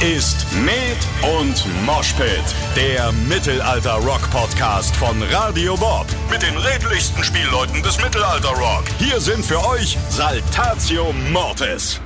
[0.00, 0.96] ist Med
[1.40, 2.42] und Moshpit,
[2.76, 6.06] der Mittelalter-Rock-Podcast von Radio Bob.
[6.30, 8.84] Mit den redlichsten Spielleuten des Mittelalter-Rock.
[8.98, 12.00] Hier sind für euch Saltatio Mortis.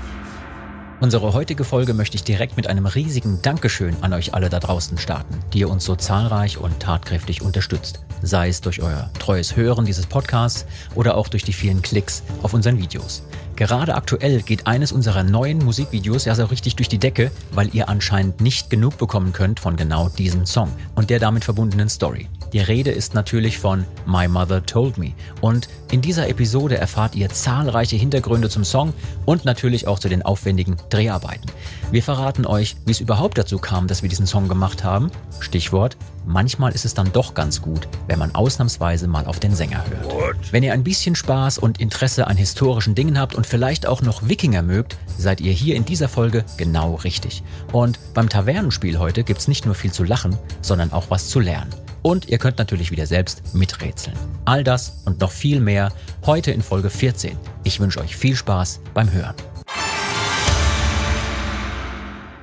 [1.02, 4.98] Unsere heutige Folge möchte ich direkt mit einem riesigen Dankeschön an euch alle da draußen
[4.98, 8.04] starten, die ihr uns so zahlreich und tatkräftig unterstützt.
[8.22, 10.64] Sei es durch euer treues Hören dieses Podcasts
[10.94, 13.24] oder auch durch die vielen Klicks auf unseren Videos.
[13.56, 17.88] Gerade aktuell geht eines unserer neuen Musikvideos ja so richtig durch die Decke, weil ihr
[17.88, 22.28] anscheinend nicht genug bekommen könnt von genau diesem Song und der damit verbundenen Story.
[22.52, 25.12] Die Rede ist natürlich von My Mother Told Me.
[25.40, 28.92] Und in dieser Episode erfahrt ihr zahlreiche Hintergründe zum Song
[29.24, 31.50] und natürlich auch zu den aufwendigen Dreharbeiten.
[31.92, 35.10] Wir verraten euch, wie es überhaupt dazu kam, dass wir diesen Song gemacht haben.
[35.40, 39.84] Stichwort, manchmal ist es dann doch ganz gut, wenn man ausnahmsweise mal auf den Sänger
[39.86, 40.06] hört.
[40.06, 40.36] What?
[40.52, 44.26] Wenn ihr ein bisschen Spaß und Interesse an historischen Dingen habt und vielleicht auch noch
[44.26, 47.42] Wikinger mögt, seid ihr hier in dieser Folge genau richtig.
[47.72, 51.74] Und beim Tavernenspiel heute gibt's nicht nur viel zu lachen, sondern auch was zu lernen.
[52.00, 54.16] Und ihr könnt natürlich wieder selbst miträtseln.
[54.46, 55.92] All das und noch viel mehr
[56.24, 57.36] heute in Folge 14.
[57.64, 59.34] Ich wünsche euch viel Spaß beim Hören.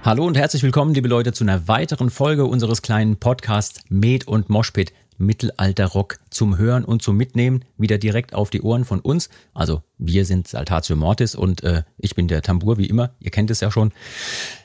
[0.02, 4.50] Hallo und herzlich willkommen, liebe Leute, zu einer weiteren Folge unseres kleinen Podcasts Med und
[4.50, 9.30] Moshpit Mittelalterrock zum Hören und zum Mitnehmen wieder direkt auf die Ohren von uns.
[9.54, 13.14] Also wir sind Saltatio Mortis und äh, ich bin der Tambour wie immer.
[13.20, 13.92] Ihr kennt es ja schon.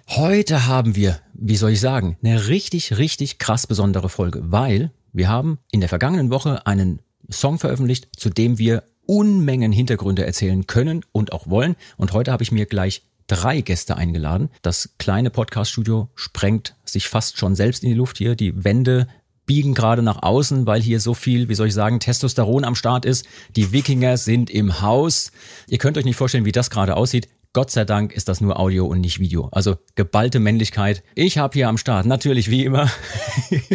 [0.08, 5.28] Heute haben wir, wie soll ich sagen, eine richtig, richtig krass besondere Folge, weil wir
[5.28, 11.04] haben in der vergangenen Woche einen Song veröffentlicht, zu dem wir Unmengen Hintergründe erzählen können
[11.12, 11.74] und auch wollen.
[11.96, 14.50] Und heute habe ich mir gleich drei Gäste eingeladen.
[14.62, 18.36] Das kleine Podcast-Studio sprengt sich fast schon selbst in die Luft hier.
[18.36, 19.08] Die Wände
[19.46, 23.04] biegen gerade nach außen, weil hier so viel, wie soll ich sagen, Testosteron am Start
[23.04, 23.26] ist.
[23.56, 25.32] Die Wikinger sind im Haus.
[25.68, 27.28] Ihr könnt euch nicht vorstellen, wie das gerade aussieht.
[27.54, 29.48] Gott sei Dank ist das nur Audio und nicht Video.
[29.52, 31.04] Also geballte Männlichkeit.
[31.14, 32.90] Ich habe hier am Start, natürlich wie immer.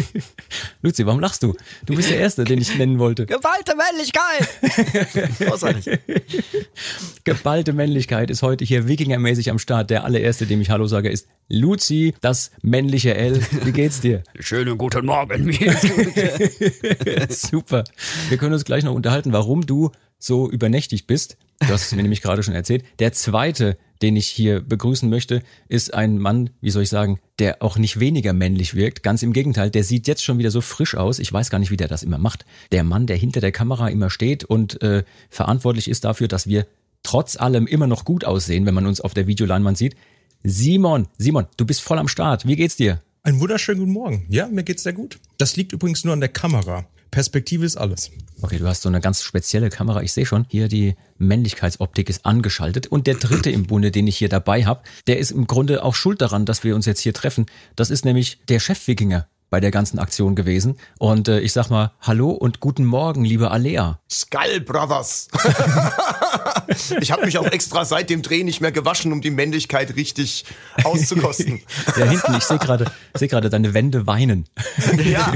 [0.82, 1.54] Luzi, warum lachst du?
[1.86, 3.24] Du bist der Erste, den ich nennen wollte.
[3.24, 5.38] Geballte Männlichkeit!
[5.38, 5.98] Großartig.
[7.24, 9.88] Geballte Männlichkeit ist heute hier wikingermäßig am Start.
[9.88, 13.40] Der allererste, dem ich Hallo sage, ist Luzi, das männliche L.
[13.64, 14.24] Wie geht's dir?
[14.40, 15.52] Schönen guten Morgen.
[17.30, 17.84] Super.
[18.28, 21.38] Wir können uns gleich noch unterhalten, warum du so übernächtigt bist.
[21.60, 22.84] Du hast es mir nämlich gerade schon erzählt.
[22.98, 27.62] Der zweite, den ich hier begrüßen möchte, ist ein Mann, wie soll ich sagen, der
[27.62, 29.02] auch nicht weniger männlich wirkt.
[29.02, 31.18] Ganz im Gegenteil, der sieht jetzt schon wieder so frisch aus.
[31.18, 32.46] Ich weiß gar nicht, wie der das immer macht.
[32.72, 36.66] Der Mann, der hinter der Kamera immer steht und äh, verantwortlich ist dafür, dass wir
[37.02, 39.96] trotz allem immer noch gut aussehen, wenn man uns auf der Videoleinwand sieht.
[40.42, 42.46] Simon, Simon, du bist voll am Start.
[42.46, 43.02] Wie geht's dir?
[43.22, 44.26] Einen wunderschönen guten Morgen.
[44.30, 45.18] Ja, mir geht's sehr gut.
[45.36, 46.86] Das liegt übrigens nur an der Kamera.
[47.10, 48.10] Perspektive ist alles.
[48.40, 50.02] Okay, du hast so eine ganz spezielle Kamera.
[50.02, 52.86] Ich sehe schon, hier die Männlichkeitsoptik ist angeschaltet.
[52.86, 55.94] Und der dritte im Bunde, den ich hier dabei habe, der ist im Grunde auch
[55.94, 57.46] schuld daran, dass wir uns jetzt hier treffen.
[57.76, 60.78] Das ist nämlich der Chef-Wikinger bei der ganzen Aktion gewesen.
[60.98, 63.98] Und äh, ich sag mal, hallo und guten Morgen, liebe Alea.
[64.08, 65.28] Skull Brothers.
[67.00, 70.44] ich habe mich auch extra seit dem Dreh nicht mehr gewaschen, um die Männlichkeit richtig
[70.84, 71.60] auszukosten.
[71.98, 74.46] ja, hinten, ich sehe gerade seh gerade deine Wände weinen.
[75.04, 75.32] ja.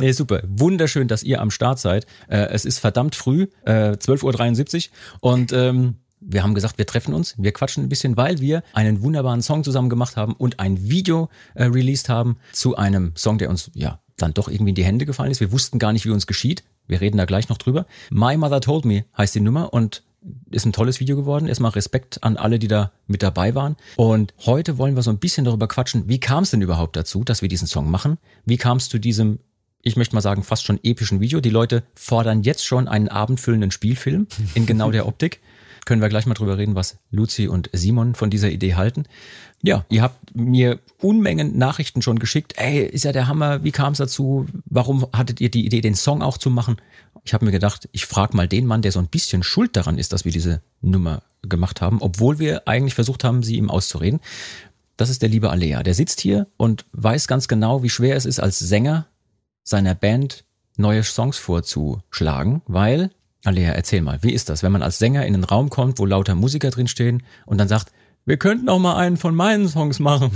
[0.00, 0.42] nee, super.
[0.44, 2.06] Wunderschön, dass ihr am Start seid.
[2.28, 5.32] Äh, es ist verdammt früh, äh, 12.73 Uhr.
[5.32, 5.96] Und ähm,
[6.28, 9.64] wir haben gesagt, wir treffen uns, wir quatschen ein bisschen, weil wir einen wunderbaren Song
[9.64, 13.98] zusammen gemacht haben und ein Video äh, released haben zu einem Song, der uns ja
[14.16, 15.40] dann doch irgendwie in die Hände gefallen ist.
[15.40, 16.64] Wir wussten gar nicht, wie uns geschieht.
[16.86, 17.86] Wir reden da gleich noch drüber.
[18.10, 20.02] My Mother Told Me heißt die Nummer und
[20.50, 21.46] ist ein tolles Video geworden.
[21.46, 23.76] Erstmal Respekt an alle, die da mit dabei waren.
[23.96, 27.24] Und heute wollen wir so ein bisschen darüber quatschen, wie kam es denn überhaupt dazu,
[27.24, 28.18] dass wir diesen Song machen?
[28.44, 29.38] Wie kam es zu diesem
[29.80, 31.40] ich möchte mal sagen, fast schon epischen Video.
[31.40, 35.40] Die Leute fordern jetzt schon einen abendfüllenden Spielfilm in genau der Optik.
[35.84, 39.04] Können wir gleich mal drüber reden, was Luzi und Simon von dieser Idee halten.
[39.62, 42.54] Ja, ihr habt mir Unmengen Nachrichten schon geschickt.
[42.56, 44.46] Ey, ist ja der Hammer, wie kam es dazu?
[44.66, 46.76] Warum hattet ihr die Idee, den Song auch zu machen?
[47.24, 49.98] Ich habe mir gedacht, ich frage mal den Mann, der so ein bisschen schuld daran
[49.98, 54.20] ist, dass wir diese Nummer gemacht haben, obwohl wir eigentlich versucht haben, sie ihm auszureden.
[54.96, 55.82] Das ist der liebe Alea.
[55.82, 59.06] Der sitzt hier und weiß ganz genau, wie schwer es ist, als Sänger
[59.62, 60.44] seiner Band
[60.76, 63.10] neue Songs vorzuschlagen, weil
[63.44, 66.06] Alea, erzähl mal, wie ist das, wenn man als Sänger in einen Raum kommt, wo
[66.06, 67.92] lauter Musiker drinstehen und dann sagt,
[68.28, 70.30] wir könnten auch mal einen von meinen Songs machen.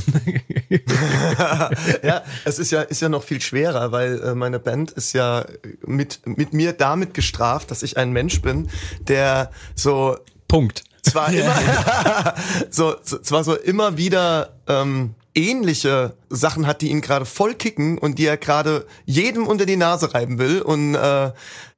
[2.03, 5.45] ja, es ist ja, ist ja noch viel schwerer, weil äh, meine Band ist ja
[5.85, 8.71] mit, mit mir damit gestraft, dass ich ein Mensch bin,
[9.01, 10.17] der so
[10.49, 10.85] Punkt.
[11.03, 11.55] Zwar immer,
[12.71, 17.99] so, so, zwar so immer wieder ähm, ähnliche Sachen hat, die ihn gerade voll kicken
[17.99, 21.33] und die er gerade jedem unter die Nase reiben will und äh,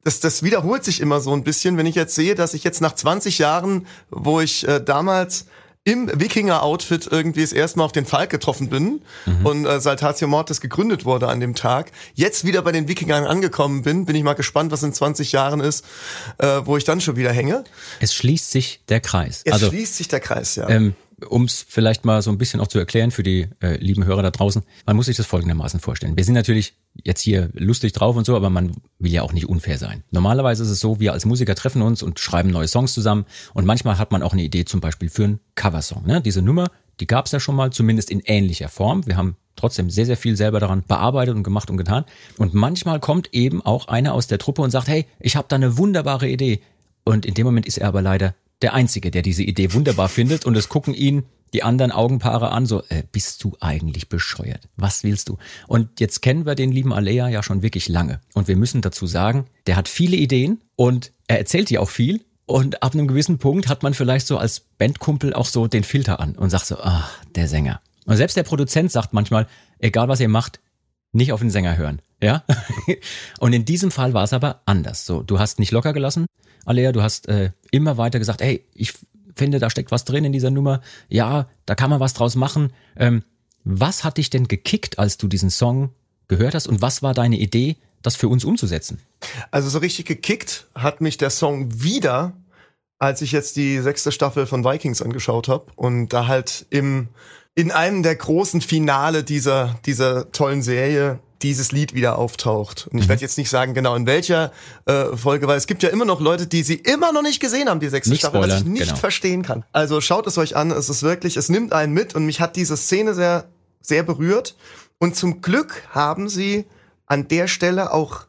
[0.04, 2.80] das, das wiederholt sich immer so ein bisschen, wenn ich jetzt sehe, dass ich jetzt
[2.80, 5.46] nach 20 Jahren, wo ich äh, damals
[5.86, 9.46] im Wikinger-Outfit irgendwie das erste Mal auf den Falk getroffen bin Mhm.
[9.46, 13.82] und äh, Saltatio Mortis gegründet wurde an dem Tag, jetzt wieder bei den Wikingern angekommen
[13.82, 15.84] bin, bin ich mal gespannt, was in 20 Jahren ist,
[16.38, 17.64] äh, wo ich dann schon wieder hänge.
[18.00, 19.42] Es schließt sich der Kreis.
[19.44, 20.68] Jetzt also schließt sich der Kreis, ja.
[20.70, 20.94] ähm,
[21.28, 24.22] um es vielleicht mal so ein bisschen auch zu erklären für die äh, lieben Hörer
[24.22, 26.16] da draußen, man muss sich das folgendermaßen vorstellen.
[26.16, 29.48] Wir sind natürlich jetzt hier lustig drauf und so, aber man will ja auch nicht
[29.48, 30.04] unfair sein.
[30.10, 33.66] Normalerweise ist es so, wir als Musiker treffen uns und schreiben neue Songs zusammen und
[33.66, 36.06] manchmal hat man auch eine Idee zum Beispiel für einen Coversong.
[36.06, 36.20] Ne?
[36.20, 39.06] Diese Nummer, die gab es ja schon mal, zumindest in ähnlicher Form.
[39.06, 42.04] Wir haben trotzdem sehr, sehr viel selber daran bearbeitet und gemacht und getan.
[42.38, 45.56] Und manchmal kommt eben auch einer aus der Truppe und sagt, hey, ich habe da
[45.56, 46.60] eine wunderbare Idee.
[47.04, 50.44] Und in dem Moment ist er aber leider der Einzige, der diese Idee wunderbar findet
[50.44, 54.68] und es gucken ihn die anderen Augenpaare an, so, äh, bist du eigentlich bescheuert?
[54.76, 55.38] Was willst du?
[55.68, 58.20] Und jetzt kennen wir den lieben Alea ja schon wirklich lange.
[58.34, 62.24] Und wir müssen dazu sagen, der hat viele Ideen und er erzählt dir auch viel.
[62.46, 66.18] Und ab einem gewissen Punkt hat man vielleicht so als Bandkumpel auch so den Filter
[66.20, 67.80] an und sagt so, ah, der Sänger.
[68.04, 69.46] Und selbst der Produzent sagt manchmal,
[69.78, 70.60] egal was ihr macht,
[71.12, 72.02] nicht auf den Sänger hören.
[72.20, 72.42] Ja?
[73.38, 75.06] Und in diesem Fall war es aber anders.
[75.06, 76.26] So, du hast nicht locker gelassen,
[76.64, 78.92] Alea, du hast äh, immer weiter gesagt, hey, ich
[79.36, 80.80] finde, da steckt was drin in dieser Nummer.
[81.08, 82.72] Ja, da kann man was draus machen.
[82.96, 83.22] Ähm,
[83.64, 85.90] was hat dich denn gekickt, als du diesen Song
[86.28, 86.66] gehört hast?
[86.66, 89.00] Und was war deine Idee, das für uns umzusetzen?
[89.50, 92.32] Also so richtig gekickt hat mich der Song wieder,
[92.98, 97.08] als ich jetzt die sechste Staffel von Vikings angeschaut habe und da halt im
[97.56, 102.88] in einem der großen Finale dieser dieser tollen Serie dieses Lied wieder auftaucht.
[102.90, 104.52] Und ich werde jetzt nicht sagen genau in welcher
[104.86, 107.68] äh, Folge, weil es gibt ja immer noch Leute, die sie immer noch nicht gesehen
[107.68, 108.96] haben, die sechste Nicht Staffel, was ich spoilern, nicht genau.
[108.96, 109.64] verstehen kann.
[109.72, 112.56] Also schaut es euch an, es ist wirklich, es nimmt einen mit und mich hat
[112.56, 113.48] diese Szene sehr
[113.80, 114.56] sehr berührt
[114.98, 116.64] und zum Glück haben sie
[117.06, 118.26] an der Stelle auch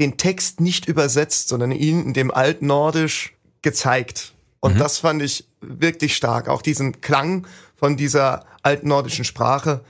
[0.00, 4.32] den Text nicht übersetzt, sondern ihn in dem Altnordisch gezeigt.
[4.60, 6.48] Und das fand ich wirklich stark.
[6.48, 7.46] Auch diesen Klang
[7.76, 9.84] von dieser altnordischen Sprache.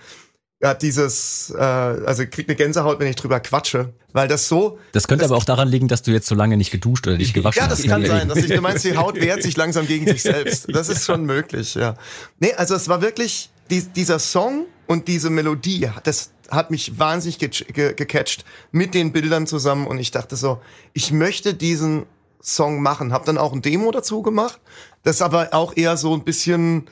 [0.65, 4.79] Ja, dieses, äh, also ich krieg eine Gänsehaut, wenn ich drüber quatsche, weil das so.
[4.93, 7.35] Das könnte aber auch daran liegen, dass du jetzt so lange nicht geduscht oder dich
[7.35, 7.85] gewaschen Ja, hast.
[7.85, 8.31] das kann sein.
[8.31, 10.69] Dass ich, du meinst, die Haut wehrt sich langsam gegen sich selbst.
[10.73, 11.97] Das ist schon möglich, ja.
[12.41, 17.39] Nee, also es war wirklich die, dieser Song und diese Melodie, das hat mich wahnsinnig
[17.39, 20.63] ge ge gecatcht mit den Bildern zusammen und ich dachte so,
[20.95, 22.07] ich möchte diesen
[22.43, 23.13] Song machen.
[23.13, 24.61] Hab dann auch ein Demo dazu gemacht,
[25.03, 26.87] das aber auch eher so ein bisschen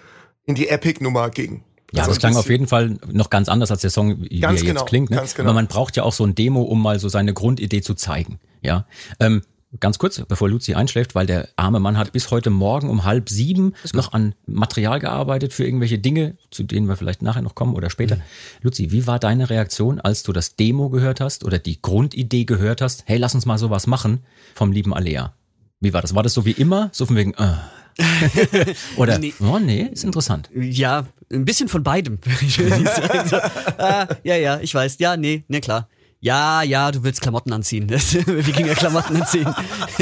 [0.45, 1.65] in die Epic-Nummer ging.
[1.93, 4.61] Ja, Also das klang auf jeden Fall noch ganz anders als der Song, wie Ganz
[4.61, 5.11] er genau, jetzt klingt.
[5.11, 5.17] Ne?
[5.17, 5.51] ganz genau.
[5.51, 8.41] Aber man braucht ja auch so ein Demo, um mal so seine Grundidee zu zeigen.
[8.63, 8.87] Ja.
[9.21, 9.43] Ähm,
[9.81, 13.29] ganz kurz, bevor Luzi einschläft, weil der arme Mann hat bis heute Morgen um halb
[13.29, 17.75] sieben noch an Material gearbeitet für irgendwelche Dinge, zu denen wir vielleicht nachher noch kommen
[17.75, 18.17] oder später.
[18.17, 18.23] Mhm.
[18.63, 22.81] Luzi, wie war deine Reaktion, als du das Demo gehört hast oder die Grundidee gehört
[22.81, 23.05] hast?
[23.07, 24.21] Hey, lass uns mal sowas machen
[24.55, 25.35] vom lieben Alea.
[25.81, 26.15] Wie war das?
[26.15, 26.91] War das so wie immer?
[26.93, 27.57] So von wegen, äh.
[28.97, 29.35] Oder, Nee.
[29.41, 30.49] oh nee, ist interessant.
[30.55, 32.19] Ja, ein bisschen von beidem,
[33.79, 34.97] ah, ja, ja, ich weiß.
[34.99, 35.89] Ja, nee, nee, klar.
[36.25, 37.91] Ja, ja, du willst Klamotten anziehen.
[37.91, 39.53] Wikinger-Klamotten anziehen.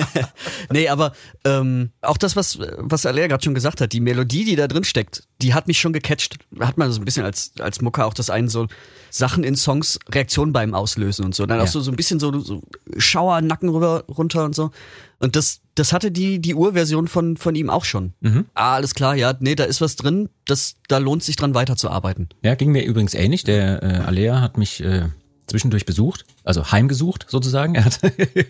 [0.71, 1.13] nee, aber
[1.47, 4.85] ähm, auch das, was, was Alea gerade schon gesagt hat, die Melodie, die da drin
[4.85, 6.37] steckt, die hat mich schon gecatcht.
[6.61, 8.67] Hat man so ein bisschen als, als Mucker auch das einen so
[9.09, 11.47] Sachen in Songs, Reaktionen beim Auslösen und so.
[11.47, 11.71] Dann auch Ja.
[11.71, 12.61] so, so ein bisschen so, so
[12.99, 14.73] Schauer, Nacken rüber, runter und so.
[15.21, 18.13] Und das, das hatte die, die Urversion von, von ihm auch schon.
[18.55, 22.29] Ah, alles klar, ja, nee, da ist was drin, das, da lohnt sich dran weiterzuarbeiten.
[22.43, 23.45] Ja, ging mir übrigens ähnlich.
[23.45, 25.09] Der äh, Alea hat mich äh,
[25.50, 27.75] zwischendurch besucht, also heimgesucht sozusagen.
[27.75, 28.00] Er hat,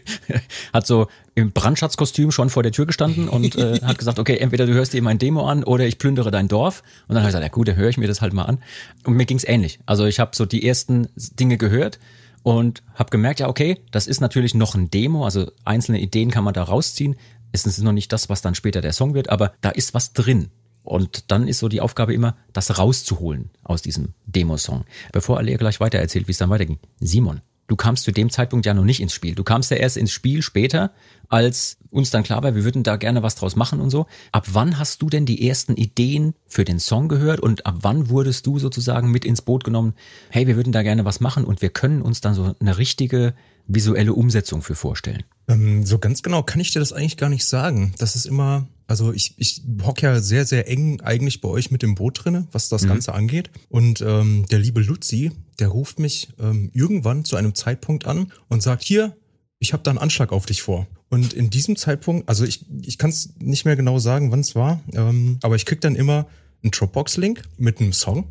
[0.72, 4.66] hat so im Brandschatzkostüm schon vor der Tür gestanden und äh, hat gesagt, okay, entweder
[4.66, 6.82] du hörst dir mein Demo an oder ich plündere dein Dorf.
[7.08, 8.58] Und dann habe ich gesagt, ja gut, dann höre ich mir das halt mal an.
[9.04, 9.80] Und mir ging's ähnlich.
[9.86, 11.98] Also ich habe so die ersten Dinge gehört
[12.42, 16.44] und habe gemerkt, ja okay, das ist natürlich noch ein Demo, also einzelne Ideen kann
[16.44, 17.16] man da rausziehen.
[17.52, 20.12] Es ist noch nicht das, was dann später der Song wird, aber da ist was
[20.12, 20.50] drin.
[20.90, 24.86] Und dann ist so die Aufgabe immer, das rauszuholen aus diesem Demo-Song.
[25.12, 26.80] Bevor Alea gleich weiter erzählt, wie es dann weiterging.
[26.98, 29.36] Simon, du kamst zu dem Zeitpunkt ja noch nicht ins Spiel.
[29.36, 30.90] Du kamst ja erst ins Spiel später,
[31.28, 34.06] als uns dann klar war, wir würden da gerne was draus machen und so.
[34.32, 38.10] Ab wann hast du denn die ersten Ideen für den Song gehört und ab wann
[38.10, 39.94] wurdest du sozusagen mit ins Boot genommen,
[40.30, 43.34] hey, wir würden da gerne was machen und wir können uns dann so eine richtige
[43.74, 45.24] visuelle Umsetzung für vorstellen?
[45.48, 47.92] Ähm, so ganz genau kann ich dir das eigentlich gar nicht sagen.
[47.98, 51.82] Das ist immer, also ich, ich hock ja sehr, sehr eng eigentlich bei euch mit
[51.82, 53.50] dem Boot drinne, was das Ganze angeht.
[53.68, 58.62] Und ähm, der liebe Luzi, der ruft mich ähm, irgendwann zu einem Zeitpunkt an und
[58.62, 59.16] sagt, hier,
[59.58, 60.86] ich habe da einen Anschlag auf dich vor.
[61.10, 64.54] Und in diesem Zeitpunkt, also ich, ich kann es nicht mehr genau sagen, wann es
[64.54, 66.26] war, ähm, aber ich krieg dann immer
[66.62, 68.28] einen Dropbox-Link mit einem Song.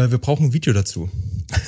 [0.00, 1.10] Äh, wir brauchen ein Video dazu.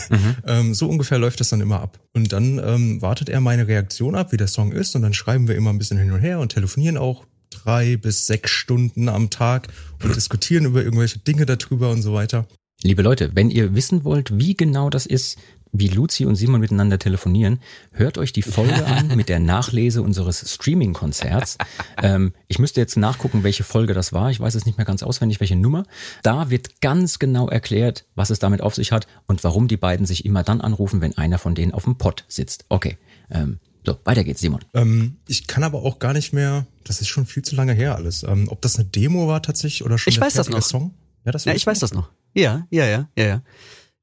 [0.47, 1.99] ähm, so ungefähr läuft das dann immer ab.
[2.15, 5.49] Und dann ähm, wartet er meine Reaktion ab, wie der Song ist, und dann schreiben
[5.49, 9.31] wir immer ein bisschen hin und her und telefonieren auch drei bis sechs Stunden am
[9.31, 9.69] Tag
[10.03, 12.47] und diskutieren über irgendwelche Dinge darüber und so weiter.
[12.83, 15.39] Liebe Leute, wenn ihr wissen wollt, wie genau das ist,
[15.73, 17.61] wie Luzi und Simon miteinander telefonieren,
[17.93, 21.59] hört euch die Folge an mit der Nachlese unseres Streaming-Konzerts.
[22.01, 24.31] Ähm, ich müsste jetzt nachgucken, welche Folge das war.
[24.31, 25.85] Ich weiß es nicht mehr ganz auswendig, welche Nummer.
[26.23, 30.07] Da wird ganz genau erklärt, was es damit auf sich hat und warum die beiden
[30.07, 32.67] sich immer dann anrufen, wenn einer von denen auf dem Pott sitzt.
[32.69, 32.99] Okay,
[33.31, 34.61] ähm, so, weiter geht's, Simon.
[34.75, 37.97] Ähm, ich kann aber auch gar nicht mehr, das ist schon viel zu lange her
[37.97, 38.23] alles.
[38.23, 40.63] Ähm, ob das eine Demo war tatsächlich oder schon Ich weiß das noch.
[40.63, 40.95] Song?
[41.25, 42.11] Ja, das Ja, ich weiß das noch.
[42.35, 43.43] Ja, ja, ja, ja, ja.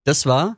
[0.03, 0.57] Das war.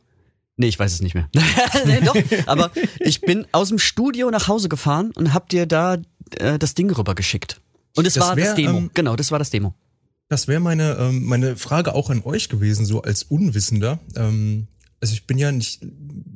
[0.61, 1.27] Nee, ich weiß es nicht mehr.
[1.87, 2.15] nee, doch,
[2.45, 5.97] aber ich bin aus dem Studio nach Hause gefahren und hab dir da
[6.35, 7.59] äh, das Ding rübergeschickt.
[7.95, 8.77] Und es Das war wär, das Demo.
[8.77, 9.73] ähm, genau, das war das Demo.
[10.29, 13.97] Das wäre meine, ähm, meine Frage auch an euch gewesen, so als Unwissender.
[14.15, 14.67] Ähm,
[15.01, 15.81] also ich bin ja nicht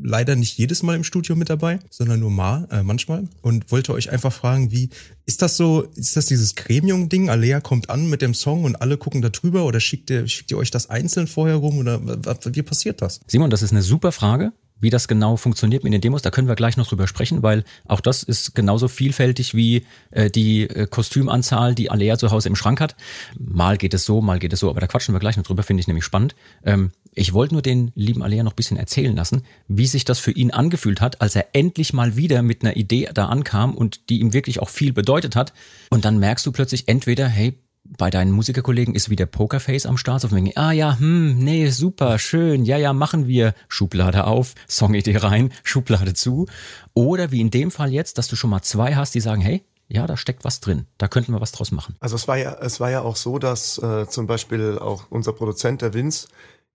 [0.02, 3.28] leider nicht jedes Mal im Studio mit dabei, sondern nur mal, äh, manchmal.
[3.42, 4.90] Und wollte euch einfach fragen, wie
[5.26, 7.30] ist das so, ist das dieses Gremium-Ding?
[7.30, 10.52] Alea kommt an mit dem Song und alle gucken da drüber oder schickt ihr, schickt
[10.52, 13.20] ihr euch das einzeln vorher rum oder wie passiert das?
[13.28, 14.52] Simon, das ist eine super Frage.
[14.80, 17.64] Wie das genau funktioniert mit den Demos, da können wir gleich noch drüber sprechen, weil
[17.86, 22.56] auch das ist genauso vielfältig wie äh, die äh, Kostümanzahl, die Alea zu Hause im
[22.56, 22.96] Schrank hat.
[23.40, 25.64] Mal geht es so, mal geht es so, aber da quatschen wir gleich noch drüber,
[25.64, 26.36] finde ich nämlich spannend.
[26.66, 30.32] Ähm, ich wollte nur den lieben Alea noch bisschen erzählen lassen, wie sich das für
[30.32, 34.20] ihn angefühlt hat, als er endlich mal wieder mit einer Idee da ankam und die
[34.20, 35.54] ihm wirklich auch viel bedeutet hat.
[35.90, 37.58] Und dann merkst du plötzlich entweder, hey,
[37.98, 41.70] bei deinen Musikerkollegen ist wieder Pokerface am Start, so von wegen, ah ja, hm, nee,
[41.70, 46.48] super, schön, ja, ja, machen wir, Schublade auf, Songidee rein, Schublade zu.
[46.94, 49.64] Oder wie in dem Fall jetzt, dass du schon mal zwei hast, die sagen, hey,
[49.88, 51.96] ja, da steckt was drin, da könnten wir was draus machen.
[52.00, 55.34] Also es war ja, es war ja auch so, dass äh, zum Beispiel auch unser
[55.34, 56.28] Produzent, der Vince,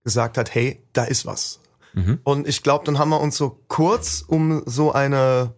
[0.03, 1.59] gesagt hat, hey, da ist was.
[2.23, 5.53] Und ich glaube, dann haben wir uns so kurz um so eine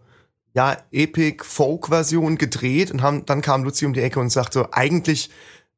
[0.53, 5.29] ja, Epic-Folk-Version gedreht und haben, dann kam Luzi um die Ecke und sagte, eigentlich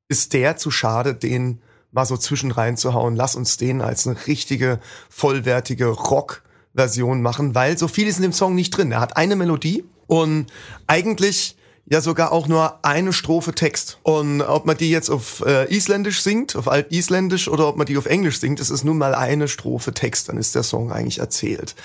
[0.07, 3.15] ist der zu schade, den mal so zwischen reinzuhauen.
[3.15, 4.79] Lass uns den als eine richtige,
[5.09, 8.91] vollwertige Rock-Version machen, weil so viel ist in dem Song nicht drin.
[8.91, 10.47] Er hat eine Melodie und
[10.87, 13.99] eigentlich ja sogar auch nur eine Strophe Text.
[14.03, 17.97] Und ob man die jetzt auf äh, Isländisch singt, auf Alt-Isländisch oder ob man die
[17.97, 21.19] auf Englisch singt, es ist nun mal eine Strophe Text, dann ist der Song eigentlich
[21.19, 21.75] erzählt.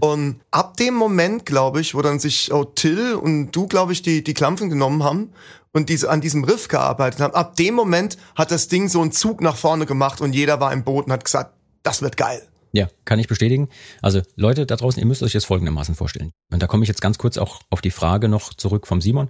[0.00, 4.02] Und ab dem Moment, glaube ich, wo dann sich auch Till und du, glaube ich,
[4.02, 5.32] die, die Klampfen genommen haben
[5.72, 9.12] und diese an diesem Riff gearbeitet haben, ab dem Moment hat das Ding so einen
[9.12, 12.42] Zug nach vorne gemacht und jeder war im Boot und hat gesagt, das wird geil.
[12.72, 13.68] Ja, kann ich bestätigen.
[14.00, 16.32] Also Leute da draußen, ihr müsst euch das folgendermaßen vorstellen.
[16.52, 19.28] Und da komme ich jetzt ganz kurz auch auf die Frage noch zurück vom Simon.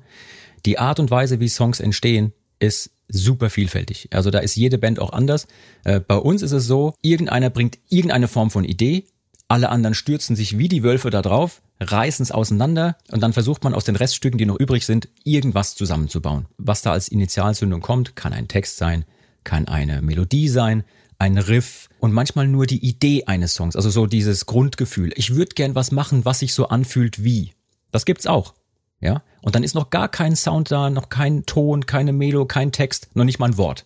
[0.66, 4.08] Die Art und Weise, wie Songs entstehen, ist super vielfältig.
[4.12, 5.46] Also da ist jede Band auch anders.
[5.84, 9.06] Äh, bei uns ist es so, irgendeiner bringt irgendeine Form von Idee,
[9.48, 13.64] alle anderen stürzen sich wie die Wölfe da drauf, reißen es auseinander und dann versucht
[13.64, 16.46] man aus den Reststücken, die noch übrig sind, irgendwas zusammenzubauen.
[16.56, 19.04] Was da als Initialzündung kommt, kann ein Text sein,
[19.42, 20.84] kann eine Melodie sein,
[21.20, 25.12] ein Riff und manchmal nur die Idee eines Songs, also so dieses Grundgefühl.
[25.16, 27.52] Ich würde gern was machen, was sich so anfühlt wie.
[27.92, 28.54] Das gibt's auch.
[29.00, 29.22] Ja?
[29.42, 33.10] Und dann ist noch gar kein Sound da, noch kein Ton, keine Melo, kein Text,
[33.14, 33.84] noch nicht mal ein Wort.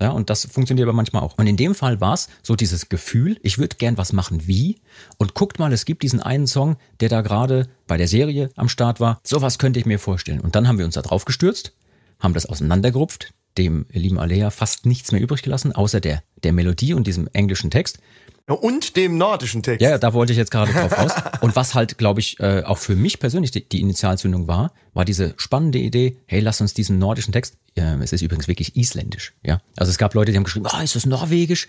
[0.00, 1.38] Ja, und das funktioniert aber manchmal auch.
[1.38, 4.80] Und in dem Fall war es so dieses Gefühl, ich würde gern was machen wie.
[5.18, 8.68] Und guckt mal, es gibt diesen einen Song, der da gerade bei der Serie am
[8.68, 9.20] Start war.
[9.22, 10.40] Sowas könnte ich mir vorstellen.
[10.40, 11.72] Und dann haben wir uns da drauf gestürzt,
[12.18, 16.94] haben das auseinandergerupft, dem lieben Alea fast nichts mehr übrig gelassen, außer der, der Melodie
[16.94, 17.98] und diesem englischen Text.
[18.46, 19.80] Und dem nordischen Text.
[19.80, 21.12] Ja, ja, da wollte ich jetzt gerade drauf raus.
[21.40, 25.06] Und was halt, glaube ich, äh, auch für mich persönlich die, die Initialzündung war, war
[25.06, 29.32] diese spannende Idee, hey, lass uns diesen nordischen Text, äh, es ist übrigens wirklich isländisch,
[29.42, 29.62] ja.
[29.76, 31.68] Also es gab Leute, die haben geschrieben, ah, ist das norwegisch?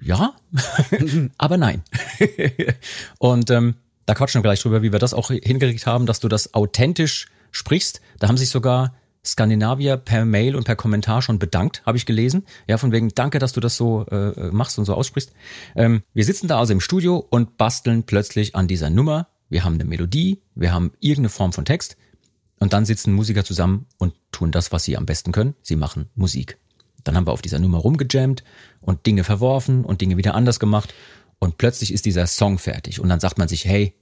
[0.00, 0.34] Ja,
[1.38, 1.82] aber nein.
[3.18, 3.74] Und ähm,
[4.06, 7.26] da quatschen wir gleich drüber, wie wir das auch hingekriegt haben, dass du das authentisch
[7.50, 8.00] sprichst.
[8.18, 8.94] Da haben sich sogar
[9.26, 12.44] Skandinavier per Mail und per Kommentar schon bedankt, habe ich gelesen.
[12.68, 15.32] Ja, von wegen, danke, dass du das so äh, machst und so aussprichst.
[15.74, 19.28] Ähm, wir sitzen da also im Studio und basteln plötzlich an dieser Nummer.
[19.48, 21.96] Wir haben eine Melodie, wir haben irgendeine Form von Text
[22.58, 25.54] und dann sitzen Musiker zusammen und tun das, was sie am besten können.
[25.62, 26.58] Sie machen Musik.
[27.04, 28.42] Dann haben wir auf dieser Nummer rumgejammt
[28.80, 30.94] und Dinge verworfen und Dinge wieder anders gemacht
[31.38, 33.94] und plötzlich ist dieser Song fertig und dann sagt man sich, hey,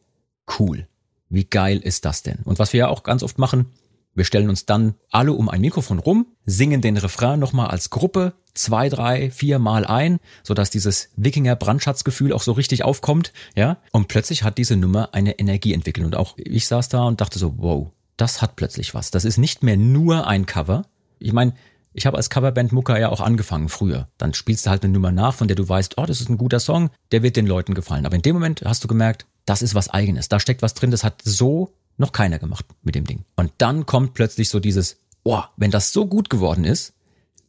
[0.59, 0.87] cool,
[1.29, 2.39] wie geil ist das denn?
[2.45, 3.67] Und was wir ja auch ganz oft machen,
[4.15, 8.35] wir stellen uns dann alle um ein Mikrofon rum, singen den Refrain nochmal als Gruppe
[8.55, 13.79] zwei, drei, vier Mal ein, sodass dieses Wikinger-Brandschatzgefühl auch so richtig aufkommt, ja.
[13.93, 16.07] Und plötzlich hat diese Nummer eine Energie entwickelt.
[16.07, 19.11] Und auch ich saß da und dachte so, wow, das hat plötzlich was.
[19.11, 20.87] Das ist nicht mehr nur ein Cover.
[21.19, 21.55] Ich meine,
[21.93, 24.09] ich habe als Coverband Mucka ja auch angefangen früher.
[24.19, 26.39] Dann spielst du halt eine Nummer nach, von der du weißt, oh, das ist ein
[26.39, 28.07] guter Song, der wird den Leuten gefallen.
[28.07, 30.29] Aber in dem Moment hast du gemerkt, das ist was eigenes.
[30.29, 33.25] Da steckt was drin, das hat so noch keiner gemacht mit dem Ding.
[33.37, 36.95] Und dann kommt plötzlich so dieses oh, wenn das so gut geworden ist,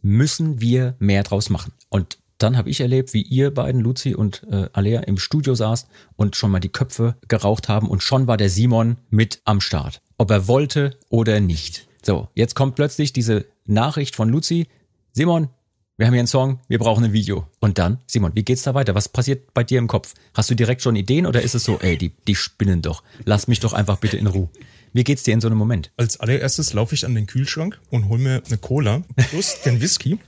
[0.01, 1.73] müssen wir mehr draus machen.
[1.89, 5.87] Und dann habe ich erlebt, wie ihr beiden, Luzi und äh, Alea, im Studio saßt
[6.15, 10.01] und schon mal die Köpfe geraucht haben und schon war der Simon mit am Start.
[10.17, 11.87] Ob er wollte oder nicht.
[12.03, 14.67] So, jetzt kommt plötzlich diese Nachricht von Luzi.
[15.13, 15.49] Simon,
[15.97, 17.47] wir haben hier einen Song, wir brauchen ein Video.
[17.59, 18.95] Und dann, Simon, wie geht's da weiter?
[18.95, 20.13] Was passiert bei dir im Kopf?
[20.33, 23.01] Hast du direkt schon Ideen oder ist es so, ey, die, die spinnen doch.
[23.23, 24.49] Lass mich doch einfach bitte in Ruhe.
[24.91, 25.91] Wie geht's dir in so einem Moment?
[25.95, 30.19] Als allererstes laufe ich an den Kühlschrank und hol mir eine Cola plus den Whisky.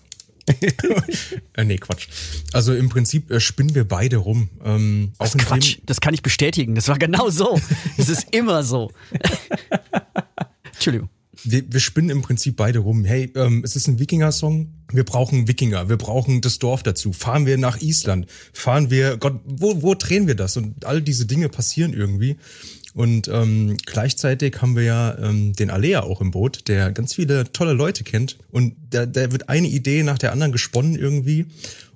[1.57, 2.07] äh, nee, Quatsch.
[2.53, 4.50] Also im Prinzip äh, spinnen wir beide rum.
[4.63, 6.75] Ähm, Das ist Quatsch, das kann ich bestätigen.
[6.75, 7.59] Das war genau so.
[7.97, 8.91] Das ist immer so.
[10.74, 11.09] Entschuldigung.
[11.44, 13.06] Wir, wir spinnen im Prinzip beide rum.
[13.06, 14.74] Hey, ähm, es ist ein Wikinger-Song.
[14.91, 15.89] Wir brauchen Wikinger.
[15.89, 17.13] Wir brauchen das Dorf dazu.
[17.13, 18.27] Fahren wir nach Island?
[18.53, 20.58] Fahren wir, Gott, wo, wo drehen wir das?
[20.58, 22.38] Und all diese Dinge passieren irgendwie.
[22.94, 27.51] Und ähm, gleichzeitig haben wir ja ähm, den Alea auch im Boot, der ganz viele
[27.51, 28.38] tolle Leute kennt.
[28.50, 31.46] Und da, da wird eine Idee nach der anderen gesponnen irgendwie.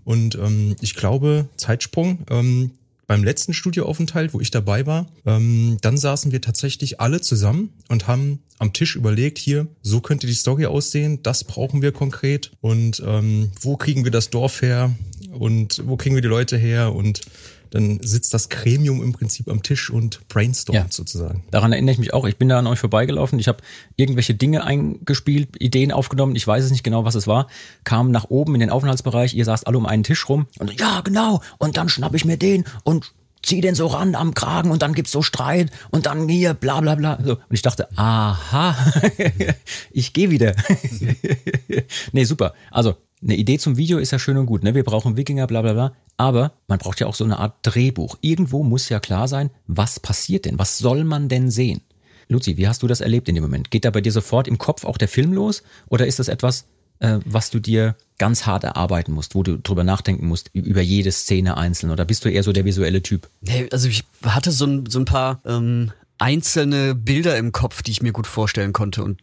[0.03, 2.71] Und ähm, ich glaube, Zeitsprung, ähm,
[3.11, 8.07] beim letzten Studioaufenthalt, wo ich dabei war, ähm, dann saßen wir tatsächlich alle zusammen und
[8.07, 13.03] haben am Tisch überlegt, hier, so könnte die Story aussehen, das brauchen wir konkret und
[13.05, 14.95] ähm, wo kriegen wir das Dorf her
[15.29, 17.19] und wo kriegen wir die Leute her und
[17.71, 20.85] dann sitzt das Gremium im Prinzip am Tisch und brainstormt Ja.
[20.89, 21.43] sozusagen.
[21.51, 22.25] Daran erinnere ich mich auch.
[22.25, 23.39] Ich bin da an euch vorbeigelaufen.
[23.39, 23.59] Ich habe
[23.95, 26.35] irgendwelche Dinge eingespielt, Ideen aufgenommen.
[26.35, 27.47] Ich weiß es nicht genau, was es war.
[27.83, 29.33] Kam nach oben in den Aufenthaltsbereich.
[29.33, 30.47] Ihr saßt alle um einen Tisch rum.
[30.59, 31.41] Und ja, genau.
[31.57, 33.13] Und dann schnapp ich mir den und
[33.43, 36.79] zieh den so ran am Kragen und dann gibt's so Streit und dann hier bla
[36.81, 37.17] bla bla.
[37.23, 37.31] So.
[37.33, 38.75] Und ich dachte, aha,
[39.91, 40.53] ich gehe wieder.
[42.11, 42.53] nee, super.
[42.69, 44.73] Also eine Idee zum Video ist ja schön und gut, ne?
[44.73, 45.93] Wir brauchen Wikinger, bla bla bla.
[46.17, 48.17] Aber man braucht ja auch so eine Art Drehbuch.
[48.21, 50.59] Irgendwo muss ja klar sein, was passiert denn?
[50.59, 51.81] Was soll man denn sehen?
[52.27, 53.71] Luzi, wie hast du das erlebt in dem Moment?
[53.71, 55.63] Geht da bei dir sofort im Kopf auch der Film los?
[55.87, 56.65] Oder ist das etwas,
[56.99, 61.11] äh, was du dir ganz hart erarbeiten musst, wo du drüber nachdenken musst, über jede
[61.11, 61.91] Szene einzeln?
[61.91, 63.29] Oder bist du eher so der visuelle Typ?
[63.41, 67.91] Nee, also ich hatte so ein, so ein paar ähm, einzelne Bilder im Kopf, die
[67.91, 69.19] ich mir gut vorstellen konnte und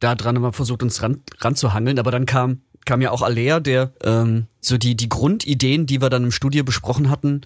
[0.00, 1.98] da dran immer versucht, uns ran, ranzuhangeln.
[1.98, 6.08] Aber dann kam, kam ja auch Alea, der ähm, so die, die Grundideen, die wir
[6.08, 7.42] dann im Studio besprochen hatten,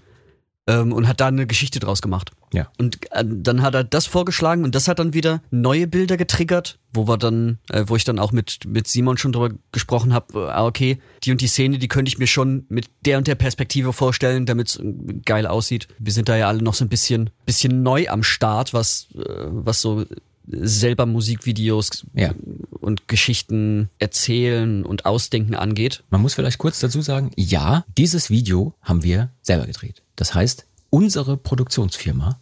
[0.68, 2.30] ähm, und hat da eine Geschichte draus gemacht.
[2.52, 2.68] Ja.
[2.78, 6.78] Und äh, dann hat er das vorgeschlagen und das hat dann wieder neue Bilder getriggert,
[6.92, 10.38] wo wir dann, äh, wo ich dann auch mit mit Simon schon drüber gesprochen habe,
[10.38, 13.26] äh, ah, okay, die und die Szene, die könnte ich mir schon mit der und
[13.26, 14.80] der Perspektive vorstellen, damit es
[15.24, 15.88] geil aussieht.
[15.98, 19.46] Wir sind da ja alle noch so ein bisschen bisschen neu am Start, was äh,
[19.48, 20.04] was so
[20.46, 22.34] selber Musikvideos Ja.
[22.80, 26.02] und Geschichten erzählen und ausdenken angeht.
[26.10, 30.02] Man muss vielleicht kurz dazu sagen, ja, dieses Video haben wir selber gedreht.
[30.16, 32.38] Das heißt, unsere Produktionsfirma,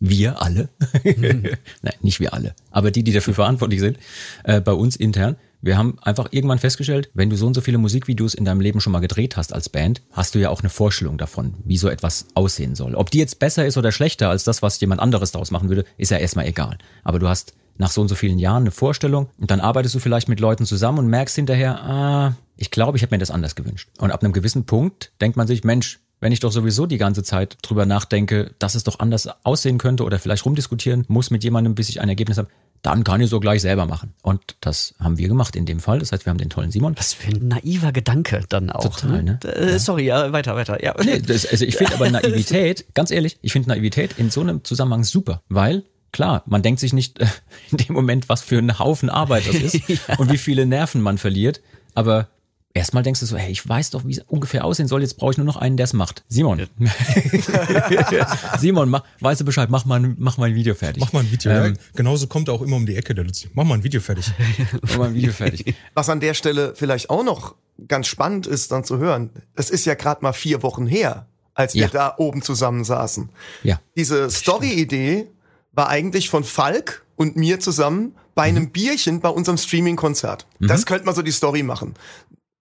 [0.00, 0.68] wir alle,
[1.04, 3.98] nein, nicht wir alle, aber die, die dafür verantwortlich sind,
[4.44, 7.78] äh, bei uns intern, wir haben einfach irgendwann festgestellt, wenn du so und so viele
[7.78, 10.68] Musikvideos in deinem Leben schon mal gedreht hast als Band, hast du ja auch eine
[10.68, 12.94] Vorstellung davon, wie so etwas aussehen soll.
[12.94, 15.86] Ob die jetzt besser ist oder schlechter als das, was jemand anderes daraus machen würde,
[15.96, 16.76] ist ja erstmal egal.
[17.02, 20.00] Aber du hast nach so und so vielen Jahren eine Vorstellung und dann arbeitest du
[20.00, 23.54] vielleicht mit Leuten zusammen und merkst hinterher, ah, ich glaube, ich habe mir das anders
[23.54, 23.88] gewünscht.
[23.98, 27.22] Und ab einem gewissen Punkt denkt man sich, Mensch, wenn ich doch sowieso die ganze
[27.22, 31.74] Zeit drüber nachdenke, dass es doch anders aussehen könnte oder vielleicht rumdiskutieren muss mit jemandem,
[31.74, 32.48] bis ich ein Ergebnis habe,
[32.84, 34.12] dann kann ich so gleich selber machen.
[34.22, 36.00] Und das haben wir gemacht in dem Fall.
[36.00, 36.94] Das heißt, wir haben den tollen Simon.
[36.98, 39.00] Was für ein naiver Gedanke dann auch.
[39.00, 39.40] Total, ne?
[39.42, 40.84] Äh, Sorry, ja, weiter, weiter.
[40.84, 40.94] Ja.
[41.02, 44.64] Nee, das, also ich finde aber Naivität, ganz ehrlich, ich finde Naivität in so einem
[44.64, 47.26] Zusammenhang super, weil klar, man denkt sich nicht äh,
[47.70, 49.80] in dem Moment, was für ein Haufen Arbeit das ist
[50.18, 51.62] und wie viele Nerven man verliert,
[51.94, 52.28] aber
[52.74, 55.30] erstmal denkst du so, hey, ich weiß doch, wie es ungefähr aussehen soll, jetzt brauche
[55.32, 56.24] ich nur noch einen, der es macht.
[56.28, 56.66] Simon.
[58.58, 61.00] Simon, mach, weißt du Bescheid, mach mal, ein- mach mal ein Video fertig.
[61.00, 61.50] Mach mal ein Video.
[61.52, 61.80] Ähm, ja.
[61.94, 63.48] Genauso kommt er auch immer um die Ecke, der Luzi.
[63.54, 64.32] Mach mal ein Video fertig.
[64.82, 65.74] mach mal ein Video fertig.
[65.94, 67.54] Was an der Stelle vielleicht auch noch
[67.88, 69.30] ganz spannend ist, dann zu hören.
[69.54, 71.88] Es ist ja gerade mal vier Wochen her, als wir Ja.
[71.88, 73.28] da oben zusammen saßen.
[73.62, 73.80] Ja.
[73.96, 75.26] Diese Story-Idee
[75.72, 78.56] war eigentlich von Falk und mir zusammen bei Mhm.
[78.56, 80.46] einem Bierchen bei unserem Streaming-Konzert.
[80.60, 81.94] Das könnte man so die Story machen.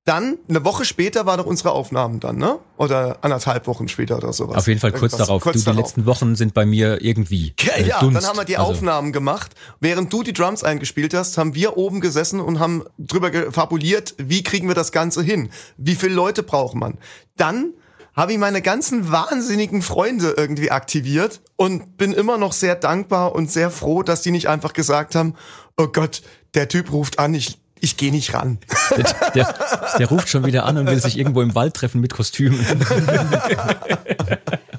[0.05, 2.59] Dann, eine Woche später war doch unsere Aufnahmen dann, ne?
[2.75, 4.57] Oder anderthalb Wochen später oder sowas.
[4.57, 5.27] Auf jeden Fall kurz Irgendwas.
[5.27, 5.41] darauf.
[5.43, 5.77] Kurz du, die darauf.
[5.79, 7.53] letzten Wochen sind bei mir irgendwie.
[7.61, 8.17] Ja, äh, ja Dunst.
[8.17, 9.53] dann haben wir die Also, Aufnahmen gemacht.
[9.79, 14.43] Während du die Drums eingespielt hast, haben wir oben gesessen und haben drüber fabuliert, wie
[14.43, 15.49] kriegen wir das Ganze hin?
[15.77, 16.97] Wie viele Leute braucht man?
[17.37, 17.71] Dann
[18.13, 23.49] habe ich meine ganzen wahnsinnigen Freunde irgendwie aktiviert und bin immer noch sehr dankbar und
[23.49, 25.35] sehr froh, dass die nicht einfach gesagt haben,
[25.77, 26.21] oh Gott,
[26.53, 28.59] der Typ ruft an, ich, ich gehe nicht ran.
[28.95, 29.55] Der, der,
[29.99, 32.59] der ruft schon wieder an und will sich irgendwo im Wald treffen mit Kostümen.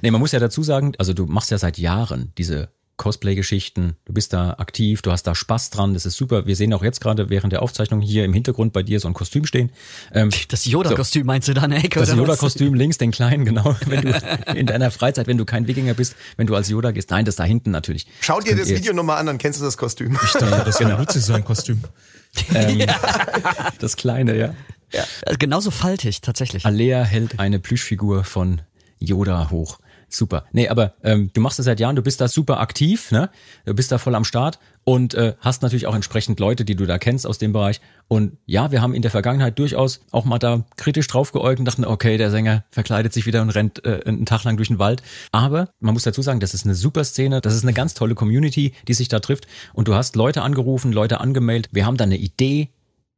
[0.03, 3.97] nee, man muss ja dazu sagen, also du machst ja seit Jahren diese Cosplay-Geschichten.
[4.05, 6.47] Du bist da aktiv, du hast da Spaß dran, das ist super.
[6.47, 9.15] Wir sehen auch jetzt gerade während der Aufzeichnung hier im Hintergrund bei dir so ein
[9.15, 9.71] Kostüm stehen.
[10.13, 11.83] Ähm, Das Yoda-Kostüm meinst du da, ne?
[11.89, 13.75] das Yoda-Kostüm links, den kleinen, genau.
[13.87, 17.11] Wenn du in deiner Freizeit, wenn du kein Wikinger bist, wenn du als Yoda gehst.
[17.11, 18.07] Nein, das da hinten natürlich.
[18.21, 20.19] Schau dir das ihr- Video nochmal an, dann kennst du das Kostüm.
[20.25, 21.83] Ich dachte, das wäre Luzi sein Kostüm.
[22.53, 22.83] Ähm,
[23.79, 24.55] Das kleine, ja.
[24.93, 26.67] Ja, also genauso faltig, tatsächlich.
[26.67, 28.61] Alea hält eine Plüschfigur von
[28.99, 29.79] Yoda hoch.
[30.09, 30.45] Super.
[30.53, 33.31] Nee, aber ähm, du machst das seit Jahren, du bist da super aktiv, ne?
[33.65, 36.87] Du bist da voll am Start und äh, hast natürlich auch entsprechend Leute, die du
[36.87, 37.81] da kennst aus dem Bereich.
[38.07, 41.65] Und ja, wir haben in der Vergangenheit durchaus auch mal da kritisch drauf geäugt und
[41.65, 44.79] dachten, okay, der Sänger verkleidet sich wieder und rennt äh, einen Tag lang durch den
[44.79, 45.03] Wald.
[45.33, 48.15] Aber man muss dazu sagen, das ist eine super Szene, das ist eine ganz tolle
[48.15, 49.47] Community, die sich da trifft.
[49.73, 51.71] Und du hast Leute angerufen, Leute angemeldet.
[51.73, 52.69] Wir haben da eine Idee,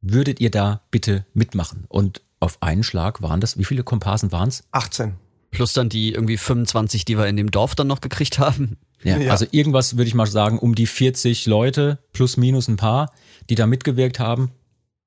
[0.01, 1.85] würdet ihr da bitte mitmachen?
[1.89, 4.63] Und auf einen Schlag waren das, wie viele Komparsen waren's?
[4.71, 5.15] 18.
[5.57, 8.77] Plus dann die irgendwie 25, die wir in dem Dorf dann noch gekriegt haben.
[9.03, 9.31] Ja, Ja.
[9.31, 13.11] Also irgendwas würde ich mal sagen, um die 40 Leute plus minus ein paar,
[13.49, 14.51] die da mitgewirkt haben.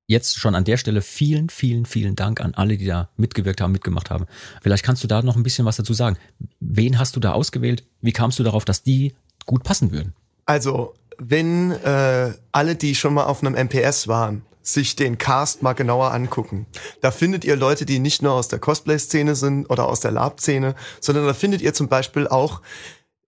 [0.08, 3.70] Jetzt schon an der Stelle vielen, vielen, vielen Dank an alle, die da mitgewirkt haben,
[3.70, 4.26] mitgemacht haben.
[4.60, 6.16] Vielleicht kannst du da noch ein bisschen was dazu sagen.
[6.58, 7.84] Wen hast du da ausgewählt?
[8.00, 9.14] Wie kamst du darauf, dass die
[9.46, 10.14] gut passen würden?
[10.46, 15.72] Also, wenn äh, alle, die schon mal auf einem MPS waren, sich den Cast mal
[15.72, 16.66] genauer angucken.
[17.00, 20.74] Da findet ihr Leute, die nicht nur aus der Cosplay-Szene sind oder aus der Lab-Szene,
[21.00, 22.60] sondern da findet ihr zum Beispiel auch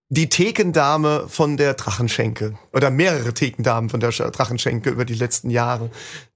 [0.08, 5.48] die Thekendame von der Drachenschenke oder mehrere Thekendamen von der Sch- Drachenschenke über die letzten
[5.48, 5.90] Jahre.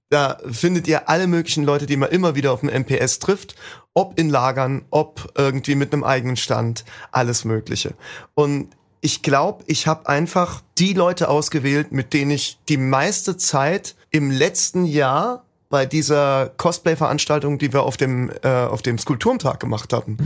[0.09, 3.55] Da findet ihr alle möglichen Leute, die man immer wieder auf dem MPS trifft,
[3.93, 7.93] ob in Lagern, ob irgendwie mit einem eigenen Stand, alles Mögliche.
[8.33, 8.69] Und
[9.01, 14.31] ich glaube, ich habe einfach die Leute ausgewählt, mit denen ich die meiste Zeit im
[14.31, 20.17] letzten Jahr bei dieser Cosplay-Veranstaltung, die wir auf dem, äh, auf dem Skulpturentag gemacht hatten.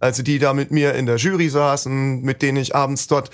[0.00, 3.30] Also die da mit mir in der Jury saßen, mit denen ich abends dort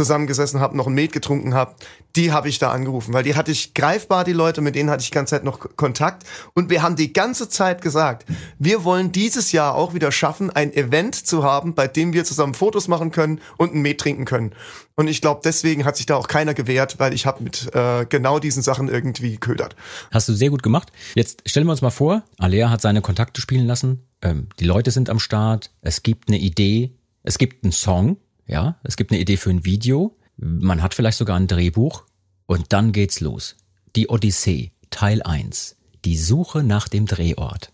[0.00, 1.74] zusammengesessen habe, noch ein Met getrunken habe,
[2.16, 5.02] die habe ich da angerufen, weil die hatte ich greifbar, die Leute, mit denen hatte
[5.02, 6.24] ich die ganze Zeit noch Kontakt.
[6.54, 8.24] Und wir haben die ganze Zeit gesagt,
[8.58, 12.54] wir wollen dieses Jahr auch wieder schaffen, ein Event zu haben, bei dem wir zusammen
[12.54, 14.52] Fotos machen können und ein Met trinken können.
[14.96, 18.06] Und ich glaube, deswegen hat sich da auch keiner gewehrt, weil ich habe mit äh,
[18.06, 19.76] genau diesen Sachen irgendwie ködert.
[20.10, 20.90] Hast du sehr gut gemacht.
[21.14, 24.90] Jetzt stellen wir uns mal vor, Alea hat seine Kontakte spielen lassen, ähm, die Leute
[24.90, 28.16] sind am Start, es gibt eine Idee, es gibt einen Song,
[28.50, 32.04] ja, es gibt eine Idee für ein Video, man hat vielleicht sogar ein Drehbuch
[32.46, 33.56] und dann geht's los.
[33.94, 37.72] Die Odyssee, Teil 1, die Suche nach dem Drehort.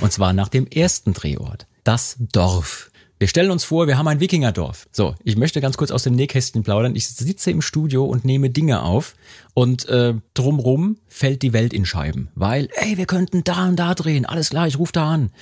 [0.00, 2.89] Und zwar nach dem ersten Drehort, das Dorf.
[3.20, 4.88] Wir stellen uns vor, wir haben ein Wikingerdorf.
[4.92, 6.96] So, ich möchte ganz kurz aus dem Nähkästchen plaudern.
[6.96, 9.14] Ich sitze im Studio und nehme Dinge auf
[9.52, 12.30] und äh, drumrum fällt die Welt in Scheiben.
[12.34, 14.24] Weil, ey, wir könnten da und da drehen.
[14.24, 15.32] Alles klar, ich rufe da an.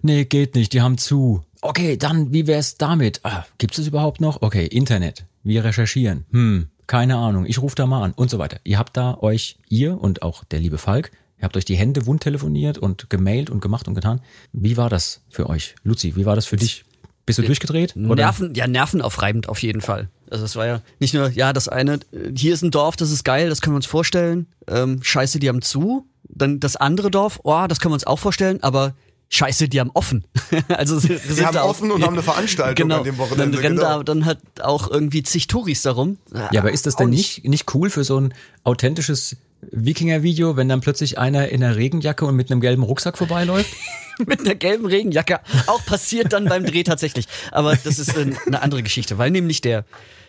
[0.00, 1.44] Nee, geht nicht, die haben zu.
[1.60, 3.20] Okay, dann, wie wär's damit?
[3.24, 4.40] Ah, gibt's es überhaupt noch?
[4.40, 5.26] Okay, Internet.
[5.42, 6.24] Wir recherchieren.
[6.30, 8.58] Hm, keine Ahnung, ich rufe da mal an und so weiter.
[8.64, 12.06] Ihr habt da euch, ihr und auch der liebe Falk, ihr habt euch die Hände
[12.06, 14.22] wund telefoniert und gemailt und gemacht und getan.
[14.54, 15.74] Wie war das für euch?
[15.82, 16.86] Luzi, wie war das für dich?
[17.28, 17.94] Bist du durchgedreht?
[17.96, 18.14] Oder?
[18.16, 20.08] Nerven, ja, nervenaufreibend auf jeden Fall.
[20.30, 22.00] Also es war ja nicht nur, ja, das eine,
[22.34, 24.46] hier ist ein Dorf, das ist geil, das können wir uns vorstellen.
[24.66, 26.06] Ähm, scheiße, die haben zu.
[26.24, 28.94] Dann das andere Dorf, oh, das können wir uns auch vorstellen, aber
[29.28, 30.24] scheiße, die haben offen.
[30.68, 32.98] also sie, Sie haben offen und haben eine Veranstaltung genau.
[32.98, 33.58] an dem Dann Wochenende.
[33.62, 33.98] rennen genau.
[33.98, 36.18] da dann halt auch irgendwie zig Touris darum.
[36.32, 40.80] Ja, aber ist das denn nicht, nicht cool für so ein authentisches Wikinger-Video, wenn dann
[40.80, 43.74] plötzlich einer in einer Regenjacke und mit einem gelben Rucksack vorbeiläuft?
[44.26, 45.40] mit einer gelben Regenjacke.
[45.66, 47.26] Auch passiert dann beim Dreh tatsächlich.
[47.52, 49.84] Aber das ist äh, eine andere Geschichte, weil nämlich der,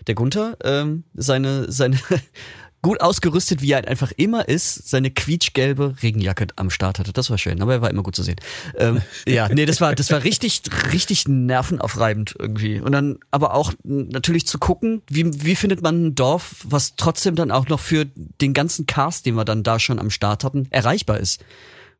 [0.07, 1.97] der Gunther ähm, seine, seine
[2.81, 7.11] gut ausgerüstet, wie er halt einfach immer ist, seine quietschgelbe Regenjacke am Start hatte.
[7.11, 8.37] Das war schön, aber er war immer gut zu sehen.
[8.77, 10.61] Ähm, ja, nee, das war, das war richtig,
[10.93, 12.79] richtig nervenaufreibend irgendwie.
[12.79, 17.35] Und dann aber auch natürlich zu gucken, wie, wie findet man ein Dorf, was trotzdem
[17.35, 20.67] dann auch noch für den ganzen Cast, den wir dann da schon am Start hatten,
[20.69, 21.43] erreichbar ist.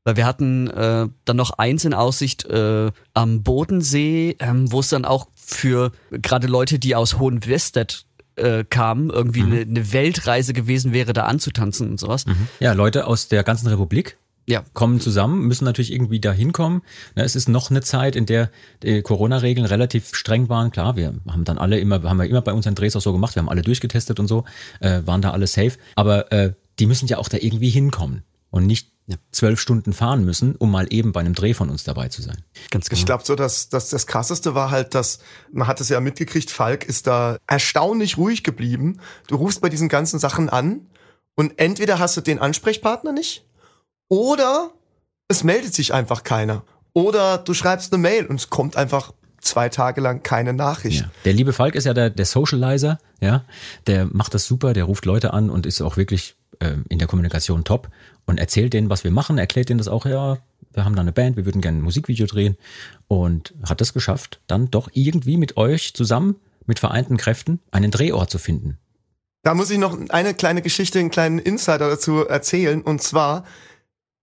[0.06, 4.90] Weil wir hatten äh, dann noch eins in Aussicht äh, am Bodensee, ähm, wo es
[4.90, 8.06] dann auch für gerade Leute, die aus Hohenwestedt
[8.40, 12.26] äh, kamen, irgendwie eine ne Weltreise gewesen wäre, da anzutanzen und sowas.
[12.60, 14.64] Ja, Leute aus der ganzen Republik Ja.
[14.74, 16.82] kommen zusammen, müssen natürlich irgendwie da hinkommen.
[17.16, 18.50] Ne, Es ist noch eine Zeit, in der
[18.84, 20.72] die Corona-Regeln relativ streng waren.
[20.72, 23.36] Klar, wir haben dann alle immer, haben wir immer bei unseren Drehs auch so gemacht,
[23.36, 24.46] wir haben alle durchgetestet und so,
[24.80, 25.74] äh, waren da alle safe.
[25.96, 28.92] Aber äh, die müssen ja auch da irgendwie hinkommen und nicht
[29.32, 32.44] zwölf Stunden fahren müssen, um mal eben bei einem Dreh von uns dabei zu sein.
[32.70, 33.00] Ganz genau.
[33.00, 35.20] Ich glaube so, dass, dass das krasseste war halt, dass
[35.52, 39.00] man hat es ja mitgekriegt, Falk ist da erstaunlich ruhig geblieben.
[39.28, 40.88] Du rufst bei diesen ganzen Sachen an
[41.36, 43.46] und entweder hast du den Ansprechpartner nicht
[44.10, 44.72] oder
[45.28, 46.64] es meldet sich einfach keiner.
[46.94, 51.02] Oder du schreibst eine Mail und es kommt einfach zwei Tage lang keine Nachricht.
[51.02, 51.12] Ja.
[51.26, 53.46] Der liebe Falk ist ja der, der Socializer, ja.
[53.88, 57.08] Der macht das super, der ruft Leute an und ist auch wirklich ähm, in der
[57.08, 57.90] Kommunikation top
[58.26, 60.38] und erzählt denen, was wir machen, erklärt denen das auch, ja,
[60.74, 62.58] wir haben da eine Band, wir würden gerne ein Musikvideo drehen
[63.08, 68.30] und hat es geschafft, dann doch irgendwie mit euch zusammen, mit vereinten Kräften, einen Drehort
[68.30, 68.78] zu finden.
[69.44, 72.82] Da muss ich noch eine kleine Geschichte, einen kleinen Insider dazu erzählen.
[72.82, 73.46] Und zwar,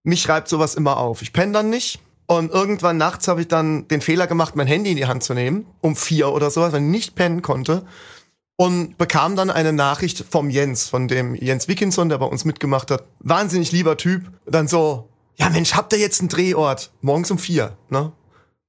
[0.03, 1.22] mich schreibt sowas immer auf.
[1.22, 2.01] Ich penne dann nicht.
[2.27, 5.33] Und irgendwann nachts habe ich dann den Fehler gemacht, mein Handy in die Hand zu
[5.33, 7.87] nehmen, um vier oder sowas, weil ich nicht pennen konnte.
[8.57, 12.90] Und bekam dann eine Nachricht vom Jens, von dem Jens Wickinson, der bei uns mitgemacht
[12.90, 13.05] hat.
[13.21, 14.33] Wahnsinnig lieber Typ.
[14.47, 16.90] Dann so, ja Mensch, habt ihr jetzt einen Drehort?
[17.03, 18.12] Morgens um vier, ne?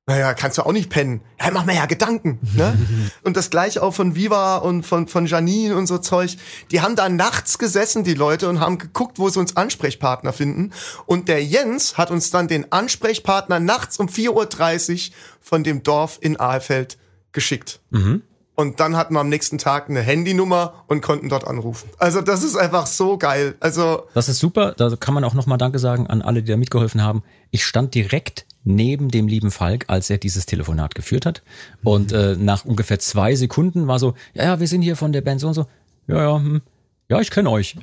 [0.10, 1.20] Naja, kannst du auch nicht pennen.
[1.38, 2.40] Ja, mach mir ja Gedanken.
[2.56, 2.78] Ne?
[3.24, 6.38] und das gleiche auch von Viva und von, von Janine und so Zeug.
[6.72, 10.72] Die haben da nachts gesessen, die Leute, und haben geguckt, wo sie uns Ansprechpartner finden.
[11.06, 16.20] Und der Jens hat uns dann den Ansprechpartner nachts um 4.30 Uhr von dem Dorf
[16.22, 16.98] in Ahlfeld
[17.34, 17.82] geschickt.
[17.90, 18.22] Mhm.
[18.60, 21.92] Und dann hatten wir am nächsten Tag eine Handynummer und konnten dort anrufen.
[22.00, 23.54] Also das ist einfach so geil.
[23.60, 24.74] Also Das ist super.
[24.76, 27.22] Da kann man auch nochmal Danke sagen an alle, die da mitgeholfen haben.
[27.52, 31.44] Ich stand direkt neben dem lieben Falk, als er dieses Telefonat geführt hat.
[31.84, 35.22] Und äh, nach ungefähr zwei Sekunden war so, ja, ja, wir sind hier von der
[35.22, 35.68] Band so und so.
[36.08, 36.62] Ja, ja, hm.
[37.10, 37.78] Ja, ich kenne euch.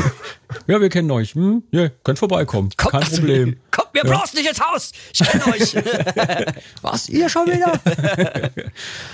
[0.66, 1.34] ja, wir kennen euch.
[1.34, 2.70] Hm, ja, könnt vorbeikommen.
[2.78, 3.56] Kommt Kein Problem.
[3.70, 4.92] Kommt mir bloß nicht ins Haus.
[5.12, 5.74] Ich kenne euch.
[6.82, 7.78] Was, ihr schon wieder?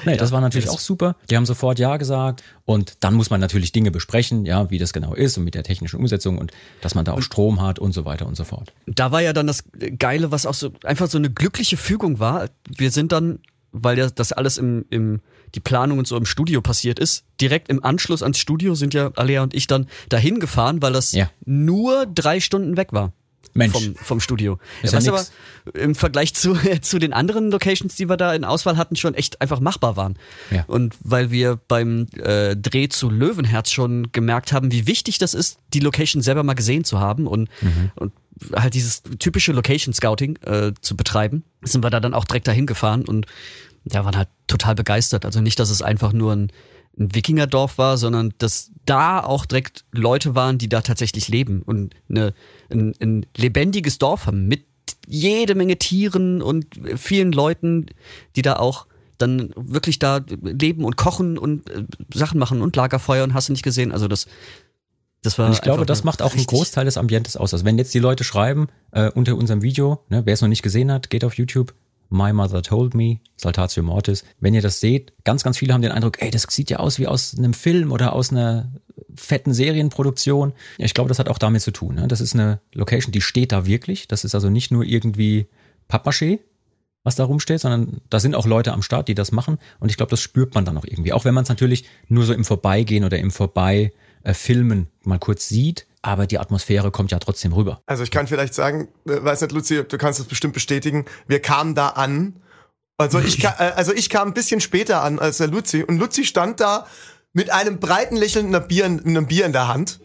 [0.05, 1.16] nee, das war natürlich auch super.
[1.28, 2.44] Die haben sofort Ja gesagt.
[2.64, 5.64] Und dann muss man natürlich Dinge besprechen, ja, wie das genau ist und mit der
[5.64, 8.72] technischen Umsetzung und dass man da auch Strom hat und so weiter und so fort.
[8.87, 9.64] da war ja dann das
[9.98, 12.48] Geile, was auch so einfach so eine glückliche Fügung war.
[12.68, 13.40] Wir sind dann,
[13.72, 15.20] weil ja das alles im, im
[15.54, 19.10] die Planung und so im Studio passiert ist, direkt im Anschluss ans Studio sind ja
[19.16, 21.30] Alea und ich dann dahin gefahren, weil das Ja.
[21.44, 23.12] nur drei Stunden weg war.
[23.54, 23.72] Mensch.
[23.74, 24.58] Vom, vom Studio.
[24.82, 25.32] Ist ja was aber nix.
[25.84, 29.42] im Vergleich zu, zu den anderen Locations, die wir da in Auswahl hatten, schon echt
[29.42, 30.16] einfach machbar waren.
[30.50, 30.64] Ja.
[30.68, 35.58] Und weil wir beim äh, Dreh zu Löwenherz schon gemerkt haben, wie wichtig das ist,
[35.74, 37.50] die Location selber mal gesehen zu haben und,
[37.96, 38.12] und
[38.54, 42.66] halt dieses typische Location Scouting äh, zu betreiben, sind wir da dann auch direkt dahin
[42.66, 43.26] gefahren und
[43.90, 45.24] ja, waren halt total begeistert.
[45.24, 46.52] Also nicht, dass es einfach nur ein,
[46.98, 51.94] ein Wikingerdorf war, sondern dass da auch direkt Leute waren, die da tatsächlich leben und
[52.08, 52.34] eine,
[52.70, 54.64] ein, ein lebendiges Dorf haben mit
[55.06, 56.66] jede Menge Tieren und
[56.96, 57.86] vielen Leuten,
[58.36, 58.86] die da auch
[59.18, 63.52] dann wirklich da leben und kochen und äh, Sachen machen und Lagerfeuer und hast du
[63.52, 63.92] nicht gesehen.
[63.92, 64.26] Also das,
[65.22, 65.46] das war.
[65.46, 67.54] Und ich glaube, das macht auch einen Großteil des Ambientes aus.
[67.54, 70.62] Also wenn jetzt die Leute schreiben äh, unter unserem Video, ne, wer es noch nicht
[70.62, 71.74] gesehen hat, geht auf YouTube.
[72.12, 74.25] My Mother Told Me, Saltatio Mortis.
[74.38, 76.98] Wenn ihr das seht, ganz, ganz viele haben den Eindruck, ey, das sieht ja aus
[76.98, 78.70] wie aus einem Film oder aus einer
[79.16, 80.53] fetten Serienproduktion.
[80.79, 81.94] Ich glaube, das hat auch damit zu tun.
[81.94, 82.09] Ne?
[82.09, 84.09] Das ist eine Location, die steht da wirklich.
[84.09, 85.46] Das ist also nicht nur irgendwie
[85.88, 86.40] Pappmaché,
[87.03, 89.59] was da rumsteht, sondern da sind auch Leute am Start, die das machen.
[89.81, 91.14] Und ich glaube, das spürt man dann auch irgendwie.
[91.14, 95.18] Auch wenn man es natürlich nur so im Vorbeigehen oder im Vorbei äh, Filmen mal
[95.18, 97.80] kurz sieht, aber die Atmosphäre kommt ja trotzdem rüber.
[97.86, 101.04] Also ich kann vielleicht sagen, äh, weiß nicht, Luzi, du kannst das bestimmt bestätigen.
[101.26, 102.42] Wir kamen da an.
[102.98, 105.82] Also ich, ka- äh, also ich kam ein bisschen später an als der Luzi.
[105.82, 106.86] Und Luzi stand da
[107.32, 110.00] mit einem breiten Lächeln und einem Bier, in- einem Bier in der Hand.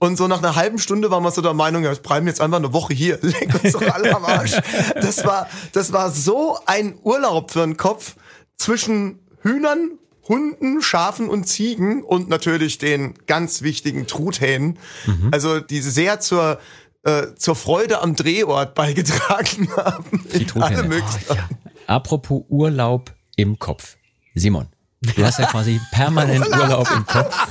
[0.00, 2.40] Und so nach einer halben Stunde waren wir so der Meinung, ja, wir bleiben jetzt
[2.40, 3.18] einfach eine Woche hier.
[3.22, 4.52] Leck uns doch alle am Arsch.
[4.94, 8.14] Das war, das war so ein Urlaub für den Kopf
[8.56, 14.78] zwischen Hühnern, Hunden, Schafen und Ziegen und natürlich den ganz wichtigen Truthähnen.
[15.30, 16.58] Also die sehr zur
[17.04, 20.24] äh, zur Freude am Drehort beigetragen haben.
[20.34, 20.78] Die Truthähne.
[20.78, 21.38] Alle möglichen.
[21.86, 23.96] Apropos Urlaub im Kopf.
[24.34, 24.66] Simon,
[25.00, 27.36] du hast ja quasi permanent Urlaub im Kopf.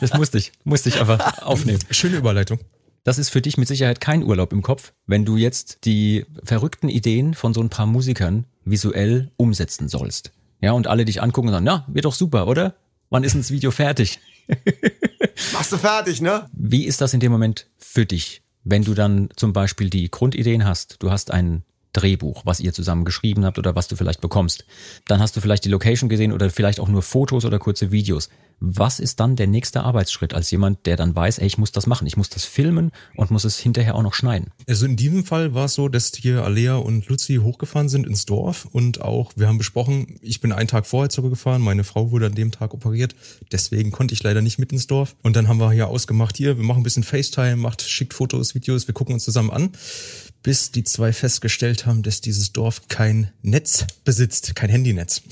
[0.00, 1.78] Das musste ich, musste ich einfach aufnehmen.
[1.90, 2.58] Schöne Überleitung.
[3.04, 6.88] Das ist für dich mit Sicherheit kein Urlaub im Kopf, wenn du jetzt die verrückten
[6.88, 10.32] Ideen von so ein paar Musikern visuell umsetzen sollst.
[10.64, 12.74] Ja, und alle dich angucken und sagen, na, wird doch super, oder?
[13.10, 14.18] Wann ist denn das Video fertig?
[15.52, 16.48] Machst du fertig, ne?
[16.54, 20.64] Wie ist das in dem Moment für dich, wenn du dann zum Beispiel die Grundideen
[20.64, 21.02] hast?
[21.02, 24.66] Du hast ein Drehbuch, was ihr zusammen geschrieben habt oder was du vielleicht bekommst.
[25.06, 28.28] Dann hast du vielleicht die Location gesehen oder vielleicht auch nur Fotos oder kurze Videos.
[28.60, 31.86] Was ist dann der nächste Arbeitsschritt als jemand, der dann weiß, ey, ich muss das
[31.86, 34.52] machen, ich muss das filmen und muss es hinterher auch noch schneiden?
[34.68, 38.26] Also in diesem Fall war es so, dass hier Alea und Luzi hochgefahren sind ins
[38.26, 42.26] Dorf und auch, wir haben besprochen, ich bin einen Tag vorher zurückgefahren, meine Frau wurde
[42.26, 43.14] an dem Tag operiert,
[43.52, 45.16] deswegen konnte ich leider nicht mit ins Dorf.
[45.22, 48.54] Und dann haben wir hier ausgemacht, hier, wir machen ein bisschen FaceTime, macht, schickt Fotos,
[48.54, 49.70] Videos, wir gucken uns zusammen an,
[50.44, 55.22] bis die zwei festgestellt haben, dass dieses Dorf kein Netz besitzt, kein Handynetz.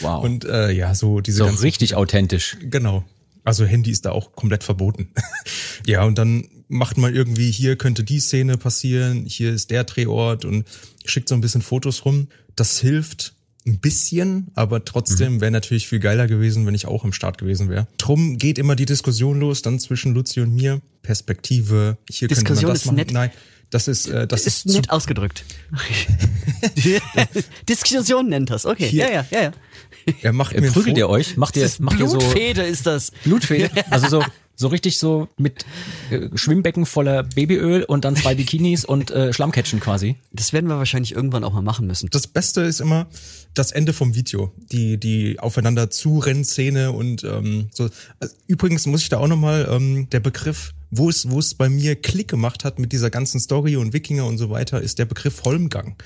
[0.00, 0.24] Wow.
[0.24, 2.56] Und äh, ja, so diese So ganzen richtig authentisch.
[2.60, 3.04] Genau.
[3.44, 5.10] Also Handy ist da auch komplett verboten.
[5.86, 10.46] ja, und dann macht man irgendwie, hier könnte die Szene passieren, hier ist der Drehort
[10.46, 10.64] und
[11.04, 12.28] schickt so ein bisschen Fotos rum.
[12.56, 13.34] Das hilft
[13.66, 17.68] ein bisschen, aber trotzdem wäre natürlich viel geiler gewesen, wenn ich auch am Start gewesen
[17.68, 17.86] wäre.
[17.98, 20.80] Drum geht immer die Diskussion los, dann zwischen Luzi und mir.
[21.02, 22.96] Perspektive, hier Diskussion könnte man das ist machen.
[22.96, 23.12] nett.
[23.12, 23.30] Nein,
[23.70, 25.44] das ist, äh, das ist ist, zu nett ausgedrückt.
[27.68, 28.66] Diskussion nennt das.
[28.66, 29.52] Okay, Hier- ja, ja, ja, ja.
[30.22, 31.36] Er macht mir Prügelt ihr euch?
[31.36, 33.10] Macht ihr, macht ihr so Blutfede ist das.
[33.24, 33.70] Blutfede?
[33.90, 34.24] Also so,
[34.54, 35.64] so richtig so mit
[36.10, 40.16] äh, Schwimmbecken voller Babyöl und dann zwei Bikinis und äh, Schlammcatchen quasi.
[40.32, 42.08] Das werden wir wahrscheinlich irgendwann auch mal machen müssen.
[42.10, 43.06] Das Beste ist immer
[43.54, 47.88] das Ende vom Video, die die aufeinander zurennszene und ähm, so.
[48.20, 51.68] Also, Übrigens muss ich da auch nochmal ähm, der Begriff, wo es wo es bei
[51.68, 55.04] mir Klick gemacht hat mit dieser ganzen Story und Wikinger und so weiter, ist der
[55.06, 55.96] Begriff Holmgang.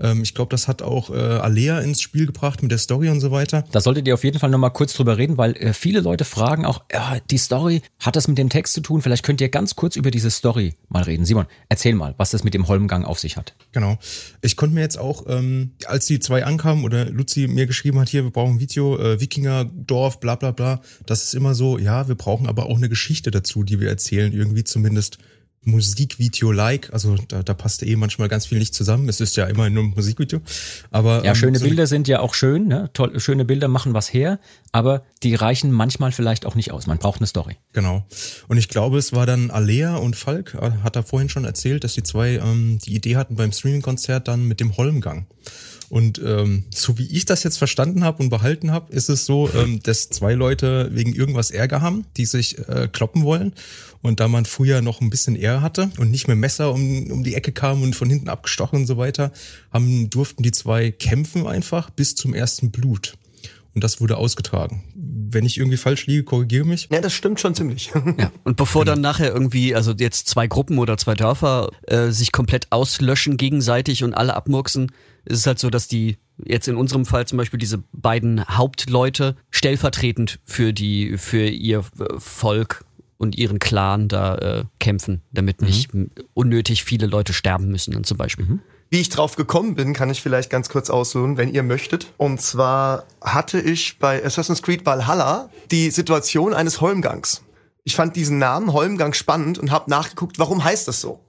[0.00, 3.20] Ähm, ich glaube, das hat auch äh, Alea ins Spiel gebracht mit der Story und
[3.20, 3.64] so weiter.
[3.72, 6.64] Da solltet ihr auf jeden Fall nochmal kurz drüber reden, weil äh, viele Leute fragen
[6.64, 9.02] auch, ja, die Story, hat das mit dem Text zu tun?
[9.02, 11.24] Vielleicht könnt ihr ganz kurz über diese Story mal reden.
[11.24, 13.54] Simon, erzähl mal, was das mit dem Holmgang auf sich hat.
[13.72, 13.98] Genau.
[14.40, 18.08] Ich konnte mir jetzt auch, ähm, als die zwei ankamen oder Luzi mir geschrieben hat,
[18.08, 22.08] hier, wir brauchen ein Video, äh, Wikingerdorf, bla bla bla, das ist immer so, ja,
[22.08, 25.18] wir brauchen aber auch eine Geschichte dazu, die wir erzählen, irgendwie zumindest
[25.64, 29.68] Musikvideo-like, also da, da passt eh manchmal ganz viel nicht zusammen, es ist ja immer
[29.68, 30.40] nur ein Musikvideo,
[30.90, 32.90] aber Ja, ähm, schöne so Bilder sind ja auch schön, ne?
[32.92, 34.38] Toll, schöne Bilder machen was her,
[34.72, 36.86] aber die reichen manchmal vielleicht auch nicht aus.
[36.86, 37.56] Man braucht eine Story.
[37.72, 38.06] Genau.
[38.46, 41.84] Und ich glaube, es war dann Alea und Falk, äh, hat er vorhin schon erzählt,
[41.84, 45.26] dass die zwei ähm, die Idee hatten beim Streaming-Konzert dann mit dem Holmgang.
[45.90, 49.48] Und ähm, so wie ich das jetzt verstanden habe und behalten habe, ist es so,
[49.54, 53.54] ähm, dass zwei Leute wegen irgendwas Ärger haben, die sich äh, kloppen wollen.
[54.02, 57.24] Und da man früher noch ein bisschen Ehr hatte und nicht mehr Messer um, um
[57.24, 59.32] die Ecke kam und von hinten abgestochen und so weiter,
[59.72, 63.14] haben, durften die zwei kämpfen einfach bis zum ersten Blut.
[63.74, 64.82] Und das wurde ausgetragen.
[64.94, 66.88] Wenn ich irgendwie falsch liege, korrigiere mich.
[66.90, 67.92] Ja, das stimmt schon ziemlich.
[68.18, 68.32] Ja.
[68.42, 72.66] Und bevor dann nachher irgendwie, also jetzt zwei Gruppen oder zwei Dörfer äh, sich komplett
[72.70, 74.90] auslöschen gegenseitig und alle abmurksen,
[75.24, 79.36] ist es halt so, dass die jetzt in unserem Fall zum Beispiel diese beiden Hauptleute
[79.50, 82.84] stellvertretend für die, für ihr äh, Volk
[83.16, 88.04] und ihren Clan da äh, kämpfen, damit nicht m- unnötig viele Leute sterben müssen dann
[88.04, 88.60] zum Beispiel.
[88.90, 92.06] Wie ich drauf gekommen bin, kann ich vielleicht ganz kurz ausholen, wenn ihr möchtet.
[92.16, 97.42] Und zwar hatte ich bei Assassin's Creed Valhalla die Situation eines Holmgangs.
[97.84, 101.20] Ich fand diesen Namen Holmgang spannend und habe nachgeguckt, warum heißt das so?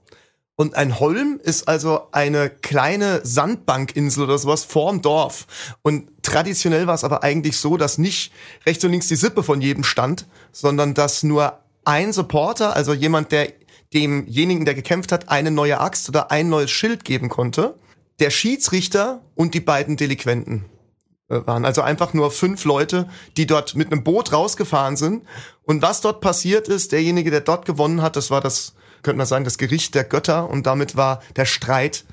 [0.60, 5.48] Und ein Holm ist also eine kleine Sandbankinsel oder sowas vorm Dorf.
[5.84, 8.34] Und traditionell war es aber eigentlich so, dass nicht
[8.65, 13.32] rechts und links die Sippe von jedem stand, sondern dass nur ein Supporter, also jemand,
[13.32, 13.54] der
[13.93, 17.76] demjenigen, der gekämpft hat, eine neue Axt oder ein neues Schild geben konnte,
[18.19, 20.65] der Schiedsrichter und die beiden Delinquenten
[21.30, 21.63] äh, waren.
[21.63, 25.26] Also einfach nur fünf Leute, die dort mit einem Boot rausgefahren sind.
[25.63, 29.27] Und was dort passiert ist, derjenige, der dort gewonnen hat, das war das, könnte man
[29.27, 32.05] sagen, das Gericht der Götter und damit war der Streit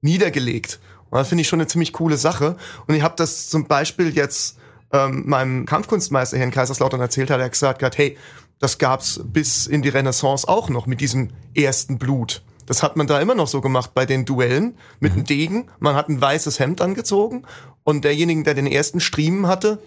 [0.00, 0.80] niedergelegt.
[1.10, 2.56] Und das finde ich schon eine ziemlich coole Sache.
[2.86, 4.58] Und ich habe das zum Beispiel jetzt
[4.92, 8.16] ähm, meinem Kampfkunstmeister hier in Kaiserslautern erzählt, hat er gesagt, hat, hey,
[8.58, 12.42] das gab's bis in die Renaissance auch noch mit diesem ersten Blut.
[12.66, 15.68] Das hat man da immer noch so gemacht bei den Duellen mit dem Degen.
[15.80, 17.42] Man hat ein weißes Hemd angezogen
[17.82, 19.82] und derjenige, der den ersten Striemen hatte,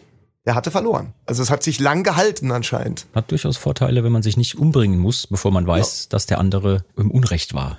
[0.45, 1.13] der hatte verloren.
[1.25, 3.07] Also es hat sich lang gehalten anscheinend.
[3.13, 6.83] Hat durchaus Vorteile, wenn man sich nicht umbringen muss, bevor man weiß, dass der andere
[6.95, 7.77] im Unrecht war.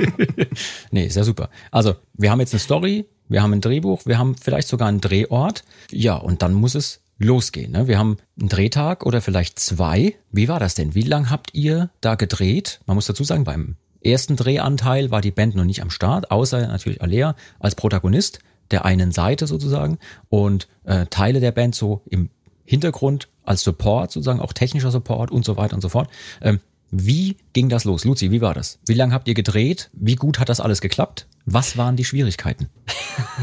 [0.90, 1.50] nee, ist ja super.
[1.70, 5.00] Also, wir haben jetzt eine Story, wir haben ein Drehbuch, wir haben vielleicht sogar einen
[5.00, 5.64] Drehort.
[5.90, 7.72] Ja, und dann muss es losgehen.
[7.72, 7.86] Ne?
[7.86, 10.14] Wir haben einen Drehtag oder vielleicht zwei.
[10.32, 10.94] Wie war das denn?
[10.94, 12.80] Wie lang habt ihr da gedreht?
[12.86, 16.66] Man muss dazu sagen, beim ersten Drehanteil war die Band noch nicht am Start, außer
[16.66, 22.30] natürlich Alea als Protagonist der einen Seite sozusagen und äh, Teile der Band so im
[22.64, 26.08] Hintergrund als Support, sozusagen auch technischer Support und so weiter und so fort.
[26.40, 28.04] Ähm, wie ging das los?
[28.04, 28.80] Luzi, wie war das?
[28.86, 29.90] Wie lange habt ihr gedreht?
[29.92, 31.26] Wie gut hat das alles geklappt?
[31.46, 32.68] Was waren die Schwierigkeiten?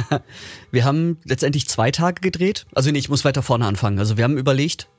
[0.71, 2.65] Wir haben letztendlich zwei Tage gedreht.
[2.73, 3.99] Also nee, ich muss weiter vorne anfangen.
[3.99, 4.89] Also wir haben überlegt,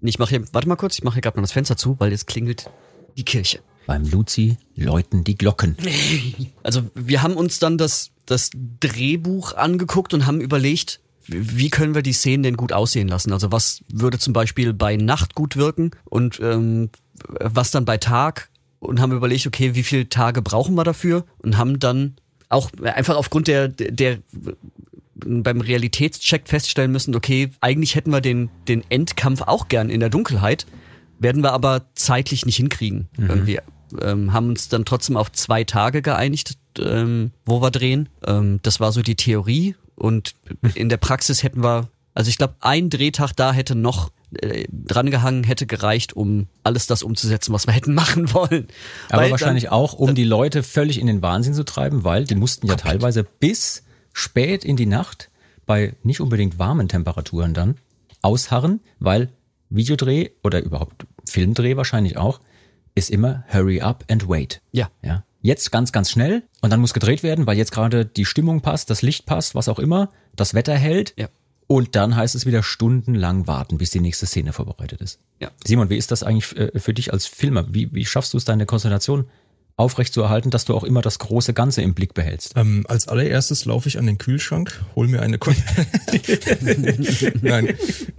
[0.00, 2.10] ich mache hier, warte mal kurz, ich mache hier gerade mal das Fenster zu, weil
[2.10, 2.70] jetzt klingelt
[3.16, 3.60] die Kirche.
[3.86, 5.76] Beim Luzi läuten die Glocken.
[6.62, 12.02] Also wir haben uns dann das, das Drehbuch angeguckt und haben überlegt, wie können wir
[12.02, 13.32] die Szenen denn gut aussehen lassen?
[13.32, 16.90] Also was würde zum Beispiel bei Nacht gut wirken und ähm,
[17.40, 18.48] was dann bei Tag?
[18.78, 21.24] Und haben überlegt, okay, wie viele Tage brauchen wir dafür?
[21.38, 22.16] Und haben dann
[22.50, 24.18] auch einfach aufgrund der, der
[25.14, 30.10] beim Realitätscheck feststellen müssen, okay, eigentlich hätten wir den, den Endkampf auch gern in der
[30.10, 30.66] Dunkelheit,
[31.18, 33.08] werden wir aber zeitlich nicht hinkriegen.
[33.18, 33.58] Irgendwie
[34.00, 38.08] ähm, haben uns dann trotzdem auf zwei Tage geeinigt, ähm, wo wir drehen.
[38.24, 40.34] Ähm, das war so die Theorie und
[40.74, 44.10] in der Praxis hätten wir, also ich glaube, ein Drehtag da hätte noch
[44.40, 48.68] äh, drangehangen hätte gereicht, um alles das umzusetzen, was wir hätten machen wollen.
[49.08, 52.24] Aber Weil wahrscheinlich dann, auch, um die Leute völlig in den Wahnsinn zu treiben, weil
[52.24, 55.30] die mussten ja teilweise bis spät in die Nacht
[55.64, 57.76] bei nicht unbedingt warmen Temperaturen dann
[58.22, 59.30] ausharren, weil
[59.70, 62.40] Videodreh oder überhaupt Filmdreh wahrscheinlich auch,
[62.94, 64.60] ist immer hurry up and wait.
[64.72, 64.90] Ja.
[65.02, 65.24] Ja.
[65.46, 68.90] Jetzt ganz, ganz schnell und dann muss gedreht werden, weil jetzt gerade die Stimmung passt,
[68.90, 71.14] das Licht passt, was auch immer, das Wetter hält.
[71.16, 71.28] Ja.
[71.68, 75.20] Und dann heißt es wieder stundenlang warten, bis die nächste Szene vorbereitet ist.
[75.38, 75.52] Ja.
[75.64, 77.72] Simon, wie ist das eigentlich äh, für dich als Filmer?
[77.72, 79.26] Wie, wie schaffst du es, deine Konzentration
[79.76, 82.54] aufrechtzuerhalten, dass du auch immer das große Ganze im Blick behältst?
[82.56, 85.38] Ähm, als allererstes laufe ich an den Kühlschrank, hol mir eine.
[85.38, 85.54] Kon
[87.42, 87.74] Nein.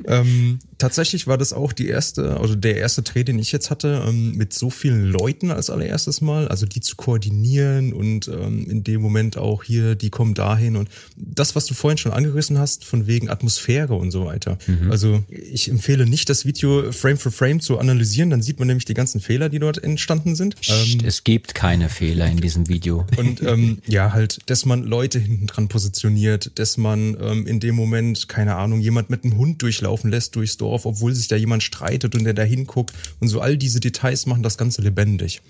[0.06, 4.06] Ähm, tatsächlich war das auch die erste, also der erste Dreh, den ich jetzt hatte,
[4.08, 8.84] ähm, mit so vielen Leuten als allererstes Mal, also die zu koordinieren und ähm, in
[8.84, 12.86] dem Moment auch hier, die kommen dahin und das, was du vorhin schon angerissen hast,
[12.86, 14.58] von wegen Atmosphäre und so weiter.
[14.90, 18.86] Also ich empfehle nicht, das Video Frame für Frame zu analysieren, dann sieht man nämlich
[18.86, 20.56] die ganzen Fehler, die dort entstanden sind.
[20.70, 23.06] Ähm, es gibt keine Fehler in diesem Video.
[23.18, 27.76] und ähm, ja, halt, dass man Leute hinten dran positioniert, dass man ähm, in dem
[27.76, 31.64] Moment, keine Ahnung, jemand mit einem Hund durchlaufen lässt durchs Dorf, obwohl sich da jemand
[31.64, 32.94] streitet und der da hinguckt.
[33.20, 35.42] Und so all diese Details machen das Ganze lebendig.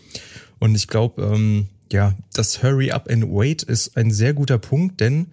[0.60, 5.00] Und ich glaube, ähm, ja, das Hurry Up and Wait ist ein sehr guter Punkt,
[5.00, 5.28] denn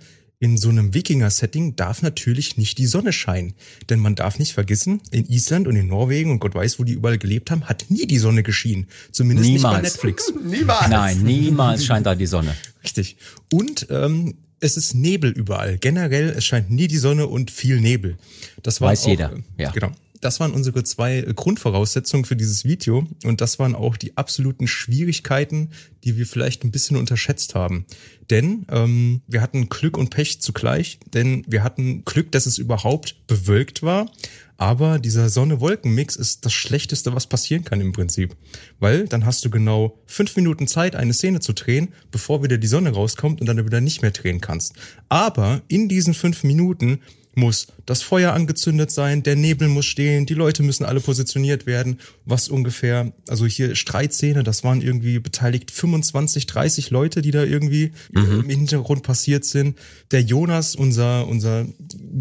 [0.44, 3.54] in so einem Wikinger-Setting darf natürlich nicht die Sonne scheinen.
[3.88, 6.92] Denn man darf nicht vergessen, in Island und in Norwegen und Gott weiß, wo die
[6.92, 8.86] überall gelebt haben, hat nie die Sonne geschienen.
[9.10, 9.94] Zumindest nicht bei Niemals.
[9.94, 10.32] Netflix.
[10.44, 10.88] Niemals.
[10.90, 12.54] Nein, niemals scheint da die Sonne.
[12.82, 13.16] Richtig.
[13.50, 15.78] Und ähm, es ist Nebel überall.
[15.78, 18.18] Generell, es scheint nie die Sonne und viel Nebel.
[18.62, 19.70] Das war Weiß auch, jeder, äh, ja.
[19.70, 19.92] Genau.
[20.24, 24.66] Das waren unsere zwei äh, Grundvoraussetzungen für dieses Video und das waren auch die absoluten
[24.66, 25.68] Schwierigkeiten,
[26.02, 27.84] die wir vielleicht ein bisschen unterschätzt haben.
[28.30, 33.26] Denn ähm, wir hatten Glück und Pech zugleich, denn wir hatten Glück, dass es überhaupt
[33.26, 34.10] bewölkt war.
[34.56, 38.34] Aber dieser Sonne-Wolken-Mix ist das Schlechteste, was passieren kann im Prinzip.
[38.78, 42.66] Weil dann hast du genau fünf Minuten Zeit, eine Szene zu drehen, bevor wieder die
[42.66, 44.74] Sonne rauskommt und dann wieder nicht mehr drehen kannst.
[45.10, 47.00] Aber in diesen fünf Minuten
[47.36, 51.98] muss das Feuer angezündet sein, der Nebel muss stehen, die Leute müssen alle positioniert werden,
[52.24, 57.92] was ungefähr, also hier Streitszene, das waren irgendwie beteiligt 25, 30 Leute, die da irgendwie
[58.14, 59.78] äh, im Hintergrund passiert sind.
[60.10, 61.66] Der Jonas, unser, unser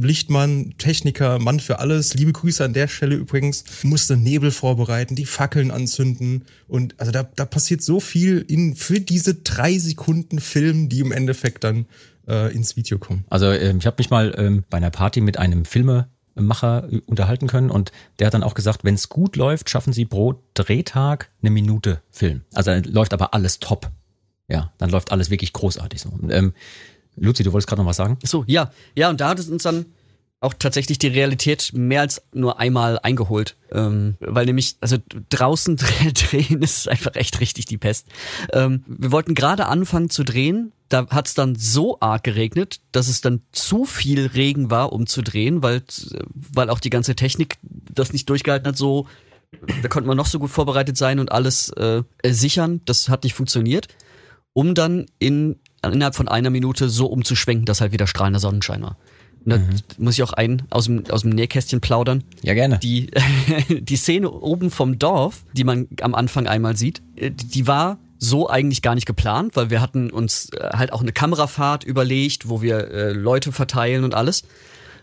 [0.02, 5.26] Lichtmann, Techniker, Mann für alles, liebe Grüße an der Stelle übrigens, musste Nebel vorbereiten, die
[5.26, 6.44] Fackeln anzünden.
[6.68, 11.12] Und also da, da passiert so viel in, für diese drei Sekunden Film, die im
[11.12, 11.86] Endeffekt dann
[12.28, 13.26] äh, ins Video kommen.
[13.30, 17.48] Also ähm, ich habe mich mal ähm, bei einer Party mit einem Filmemacher äh, unterhalten
[17.48, 21.30] können und der hat dann auch gesagt, wenn es gut läuft, schaffen sie pro Drehtag
[21.42, 22.42] eine Minute Film.
[22.54, 23.92] Also dann läuft aber alles top.
[24.48, 26.10] Ja, dann läuft alles wirklich großartig so.
[26.10, 26.54] Und, ähm,
[27.16, 28.18] Luzi, du wolltest gerade noch was sagen?
[28.24, 28.72] So, ja.
[28.96, 29.86] Ja, und da hat es uns dann
[30.44, 33.56] auch tatsächlich die Realität mehr als nur einmal eingeholt.
[33.72, 34.98] Ähm, weil nämlich, also
[35.30, 35.78] draußen
[36.14, 38.08] drehen ist einfach echt richtig die Pest.
[38.52, 43.08] Ähm, wir wollten gerade anfangen zu drehen, da hat es dann so arg geregnet, dass
[43.08, 45.82] es dann zu viel Regen war, um zu drehen, weil,
[46.34, 49.08] weil auch die ganze Technik das nicht durchgehalten hat, so
[49.82, 52.82] da konnte man noch so gut vorbereitet sein und alles äh, sichern.
[52.86, 53.88] Das hat nicht funktioniert.
[54.54, 58.98] Um dann in, innerhalb von einer Minute so umzuschwenken, dass halt wieder strahlender Sonnenschein war.
[59.46, 59.60] Und da
[59.98, 62.24] muss ich auch einen aus dem, aus dem Nähkästchen plaudern.
[62.42, 62.80] Ja, gerne.
[62.80, 63.12] Die,
[63.70, 68.50] die Szene oben vom Dorf, die man am Anfang einmal sieht, äh, die war so
[68.50, 72.62] eigentlich gar nicht geplant, weil wir hatten uns äh, halt auch eine Kamerafahrt überlegt, wo
[72.62, 74.44] wir äh, Leute verteilen und alles.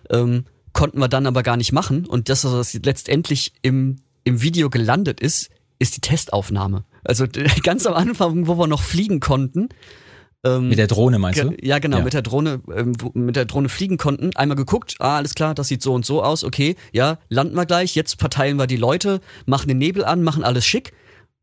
[0.09, 2.07] Ähm, konnten wir dann aber gar nicht machen.
[2.07, 6.85] Und das, was letztendlich im, im Video gelandet ist, ist die Testaufnahme.
[7.05, 7.27] Also
[7.63, 9.69] ganz am Anfang, wo wir noch fliegen konnten,
[10.43, 11.55] Mit der Drohne meinst du?
[11.61, 12.05] Ja, genau, Ja.
[12.05, 15.69] mit der Drohne, ähm, mit der Drohne fliegen konnten, einmal geguckt, ah, alles klar, das
[15.69, 19.21] sieht so und so aus, okay, ja, landen wir gleich, jetzt verteilen wir die Leute,
[19.45, 20.93] machen den Nebel an, machen alles schick.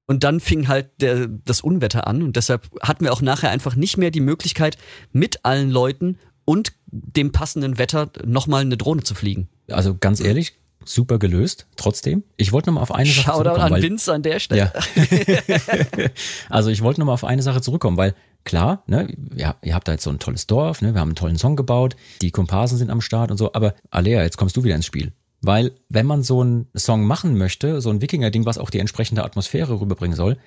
[0.08, 3.76] Und dann fing halt der, das Unwetter an und deshalb hatten wir auch nachher einfach
[3.76, 4.78] nicht mehr die Möglichkeit,
[5.12, 9.48] mit allen Leuten und dem passenden Wetter nochmal eine Drohne zu fliegen.
[9.70, 10.54] Also ganz ehrlich,
[10.86, 12.24] super gelöst, trotzdem.
[12.38, 13.62] Ich wollte noch mal auf eine Sache Shoutout zurückkommen.
[13.66, 14.72] an weil- Vince an der Stelle.
[14.74, 14.82] Ja.
[16.50, 18.16] also ich wollte noch mal auf eine Sache zurückkommen, weil
[18.48, 21.16] klar, ne, ja, ihr habt da jetzt so ein tolles Dorf, ne, wir haben einen
[21.16, 24.64] tollen Song gebaut, die Komparsen sind am Start und so, aber Alea, jetzt kommst du
[24.64, 25.12] wieder ins Spiel.
[25.42, 29.24] Weil wenn man so einen Song machen möchte, so ein Wikinger-Ding, was auch die entsprechende
[29.24, 30.38] Atmosphäre rüberbringen soll,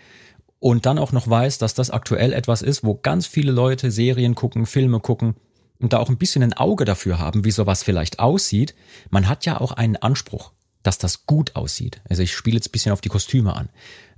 [0.59, 4.35] und dann auch noch weiß, dass das aktuell etwas ist, wo ganz viele Leute Serien
[4.35, 5.37] gucken, Filme gucken
[5.79, 8.75] und da auch ein bisschen ein Auge dafür haben, wie sowas vielleicht aussieht,
[9.11, 12.03] man hat ja auch einen Anspruch, dass das gut aussieht.
[12.09, 13.69] Also ich spiele jetzt ein bisschen auf die Kostüme an.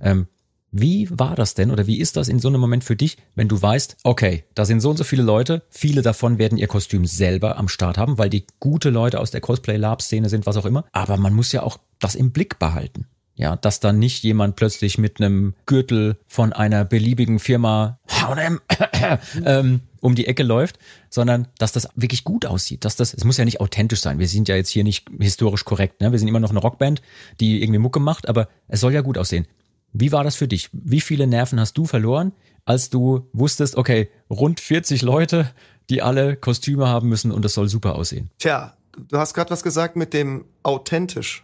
[0.01, 0.27] Ähm,
[0.75, 3.47] Wie war das denn oder wie ist das in so einem Moment für dich, wenn
[3.47, 7.05] du weißt, okay, da sind so und so viele Leute, viele davon werden ihr Kostüm
[7.05, 10.85] selber am Start haben, weil die gute Leute aus der Cosplay-Lab-Szene sind, was auch immer.
[10.91, 13.05] Aber man muss ja auch das im Blick behalten.
[13.35, 18.59] Ja, dass dann nicht jemand plötzlich mit einem Gürtel von einer beliebigen Firma H&M
[19.45, 20.79] ähm, um die Ecke läuft,
[21.11, 22.83] sondern dass das wirklich gut aussieht.
[22.83, 24.17] Dass das, es muss ja nicht authentisch sein.
[24.17, 26.01] Wir sind ja jetzt hier nicht historisch korrekt.
[26.01, 26.11] Ne?
[26.11, 27.03] Wir sind immer noch eine Rockband,
[27.39, 29.47] die irgendwie Mucke macht, aber es soll ja gut aussehen.
[29.93, 30.69] Wie war das für dich?
[30.73, 32.33] Wie viele Nerven hast du verloren,
[32.65, 35.51] als du wusstest, okay, rund 40 Leute,
[35.89, 38.29] die alle Kostüme haben müssen und es soll super aussehen?
[38.39, 38.75] Tja,
[39.07, 41.43] du hast gerade was gesagt mit dem authentisch.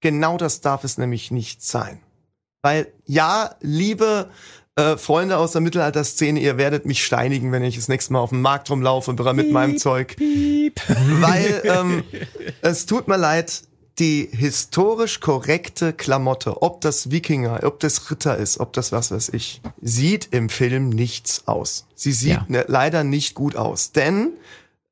[0.00, 2.00] Genau das darf es nämlich nicht sein.
[2.62, 4.30] Weil ja, liebe
[4.76, 8.30] äh, Freunde aus der Mittelalterszene, ihr werdet mich steinigen, wenn ich das nächste Mal auf
[8.30, 10.16] dem Markt rumlaufe mit meinem Zeug.
[10.18, 12.04] Weil ähm,
[12.60, 13.62] es tut mir leid,
[13.98, 19.30] die historisch korrekte Klamotte, ob das Wikinger, ob das Ritter ist, ob das was weiß
[19.30, 21.86] ich, sieht im Film nichts aus.
[21.94, 22.44] Sie sieht Ja.
[22.48, 23.92] ne, leider nicht gut aus.
[23.92, 24.30] Denn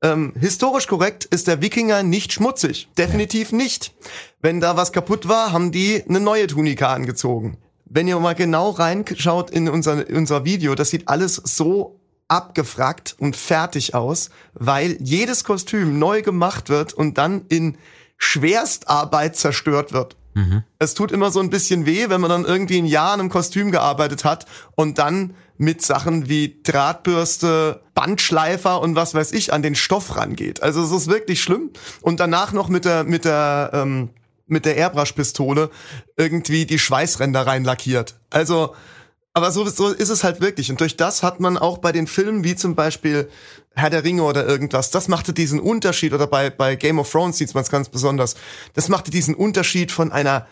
[0.01, 2.89] ähm, historisch korrekt ist der Wikinger nicht schmutzig.
[2.97, 3.93] Definitiv nicht.
[4.41, 7.57] Wenn da was kaputt war, haben die eine neue Tunika angezogen.
[7.85, 13.15] Wenn ihr mal genau reinschaut in unser, in unser Video, das sieht alles so abgefrackt
[13.17, 17.77] und fertig aus, weil jedes Kostüm neu gemacht wird und dann in
[18.17, 20.15] Schwerstarbeit zerstört wird.
[20.77, 23.29] Es tut immer so ein bisschen weh, wenn man dann irgendwie ein Jahr an einem
[23.29, 24.45] Kostüm gearbeitet hat
[24.75, 30.61] und dann mit Sachen wie Drahtbürste, Bandschleifer und was weiß ich an den Stoff rangeht.
[30.61, 31.71] Also es ist wirklich schlimm.
[32.01, 34.09] Und danach noch mit der mit der ähm,
[34.45, 35.69] mit der Airbrush-Pistole
[36.15, 38.15] irgendwie die Schweißränder reinlackiert.
[38.29, 38.75] Also
[39.37, 40.71] aber so, so ist es halt wirklich.
[40.71, 43.29] Und durch das hat man auch bei den Filmen wie zum Beispiel
[43.75, 47.37] Herr der Ringe oder irgendwas, das machte diesen Unterschied, oder bei, bei Game of Thrones
[47.37, 48.35] sieht man es ganz besonders,
[48.73, 50.47] das machte diesen Unterschied von einer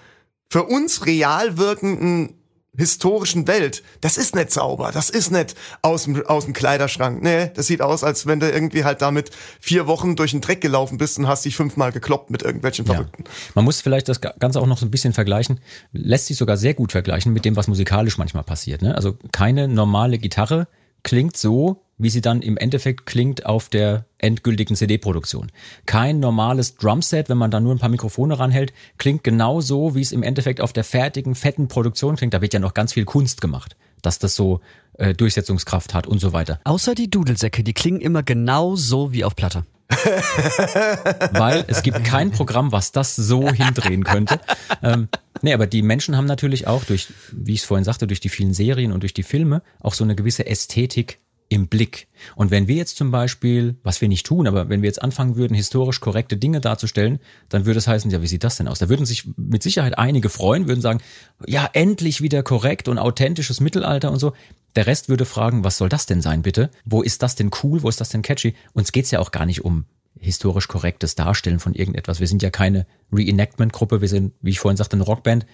[0.52, 2.36] für uns real wirkenden
[2.78, 3.84] historischen Welt.
[4.02, 7.22] Das ist nicht sauber, das ist nicht aus dem, aus dem Kleiderschrank.
[7.22, 10.62] Nee, das sieht aus, als wenn du irgendwie halt damit vier Wochen durch den Dreck
[10.62, 13.24] gelaufen bist und hast dich fünfmal gekloppt mit irgendwelchen Verrückten.
[13.54, 15.60] Man muss vielleicht das Ganze auch noch so ein bisschen vergleichen,
[15.92, 18.82] lässt sich sogar sehr gut vergleichen mit dem, was musikalisch manchmal passiert.
[18.82, 18.96] Ne?
[18.96, 20.68] Also keine normale Gitarre
[21.04, 25.52] klingt so, wie sie dann im Endeffekt klingt auf der endgültigen CD-Produktion.
[25.86, 30.02] Kein normales Drumset, wenn man da nur ein paar Mikrofone ranhält, klingt genau so, wie
[30.02, 32.34] es im Endeffekt auf der fertigen, fetten Produktion klingt.
[32.34, 34.60] Da wird ja noch ganz viel Kunst gemacht, dass das so
[34.98, 36.60] äh, Durchsetzungskraft hat und so weiter.
[36.64, 39.64] Außer die Dudelsäcke, die klingen immer genau so wie auf Platte.
[41.32, 44.42] weil es gibt kein Programm, was das so hindrehen könnte.
[44.82, 45.10] Ähm,
[45.44, 48.30] nee, aber die Menschen haben natürlich auch durch, wie ich es vorhin sagte, durch die
[48.30, 52.08] vielen Serien und durch die Filme auch so eine gewisse Ästhetik im Blick.
[52.36, 55.36] Und wenn wir jetzt zum Beispiel, was wir nicht tun, aber wenn wir jetzt anfangen
[55.36, 57.20] würden, historisch korrekte Dinge darzustellen,
[57.50, 58.80] dann würde es heißen, ja, wie sieht das denn aus?
[58.80, 61.02] Da würden sich mit Sicherheit einige freuen, würden sagen,
[61.46, 64.34] ja, endlich wieder korrekt und authentisches Mittelalter und so.
[64.76, 66.70] Der Rest würde fragen, was soll das denn sein, bitte?
[66.84, 67.84] Wo ist das denn cool?
[67.84, 68.56] Wo ist das denn catchy?
[68.74, 69.86] Uns geht's ja auch gar nicht um
[70.20, 72.20] historisch korrektes Darstellen von irgendetwas.
[72.20, 75.46] Wir sind ja keine Reenactment-Gruppe, wir sind, wie ich vorhin sagte, eine Rockband.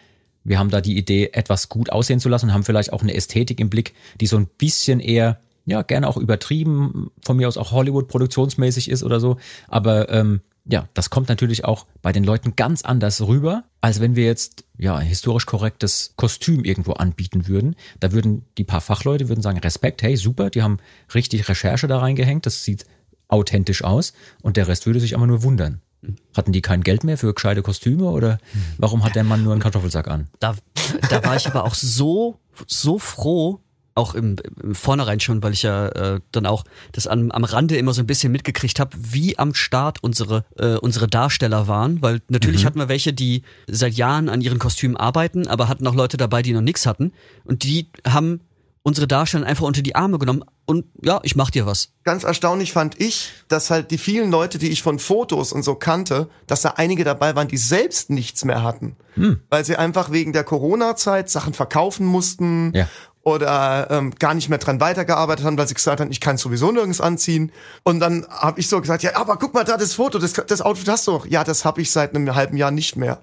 [0.44, 3.14] Wir haben da die Idee, etwas gut aussehen zu lassen und haben vielleicht auch eine
[3.14, 7.58] Ästhetik im Blick, die so ein bisschen eher, ja, gerne auch übertrieben, von mir aus
[7.58, 9.38] auch Hollywood-produktionsmäßig ist oder so.
[9.68, 14.16] Aber ähm, ja, das kommt natürlich auch bei den Leuten ganz anders rüber, als wenn
[14.16, 17.76] wir jetzt ja ein historisch korrektes Kostüm irgendwo anbieten würden.
[18.00, 20.78] Da würden die paar Fachleute würden sagen Respekt, hey super, die haben
[21.14, 22.86] richtig Recherche da reingehängt, das sieht
[23.28, 25.82] authentisch aus und der Rest würde sich aber nur wundern.
[26.36, 28.40] Hatten die kein Geld mehr für gescheite Kostüme oder
[28.78, 30.28] warum hat der Mann nur einen Kartoffelsack an?
[30.40, 30.56] Da,
[31.10, 33.62] da war ich aber auch so, so froh,
[34.02, 37.78] auch im, im Vornherein schon, weil ich ja äh, dann auch das am, am Rande
[37.78, 42.22] immer so ein bisschen mitgekriegt habe, wie am Start unsere äh, unsere Darsteller waren, weil
[42.28, 46.18] natürlich hatten wir welche, die seit Jahren an ihren Kostümen arbeiten, aber hatten auch Leute
[46.18, 47.14] dabei, die noch nichts hatten
[47.46, 48.42] und die haben
[48.84, 51.92] unsere Darsteller einfach unter die Arme genommen und ja, ich mach dir was.
[52.04, 55.76] Ganz erstaunlich fand ich, dass halt die vielen Leute, die ich von Fotos und so
[55.76, 58.96] kannte, dass da einige dabei waren, die selbst nichts mehr hatten.
[59.50, 62.88] Weil sie einfach wegen der Corona-Zeit Sachen verkaufen mussten Ja.
[63.24, 66.72] Oder ähm, gar nicht mehr dran weitergearbeitet haben, weil sie gesagt haben, ich kann sowieso
[66.72, 67.52] nirgends anziehen.
[67.84, 70.62] Und dann habe ich so gesagt, ja, aber guck mal da das Foto, das, das
[70.62, 71.26] Outfit hast du doch.
[71.28, 73.20] Ja, das habe ich seit einem halben Jahr nicht mehr.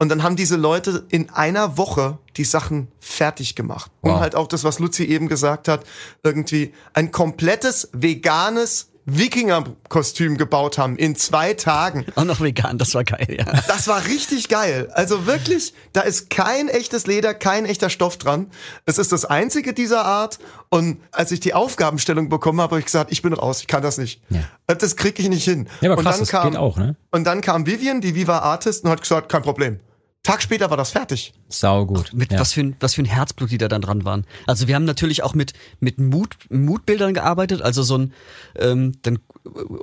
[0.00, 3.90] Und dann haben diese Leute in einer Woche die Sachen fertig gemacht.
[4.02, 4.20] Und Wow.
[4.20, 5.84] halt auch das, was Luzi eben gesagt hat,
[6.22, 12.04] irgendwie ein komplettes veganes Wikinger-Kostüm gebaut haben in zwei Tagen.
[12.14, 13.44] Auch noch vegan, das war geil, ja.
[13.66, 14.90] Das war richtig geil.
[14.92, 18.50] Also wirklich, da ist kein echtes Leder, kein echter Stoff dran.
[18.86, 20.38] Es ist das einzige dieser Art.
[20.68, 23.82] Und als ich die Aufgabenstellung bekommen habe, habe ich gesagt, ich bin raus, ich kann
[23.82, 24.20] das nicht.
[24.30, 24.40] Ja.
[24.66, 25.68] Das kriege ich nicht hin.
[25.80, 26.96] Ja, aber und krass, dann das kam, geht auch, ne?
[27.10, 29.80] Und dann kam Vivian, die Viva Artist, und hat gesagt, kein Problem.
[30.22, 31.32] Tag später war das fertig.
[31.48, 32.12] Sau gut.
[32.12, 32.40] Mit ja.
[32.40, 34.26] was für ein, was für ein Herzblut die da dann dran waren.
[34.46, 37.62] Also wir haben natürlich auch mit mit Mut, Mutbildern gearbeitet.
[37.62, 38.12] Also so ein,
[38.56, 39.20] ähm, dann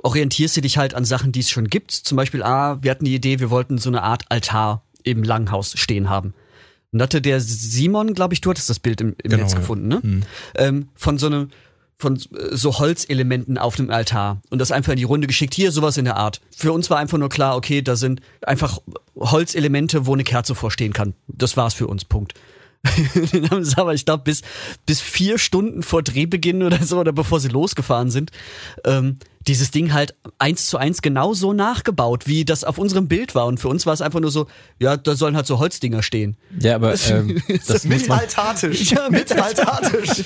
[0.02, 1.90] orientierst du dich halt an Sachen, die es schon gibt.
[1.90, 5.72] Zum Beispiel, ah, wir hatten die Idee, wir wollten so eine Art Altar im Langhaus
[5.76, 6.34] stehen haben.
[6.92, 9.58] Und hatte der Simon, glaube ich, du hattest das Bild im, im Genau, Netz ja.
[9.58, 10.22] gefunden, ne?
[10.54, 11.50] Ähm, von so einem
[11.98, 15.54] von äh, so Holzelementen auf dem Altar und das einfach in die Runde geschickt.
[15.54, 16.40] Hier, sowas in der Art.
[16.56, 18.78] Für uns war einfach nur klar, okay, da sind einfach
[19.16, 21.14] Holzelemente, wo eine Kerze vorstehen kann.
[21.28, 22.34] Das war's für uns, Punkt.
[23.76, 24.42] Aber, ich glaube, bis,
[24.84, 28.30] bis vier Stunden vor Drehbeginn oder so, oder bevor sie losgefahren sind,
[28.84, 29.18] ähm,
[29.48, 33.46] dieses Ding halt eins zu eins genauso nachgebaut, wie das auf unserem Bild war.
[33.46, 34.46] Und für uns war es einfach nur so,
[34.78, 36.36] ja, da sollen halt so Holzdinger stehen.
[36.58, 38.08] ja, aber ähm, das muss Mit.
[38.90, 39.32] Ja, mit.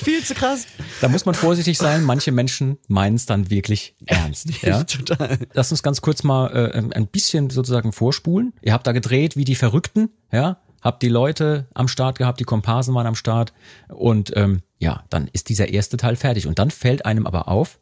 [0.03, 0.67] Viel zu krass.
[1.01, 2.05] da muss man vorsichtig sein.
[2.05, 4.49] Manche Menschen meinen es dann wirklich ernst.
[4.63, 4.85] Ja?
[4.85, 5.39] Total.
[5.55, 8.53] Lass uns ganz kurz mal äh, ein bisschen sozusagen vorspulen.
[8.61, 10.59] Ihr habt da gedreht wie die Verrückten, ja?
[10.83, 13.53] Habt die Leute am Start gehabt, die Komparsen waren am Start
[13.89, 17.79] und ähm, ja, dann ist dieser erste Teil fertig und dann fällt einem aber auf,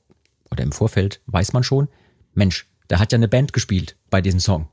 [0.51, 1.89] oder im Vorfeld weiß man schon,
[2.35, 4.69] Mensch, da hat ja eine Band gespielt bei diesem Song.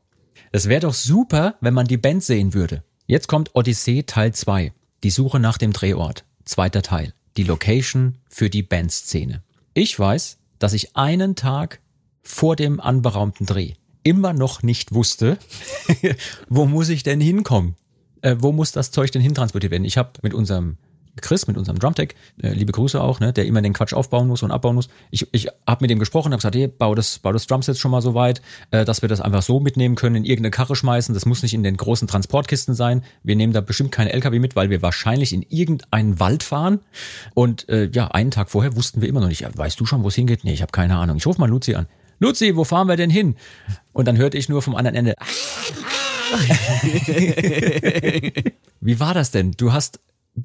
[0.52, 2.84] Das wäre doch super, wenn man die Band sehen würde.
[3.08, 4.74] Jetzt kommt Odyssee Teil 2,
[5.04, 9.44] die Suche nach dem Drehort, zweiter Teil, die Location für die Bandszene.
[9.74, 11.82] Ich weiß, dass ich einen Tag
[12.22, 13.74] vor dem anberaumten Dreh
[14.04, 15.38] immer noch nicht wusste,
[16.50, 17.76] wo muss ich denn hinkommen?
[18.22, 19.84] Äh, wo muss das Zeug denn hintransportiert werden?
[19.84, 20.78] Ich habe mit unserem
[21.22, 24.44] Chris, mit unserem Drumtech, äh, liebe Grüße auch, ne, der immer den Quatsch aufbauen muss
[24.44, 24.90] und abbauen muss.
[25.12, 27.92] Ich, ich habe mit dem gesprochen, habe gesagt, hey, bau das, bau das Drumset schon
[27.92, 28.42] mal so weit,
[28.72, 31.14] äh, dass wir das einfach so mitnehmen können, in irgendeine Karre schmeißen.
[31.14, 33.04] Das muss nicht in den großen Transportkisten sein.
[33.24, 36.80] Wir nehmen da bestimmt keinen LKW mit, weil wir wahrscheinlich in irgendeinen Wald fahren.
[37.34, 40.04] Und äh, ja, einen Tag vorher wussten wir immer noch nicht, ja, weißt du schon,
[40.04, 40.44] wo es hingeht?
[40.44, 41.18] Nee, ich habe keine Ahnung.
[41.18, 41.88] Ich rufe mal Luzi an.
[42.20, 43.36] Luzi, wo fahren wir denn hin?
[43.94, 45.16] Und dann hörte ich nur vom anderen Ende.
[48.82, 49.52] Wie war das denn?
[49.52, 50.00] Du hast,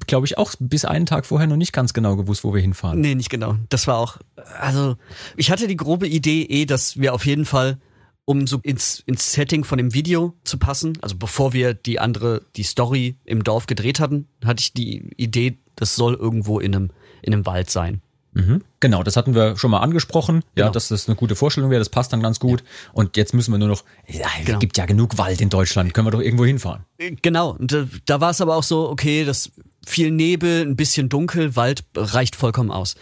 [0.07, 3.01] glaube ich, auch bis einen Tag vorher noch nicht ganz genau gewusst, wo wir hinfahren.
[3.01, 3.55] Nee, nicht genau.
[3.69, 4.17] Das war auch,
[4.59, 4.95] also
[5.37, 7.77] ich hatte die grobe Idee eh, dass wir auf jeden Fall,
[8.25, 12.43] um so ins, ins Setting von dem Video zu passen, also bevor wir die andere,
[12.55, 16.91] die Story im Dorf gedreht hatten, hatte ich die Idee, das soll irgendwo in einem,
[17.21, 18.01] in einem Wald sein.
[18.33, 18.61] Mhm.
[18.79, 20.71] Genau, das hatten wir schon mal angesprochen, ja, Genau.
[20.71, 22.63] dass das eine gute Vorstellung wäre, das passt dann ganz gut.
[22.93, 24.59] Und jetzt müssen wir nur noch, ja, es Genau.
[24.59, 26.85] gibt ja genug Wald in Deutschland, können wir doch irgendwo hinfahren.
[27.21, 29.51] Genau, und da, da war es aber auch so, okay, das
[29.91, 32.95] viel Nebel, ein bisschen dunkel, Wald reicht vollkommen aus.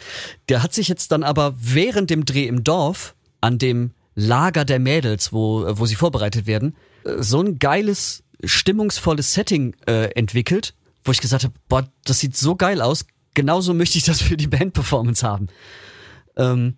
[0.49, 4.79] Der hat sich jetzt dann aber während dem Dreh im Dorf an dem Lager der
[4.79, 6.75] Mädels, wo, wo sie vorbereitet werden,
[7.05, 10.73] äh, so ein geiles, stimmungsvolles Setting äh, entwickelt,
[11.05, 14.35] wo ich gesagt habe, boah, das sieht so geil aus, genauso möchte ich das für
[14.35, 15.47] die Band-Performance haben.
[16.35, 16.75] Ähm,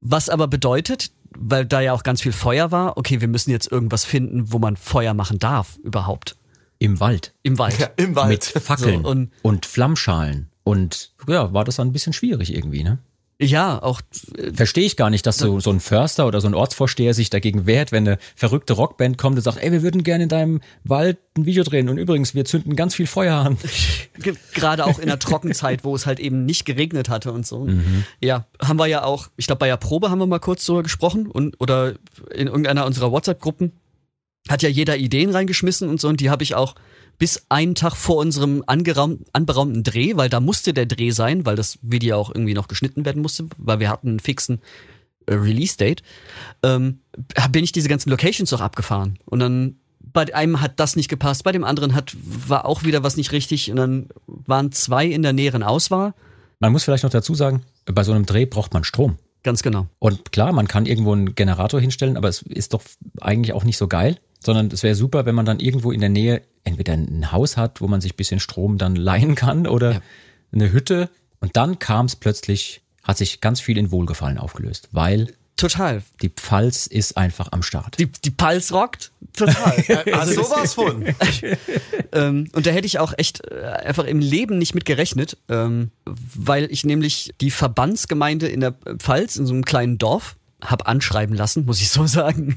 [0.00, 3.70] was aber bedeutet, weil da ja auch ganz viel Feuer war, okay, wir müssen jetzt
[3.70, 6.37] irgendwas finden, wo man Feuer machen darf überhaupt.
[6.78, 7.34] Im Wald.
[7.42, 7.78] Im Wald.
[7.78, 8.30] Ja, im Wald.
[8.30, 10.48] Mit Fackeln So, und- und, Flammschalen.
[10.64, 12.98] Und ja, war das dann ein bisschen schwierig irgendwie, ne?
[13.40, 14.00] Ja, auch
[14.36, 17.30] äh, Verstehe ich gar nicht, dass so, so ein Förster oder so ein Ortsvorsteher sich
[17.30, 20.60] dagegen wehrt, wenn eine verrückte Rockband kommt und sagt, ey, wir würden gerne in deinem
[20.82, 23.56] Wald ein Video drehen und übrigens, wir zünden ganz viel Feuer an.
[24.18, 27.68] ge- gerade auch in der Trockenzeit, wo es halt eben nicht geregnet hatte und so.
[28.20, 30.82] Ja, haben wir ja auch, ich glaube bei der Probe haben wir mal kurz drüber
[30.82, 31.94] gesprochen und oder
[32.34, 33.70] in irgendeiner unserer WhatsApp-Gruppen
[34.48, 36.74] hat ja jeder Ideen reingeschmissen und so und die habe ich auch
[37.18, 41.78] bis einen Tag vor unserem anberaumten Dreh, weil da musste der Dreh sein, weil das
[41.82, 44.60] Video auch irgendwie noch geschnitten werden musste, weil wir hatten einen fixen
[45.26, 46.02] äh, Release-Date,
[46.62, 47.00] ähm,
[47.50, 49.18] bin ich diese ganzen Locations auch abgefahren.
[49.24, 53.02] Und dann bei einem hat das nicht gepasst, bei dem anderen hat war auch wieder
[53.02, 56.14] was nicht richtig und dann waren zwei in der näheren Auswahl.
[56.60, 59.18] Man muss vielleicht noch dazu sagen, bei so einem Dreh braucht man Strom.
[59.42, 59.86] Ganz genau.
[59.98, 62.82] Und klar, man kann irgendwo einen Generator hinstellen, aber es ist doch
[63.20, 64.18] eigentlich auch nicht so geil,
[64.48, 67.82] sondern es wäre super, wenn man dann irgendwo in der Nähe entweder ein Haus hat,
[67.82, 70.00] wo man sich ein bisschen Strom dann leihen kann oder Ja.
[70.52, 71.10] eine Hütte.
[71.40, 76.02] Und dann kam es plötzlich, hat sich ganz viel in Wohlgefallen aufgelöst, weil Total.
[76.22, 77.98] die Pfalz ist einfach am Start.
[77.98, 79.12] Die, die Pulse rockt.
[79.36, 79.84] Total.
[80.14, 81.04] Also sowas von.
[82.12, 85.90] ähm, und da hätte ich auch echt äh, einfach im Leben nicht mit gerechnet, ähm,
[86.06, 91.36] weil ich nämlich die Verbandsgemeinde in der Pfalz, in so einem kleinen Dorf, hab anschreiben
[91.36, 92.54] lassen, muss ich so sagen.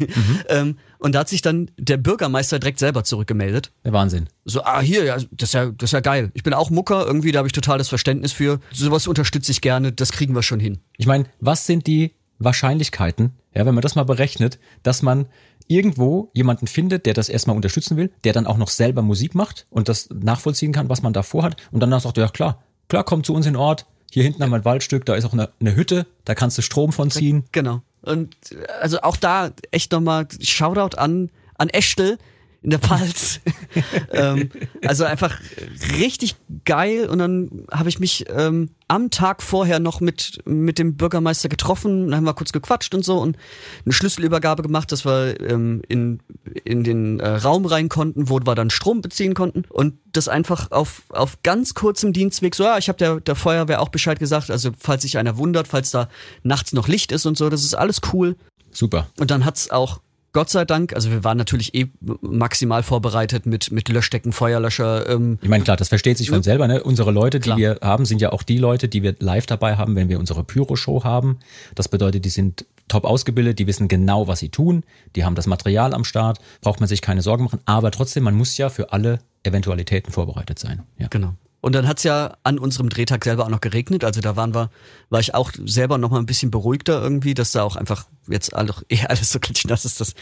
[0.50, 3.72] Ähm, und da hat sich dann der Bürgermeister direkt selber zurückgemeldet.
[3.86, 4.28] Der Wahnsinn.
[4.46, 6.32] So, ah, hier, ja, das ist ja, das ist ja geil.
[6.34, 8.60] Ich bin auch Mucker, irgendwie, da habe ich total das Verständnis für.
[8.72, 10.80] Sowas unterstütze ich gerne, das kriegen wir schon hin.
[10.98, 15.28] Ich meine, was sind die Wahrscheinlichkeiten, ja, wenn man das mal berechnet, dass man
[15.68, 19.68] irgendwo jemanden findet, der das erstmal unterstützen will, der dann auch noch selber Musik macht
[19.70, 23.24] und das nachvollziehen kann, was man da vorhat und danach sagt, ja klar, klar, komm
[23.24, 25.50] zu uns in den Ort, hier hinten haben wir ein Waldstück, da ist auch eine,
[25.60, 27.46] eine Hütte, da kannst du Strom von ziehen.
[27.54, 27.82] Genau.
[28.02, 32.18] Und äh, also auch da echt nochmal Shoutout an, an Echtel,
[32.64, 33.40] in der Pfalz.
[34.12, 34.52] ähm,
[34.86, 35.40] also einfach
[35.98, 37.08] richtig geil.
[37.08, 42.08] Und dann habe ich mich ähm, am Tag vorher noch mit, mit dem Bürgermeister getroffen,
[42.08, 43.38] dann haben wir kurz gequatscht und so und
[43.86, 46.20] eine Schlüsselübergabe gemacht, dass wir ähm, in,
[46.64, 49.64] in den äh, Raum rein konnten, wo wir dann Strom beziehen konnten.
[49.70, 53.82] Und das einfach auf, auf ganz kurzem Dienstweg, so ja, ich habe der, der Feuerwehr
[53.82, 56.10] auch Bescheid gesagt, also falls sich einer wundert, falls da
[56.44, 58.36] nachts noch Licht ist und so, das ist alles cool.
[58.72, 59.08] Super.
[59.20, 60.02] Und dann hat's auch
[60.34, 61.88] Gott sei Dank, also wir waren natürlich eh
[62.22, 65.10] maximal vorbereitet mit, mit Löschdecken, Feuerlöscher.
[65.10, 66.44] Ähm, Ich meine, klar, das versteht sich von Ja.
[66.44, 66.68] selber.
[66.68, 66.82] Ne?
[66.84, 67.58] Unsere Leute, die Klar.
[67.58, 70.44] wir haben, sind ja auch die Leute, die wir live dabei haben, wenn wir unsere
[70.44, 71.40] Pyro-Show haben.
[71.76, 74.84] Das bedeutet, die sind top ausgebildet, die wissen genau, was sie tun,
[75.16, 77.60] die haben das Material am Start, braucht man sich keine Sorgen machen.
[77.66, 80.84] Aber trotzdem, man muss ja für alle Eventualitäten vorbereitet sein.
[80.98, 81.08] Ja.
[81.10, 81.34] Genau.
[81.62, 84.04] Und dann hat's ja an unserem Drehtag selber auch noch geregnet.
[84.04, 84.72] Also da waren wir,
[85.10, 88.56] war ich auch selber noch mal ein bisschen beruhigter irgendwie, dass da auch einfach jetzt
[88.56, 90.14] alle, eh alles so klitschnass ist, dass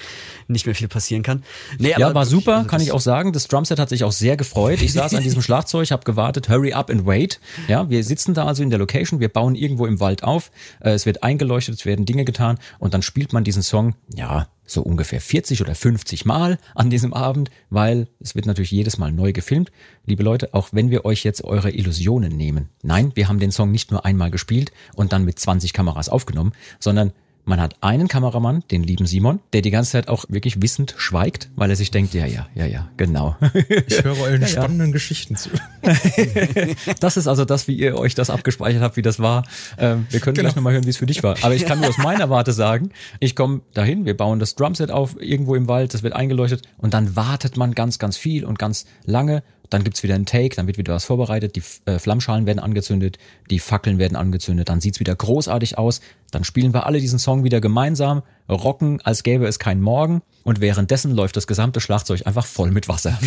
[0.47, 1.43] nicht mehr viel passieren kann.
[1.77, 3.31] Nee, Ja, aber war wirklich, super, also kann ich auch sagen.
[3.31, 4.81] Das Drumset hat sich auch sehr gefreut.
[4.81, 7.39] Ich saß an diesem Schlagzeug, habe gewartet, hurry up and wait.
[7.69, 10.51] Ja, wir sitzen da also in der Location, wir bauen irgendwo im Wald auf.
[10.81, 14.47] Äh, Es wird eingeleuchtet, es werden Dinge getan und dann spielt man diesen Song, ja,
[14.71, 19.11] so ungefähr 40 oder 50 Mal an diesem Abend, weil es wird natürlich jedes Mal
[19.11, 19.71] neu gefilmt.
[20.05, 22.69] Liebe Leute, auch wenn wir euch jetzt eure Illusionen nehmen.
[22.83, 26.53] Nein, wir haben den Song nicht nur einmal gespielt und dann mit 20 Kameras aufgenommen,
[26.79, 27.13] sondern
[27.45, 31.49] man hat einen Kameramann, den lieben Simon, der die ganze Zeit auch wirklich wissend schweigt,
[31.55, 33.35] weil er sich denkt, ja, ja, ja, ja, genau.
[33.87, 35.49] Ich höre euren spannenden Geschichten zu.
[36.99, 39.43] Das ist also das, wie ihr euch das abgespeichert habt, wie das war.
[39.77, 41.35] Ähm, wir können gleich nochmal hören, wie es für dich war.
[41.41, 44.91] Aber ich kann nur aus meiner Warte sagen, ich komme dahin, wir bauen das Drumset
[44.91, 48.59] auf, irgendwo im Wald, das wird eingeleuchtet und dann wartet man ganz, ganz viel und
[48.59, 49.43] ganz lange.
[49.69, 53.17] Dann gibt's wieder einen Take, dann wird wieder was vorbereitet, die äh, Flammschalen werden angezündet,
[53.49, 56.01] die Fackeln werden angezündet, dann sieht's wieder großartig aus,
[56.31, 60.61] dann spielen wir alle diesen Song wieder gemeinsam, rocken, als gäbe es keinen Morgen und
[60.61, 63.17] währenddessen läuft das gesamte Schlagzeug einfach voll mit Wasser.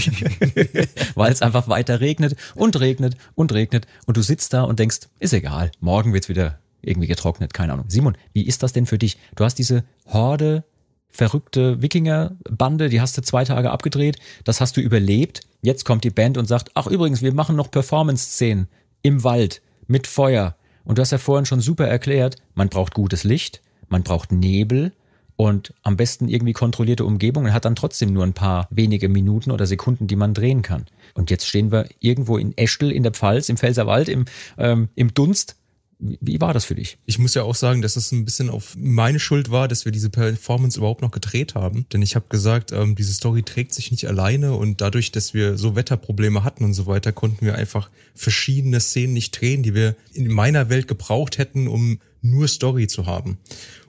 [1.14, 5.00] Weil es einfach weiter regnet und regnet und regnet und du sitzt da und denkst,
[5.20, 7.86] ist egal, morgen wird's wieder irgendwie getrocknet, keine Ahnung.
[7.88, 9.18] Simon, wie ist das denn für dich?
[9.36, 10.64] Du hast diese Horde
[11.12, 15.42] verrückte Wikinger-Bande, die hast du zwei Tage abgedreht, das hast du überlebt.
[15.64, 18.66] Jetzt kommt die Band und sagt, ach übrigens, wir machen noch Performance-Szenen
[19.02, 20.56] im Wald mit Feuer.
[20.84, 24.92] Und du hast ja vorhin schon super erklärt, man braucht gutes Licht, man braucht Nebel
[25.36, 29.52] und am besten irgendwie kontrollierte Umgebung und hat dann trotzdem nur ein paar wenige Minuten
[29.52, 30.86] oder Sekunden, die man drehen kann.
[31.14, 34.24] Und jetzt stehen wir irgendwo in Eschtel in der Pfalz, im Pfälzerwald, im,
[34.58, 35.56] ähm, im Dunst.
[36.04, 36.98] Wie, war das für dich?
[37.06, 39.92] Ich muss ja auch sagen, dass es ein bisschen auf meine Schuld war, dass wir
[39.92, 41.86] diese Performance überhaupt noch gedreht haben.
[41.92, 45.56] Denn ich habe gesagt, ähm, diese Story trägt sich nicht alleine und dadurch, dass wir
[45.56, 49.94] so Wetterprobleme hatten und so weiter, konnten wir einfach verschiedene Szenen nicht drehen, die wir
[50.12, 53.38] in meiner Welt gebraucht hätten, um nur Story zu haben.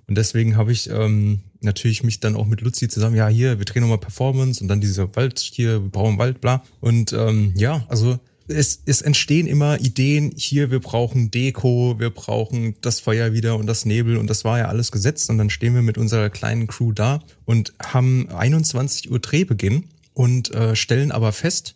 [0.07, 3.65] Und deswegen habe ich ähm, natürlich mich dann auch mit Luzi zusammen, ja, hier, wir
[3.65, 6.63] drehen nochmal Performance und dann dieser Wald hier, wir brauchen Wald, bla.
[6.79, 8.19] Und ähm, ja, also
[8.53, 13.67] es, es entstehen immer Ideen, hier, wir brauchen Deko, wir brauchen das Feuer wieder und
[13.67, 16.67] das Nebel und das war ja alles gesetzt und dann stehen wir mit unserer kleinen
[16.67, 21.75] Crew da und haben 21 Uhr Drehbeginn und äh, stellen aber fest,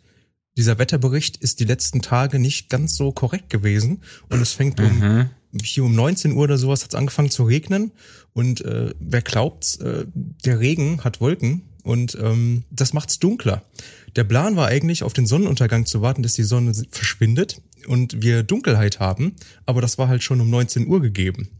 [0.55, 5.29] dieser Wetterbericht ist die letzten Tage nicht ganz so korrekt gewesen und es fängt um
[5.61, 7.91] hier um 19 Uhr oder sowas hat es angefangen zu regnen
[8.33, 13.63] und äh, wer glaubt, äh, der Regen hat Wolken und ähm, das macht's dunkler.
[14.17, 18.43] Der Plan war eigentlich, auf den Sonnenuntergang zu warten, dass die Sonne verschwindet und wir
[18.43, 19.35] Dunkelheit haben,
[19.65, 21.49] aber das war halt schon um 19 Uhr gegeben.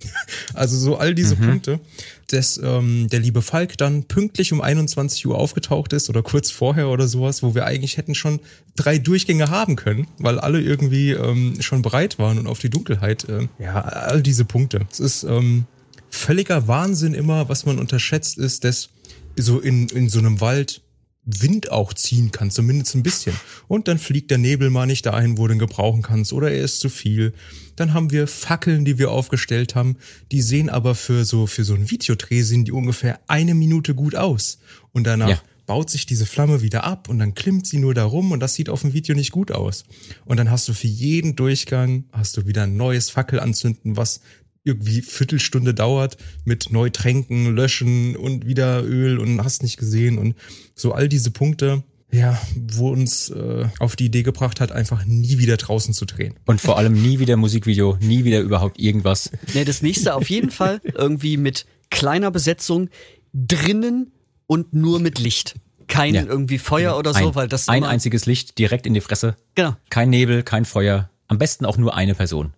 [0.54, 1.80] Also so all diese Punkte,
[2.28, 6.90] dass ähm, der liebe Falk dann pünktlich um 21 Uhr aufgetaucht ist oder kurz vorher
[6.90, 8.40] oder sowas, wo wir eigentlich hätten schon
[8.76, 13.30] drei Durchgänge haben können, weil alle irgendwie ähm, schon bereit waren und auf die Dunkelheit.
[13.30, 14.88] Äh, ja, all diese Punkte.
[14.92, 15.66] Es ist ähm,
[16.10, 18.90] völliger Wahnsinn immer, was man unterschätzt, ist, dass
[19.38, 20.82] so in, in so einem Wald
[21.30, 23.36] Wind auch ziehen kann, zumindest ein bisschen.
[23.68, 26.64] Und dann fliegt der Nebel mal nicht dahin, wo du ihn gebrauchen kannst, oder er
[26.64, 27.34] ist zu viel.
[27.76, 29.98] Dann haben wir Fackeln, die wir aufgestellt haben,
[30.32, 34.16] die sehen aber für so, für so ein Videodreh sehen die ungefähr eine Minute gut
[34.16, 34.60] aus.
[34.94, 35.42] Und danach Ja.
[35.66, 38.54] baut sich diese Flamme wieder ab und dann klimmt sie nur da rum und das
[38.54, 39.84] sieht auf dem Video nicht gut aus.
[40.24, 44.22] Und dann hast du für jeden Durchgang, hast du wieder ein neues Fackel anzünden, was
[44.68, 50.36] irgendwie Viertelstunde dauert mit neu tränken, löschen und wieder Öl und hast nicht gesehen und
[50.76, 55.40] so all diese Punkte, ja, wo uns äh, auf die Idee gebracht hat, einfach nie
[55.40, 56.36] wieder draußen zu drehen.
[56.46, 59.32] Und vor allem nie wieder Musikvideo, nie wieder überhaupt irgendwas.
[59.54, 62.90] Nee, das nächste auf jeden Fall irgendwie mit kleiner Besetzung
[63.34, 64.12] drinnen
[64.46, 65.56] und nur mit Licht.
[65.88, 66.24] Kein Ja.
[66.24, 69.36] irgendwie Feuer oder so, ein, weil das ein einziges Licht direkt in die Fresse.
[69.56, 69.76] Genau.
[69.90, 71.10] Kein Nebel, kein Feuer.
[71.30, 72.54] Am besten auch nur eine Person,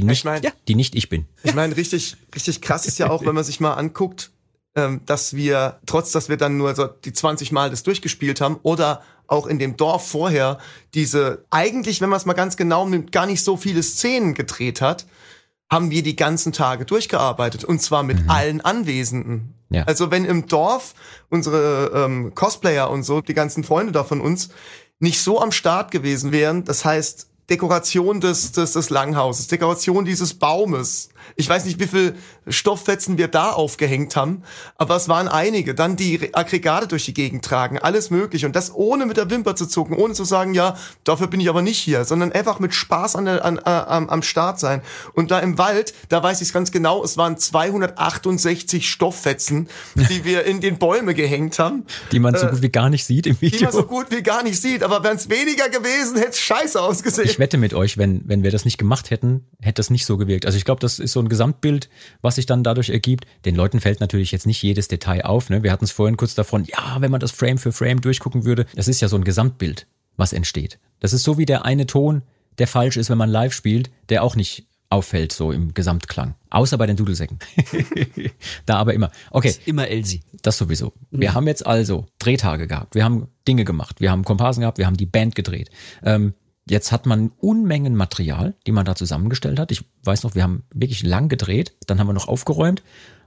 [0.00, 0.50] die nicht, mein- Ja.
[0.68, 1.26] die nicht ich bin.
[1.42, 4.30] Ich meine, richtig, richtig krass ist ja auch, wenn man sich mal anguckt,
[4.76, 8.58] ähm, dass wir, trotz dass wir dann nur so die 20 Mal das durchgespielt haben
[8.62, 10.58] oder auch in dem Dorf vorher
[10.94, 14.80] diese eigentlich, wenn man es mal ganz genau nimmt, gar nicht so viele Szenen gedreht
[14.80, 15.06] hat,
[15.70, 19.54] haben wir die ganzen Tage durchgearbeitet und zwar mit allen Anwesenden.
[19.70, 19.84] Ja.
[19.84, 20.94] Also wenn im Dorf
[21.30, 24.50] unsere ähm, Cosplayer und so, die ganzen Freunde da von uns,
[24.98, 30.34] nicht so am Start gewesen wären, das heißt Dekoration des, des, des Langhauses, Dekoration dieses
[30.34, 31.08] Baumes.
[31.36, 32.14] Ich weiß nicht, wie viel
[32.48, 34.42] Stofffetzen wir da aufgehängt haben,
[34.76, 35.74] aber es waren einige.
[35.74, 38.46] Dann die Aggregate durch die Gegend tragen, alles mögliche.
[38.46, 41.48] Und das ohne mit der Wimper zu zucken, ohne zu sagen, ja, dafür bin ich
[41.48, 44.82] aber nicht hier, sondern einfach mit Spaß an der, an, äh, am, am Start sein.
[45.14, 50.24] Und da im Wald, da weiß ich es ganz genau, es waren 268 Stofffetzen, die
[50.24, 53.36] wir in den Bäume gehängt haben, Die man so gut wie gar nicht sieht im
[53.36, 53.62] die Video.
[53.64, 54.82] man so gut wie gar nicht sieht.
[54.82, 57.28] Aber wären es weniger gewesen, hätte es scheiße ausgesehen.
[57.28, 60.16] Ich wette mit euch, wenn, wenn wir das nicht gemacht hätten, hätte das nicht so
[60.16, 60.46] gewirkt.
[60.46, 61.88] Also ich glaube, das ist so ein Gesamtbild,
[62.20, 63.26] was sich dann dadurch ergibt.
[63.46, 65.48] Den Leuten fällt natürlich jetzt nicht jedes Detail auf.
[65.48, 65.62] Ne?
[65.62, 68.66] Wir hatten es vorhin kurz davon, ja, wenn man das Frame für Frame durchgucken würde,
[68.74, 69.86] das ist ja so ein Gesamtbild,
[70.16, 70.78] was entsteht.
[71.00, 72.22] Das ist so wie der eine Ton,
[72.58, 76.34] der falsch ist, wenn man live spielt, der auch nicht auffällt, so im Gesamtklang.
[76.50, 77.38] Außer bei den Dudelsäcken.
[78.66, 79.10] da aber immer.
[79.30, 79.52] Okay.
[79.64, 80.22] Immer Elsie.
[80.42, 80.92] Das sowieso.
[81.10, 82.94] Wir haben jetzt also Drehtage gehabt.
[82.94, 84.00] Wir haben Dinge gemacht.
[84.00, 84.78] Wir haben Komparsen gehabt.
[84.78, 85.70] Wir haben die Band gedreht.
[86.04, 86.34] Ähm,
[86.68, 89.72] jetzt hat man Unmengen Material, die man da zusammengestellt hat.
[89.72, 91.74] Ich weiß noch, wir haben wirklich lang gedreht.
[91.86, 92.82] Dann haben wir noch aufgeräumt.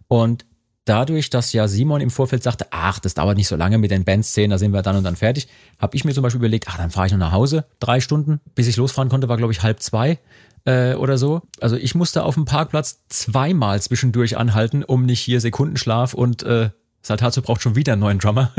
[0.08, 0.46] Und
[0.86, 4.06] dadurch, dass ja Simon im Vorfeld sagte, ach, das dauert nicht so lange mit den
[4.06, 5.48] Bandszenen, da sind wir dann und dann fertig,
[5.80, 8.40] habe ich mir zum Beispiel überlegt, ach, dann fahre ich noch nach Hause, drei Stunden.
[8.56, 10.20] Bis ich losfahren konnte, war, glaube ich, halb zwei
[10.66, 11.42] äh, oder so.
[11.60, 16.70] Also ich musste auf dem Parkplatz zweimal zwischendurch anhalten, um nicht hier Sekundenschlaf und äh,
[17.02, 18.52] Saltazo braucht schon wieder einen neuen Drummer.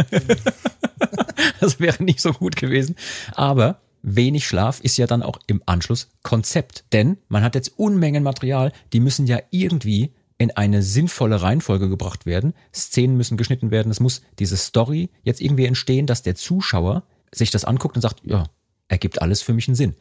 [1.61, 2.97] das wäre nicht so gut gewesen.
[3.35, 3.81] Aber
[4.17, 6.85] wenig Schlaf ist ja dann auch im Anschluss Konzept.
[6.93, 12.25] Denn man hat jetzt Unmengen Material, die müssen ja irgendwie in eine sinnvolle Reihenfolge gebracht
[12.25, 12.55] werden.
[12.75, 13.91] Szenen müssen geschnitten werden.
[13.91, 17.03] Es muss diese Story jetzt irgendwie entstehen, dass der Zuschauer
[17.33, 18.45] sich das anguckt und sagt, ja,
[18.87, 19.95] ergibt alles für mich einen Sinn.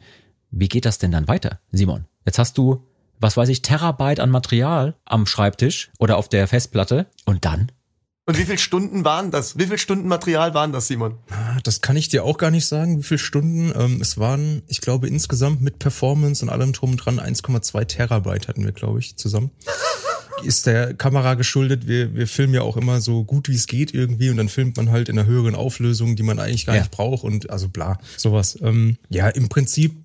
[0.50, 2.06] Wie geht das denn dann weiter, Simon?
[2.24, 2.86] Jetzt hast du,
[3.18, 7.72] was weiß ich, Terabyte an Material am Schreibtisch oder auf der Festplatte und dann?
[8.28, 9.56] Und wie viele Stunden waren das?
[9.56, 11.14] Wie viele Stunden Material waren das, Simon?
[11.30, 13.72] Ah, Das kann ich dir auch gar nicht sagen, wie viele Stunden.
[13.74, 18.46] Ähm, es waren, ich glaube, insgesamt mit Performance und allem drum und dran 1,2 Terabyte
[18.48, 19.50] hatten wir, glaube ich, zusammen.
[20.44, 21.88] Ist der Kamera geschuldet.
[21.88, 24.76] Wir, wir filmen ja auch immer so gut wie es geht irgendwie und dann filmt
[24.76, 26.82] man halt in einer höheren Auflösung, die man eigentlich gar Ja.
[26.82, 28.58] nicht braucht und also bla, sowas.
[28.62, 29.96] Ähm, ja, im Prinzip,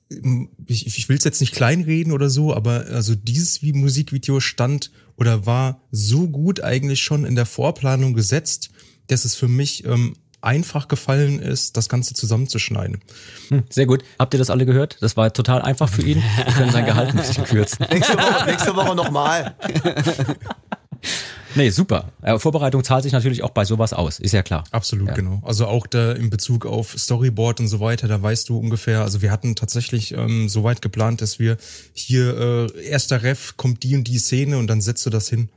[0.65, 4.91] ich, ich will es jetzt nicht kleinreden oder so, aber also dieses wie Musikvideo stand
[5.18, 8.70] oder war so gut eigentlich schon in der Vorplanung gesetzt,
[9.07, 13.01] dass es für mich ähm, einfach gefallen ist, das Ganze zusammenzuschneiden.
[13.49, 14.03] Hm, sehr gut.
[14.20, 14.97] Habt ihr das alle gehört?
[15.01, 16.22] Das war total einfach für ihn.
[16.45, 17.86] Wir können sein Gehalt ein bisschen kürzen.
[17.89, 19.55] Nächste Woche, nächste Woche nochmal.
[21.56, 22.12] Nee, super.
[22.22, 24.64] Äh, Vorbereitung zahlt sich natürlich auch bei sowas aus, ist ja klar.
[24.72, 25.14] Absolut, Ja.
[25.14, 25.41] genau.
[25.43, 29.22] Also auch da in Bezug auf Storyboard und so weiter, da weißt du ungefähr, also
[29.22, 31.58] wir hatten tatsächlich ähm, so weit geplant, dass wir
[31.93, 35.49] hier äh, erster Ref kommt die und die Szene und dann setzt du das hin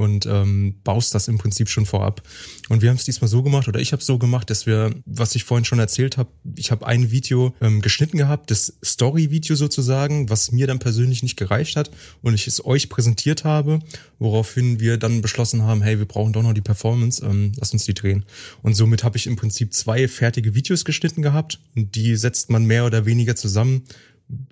[0.00, 2.22] und ähm, baust das im Prinzip schon vorab.
[2.70, 4.94] Und wir haben es diesmal so gemacht, oder ich habe es so gemacht, dass wir,
[5.04, 9.56] was ich vorhin schon erzählt habe, ich habe ein Video ähm, geschnitten gehabt, das Story-Video
[9.56, 11.90] sozusagen, was mir dann persönlich nicht gereicht hat
[12.22, 13.80] und ich es euch präsentiert habe,
[14.18, 17.84] woraufhin wir dann beschlossen haben, hey, wir brauchen doch noch die Performance, ähm, lass uns
[17.84, 18.24] die drehen.
[18.62, 22.64] Und somit habe ich im Prinzip zwei fertige Videos geschnitten gehabt und die setzt man
[22.64, 23.82] mehr oder weniger zusammen,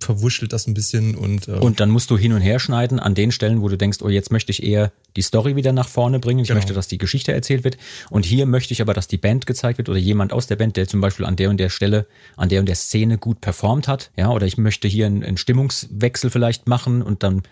[0.00, 3.14] verwurschtelt das ein bisschen und, äh, Und dann musst du hin und her schneiden an
[3.14, 6.18] den Stellen, wo du denkst, oh, jetzt möchte ich eher die Story wieder nach vorne
[6.18, 6.40] bringen.
[6.40, 6.58] Ich Genau.
[6.58, 7.76] möchte, dass die Geschichte erzählt wird.
[8.10, 10.76] Und hier möchte ich aber, dass die Band gezeigt wird oder jemand aus der Band,
[10.76, 12.06] der zum Beispiel an der und der Stelle,
[12.36, 14.10] an der und der Szene gut performt hat.
[14.16, 17.42] Ja, oder ich möchte hier einen, einen Stimmungswechsel vielleicht machen und dann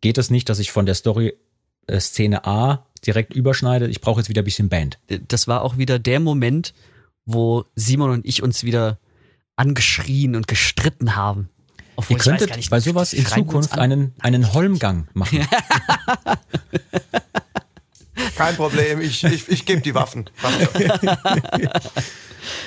[0.00, 1.34] geht es nicht, dass ich von der Story
[1.86, 3.88] äh, Szene A direkt überschneide.
[3.88, 4.98] Ich brauche jetzt wieder ein bisschen Band.
[5.28, 6.74] Das war auch wieder der Moment,
[7.24, 8.98] wo Simon und ich uns wieder
[9.56, 11.48] angeschrien und gestritten haben.
[11.96, 15.46] Obwohl Ihr könntet nicht, bei sowas in Zukunft einen, einen Holmgang machen.
[18.36, 20.28] Kein Problem, ich, ich, ich gebe die Waffen.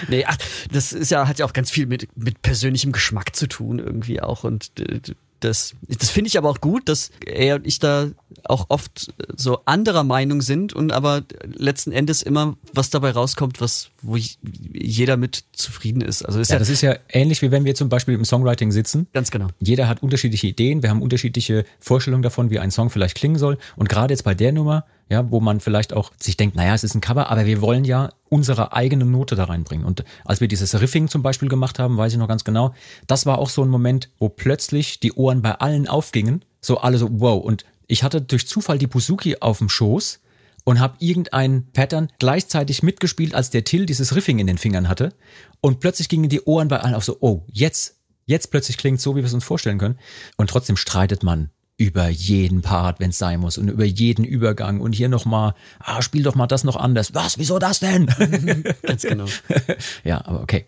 [0.07, 0.37] Nee, ach,
[0.71, 4.21] das ist ja, hat ja auch ganz viel mit, mit persönlichem Geschmack zu tun irgendwie
[4.21, 4.43] auch.
[4.43, 5.01] Und äh,
[5.39, 8.09] das, das finde ich aber auch gut, dass er und ich da
[8.43, 13.89] auch oft so anderer Meinung sind und aber letzten Endes immer was dabei rauskommt, was,
[14.05, 16.23] wo jeder mit zufrieden ist.
[16.23, 18.71] Also ist Ja, ja, das ist ja ähnlich wie wenn wir zum Beispiel im Songwriting
[18.71, 19.47] sitzen ganz genau.
[19.59, 23.57] jeder hat unterschiedliche Ideen, wir haben unterschiedliche Vorstellungen davon, wie ein Song vielleicht klingen soll.
[23.75, 26.83] Und gerade jetzt bei der Nummer, ja, wo man vielleicht auch sich denkt, naja, es
[26.83, 29.85] ist ein Cover, aber wir wollen ja unsere eigene Note da reinbringen.
[29.85, 32.73] Und als wir dieses Riffing zum Beispiel gemacht haben, weiß ich noch ganz genau,
[33.07, 36.43] das war auch so ein Moment, wo plötzlich die Ohren bei allen aufgingen.
[36.61, 37.43] So alle so, wow.
[37.43, 40.19] Und ich hatte durch Zufall die Buzuki auf dem Schoß
[40.65, 45.13] und habe irgendein Pattern gleichzeitig mitgespielt, als der Till dieses Riffing in den Fingern hatte.
[45.61, 47.95] Und plötzlich gingen die Ohren bei allen auf so, oh, jetzt,
[48.25, 49.99] jetzt plötzlich klingt so, wie wir es uns vorstellen können.
[50.35, 54.79] Und trotzdem streitet man über jeden Part, wenn es sein muss und über jeden Übergang
[54.81, 57.13] und hier nochmal, ah, spiel doch mal das noch anders.
[57.13, 58.05] Was, wieso das denn?
[58.81, 59.25] Ganz genau.
[60.03, 60.65] ja, aber okay.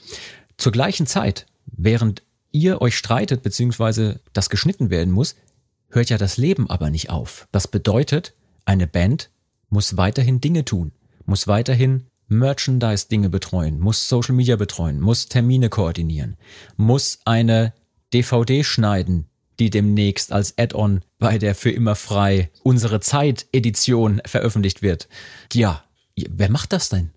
[0.58, 5.36] Zur gleichen Zeit, während ihr euch streitet, beziehungsweise das geschnitten werden muss,
[5.90, 7.48] hört ja das Leben aber nicht auf.
[7.52, 8.34] Das bedeutet,
[8.66, 9.30] eine Band
[9.70, 10.92] muss weiterhin Dinge tun,
[11.26, 16.38] muss weiterhin Merchandise-Dinge betreuen, muss Social Media betreuen, muss Termine koordinieren,
[16.76, 17.74] muss eine
[18.14, 19.28] DVD schneiden,
[19.60, 25.08] die demnächst als Add-on bei der für immer frei unsere Zeit Edition veröffentlicht wird.
[25.54, 25.84] Ja,
[26.16, 27.12] wer macht das denn?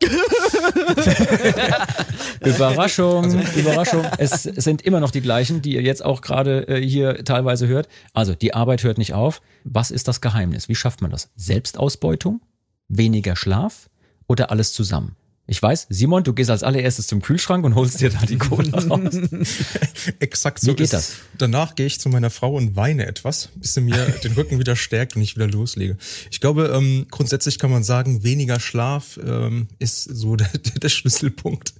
[2.44, 4.04] Überraschung, Überraschung.
[4.18, 7.88] Es sind immer noch die gleichen, die ihr jetzt auch gerade äh, hier teilweise hört.
[8.12, 9.40] Also die Arbeit hört nicht auf.
[9.64, 10.68] Was ist das Geheimnis?
[10.68, 11.30] Wie schafft man das?
[11.36, 12.40] Selbstausbeutung?
[12.88, 13.88] Weniger Schlaf?
[14.28, 15.16] Oder alles zusammen?
[15.48, 18.78] Ich weiß, Simon, du gehst als allererstes zum Kühlschrank und holst dir da die Cola
[18.88, 19.14] raus.
[20.18, 20.92] Exakt so Wie geht ist.
[20.92, 21.12] das?
[21.38, 24.74] Danach gehe ich zu meiner Frau und weine etwas, bis sie mir den Rücken wieder
[24.74, 25.96] stärkt und ich wieder loslege.
[26.30, 31.74] Ich glaube, ähm, grundsätzlich kann man sagen, weniger Schlaf ähm, ist so der, der Schlüsselpunkt.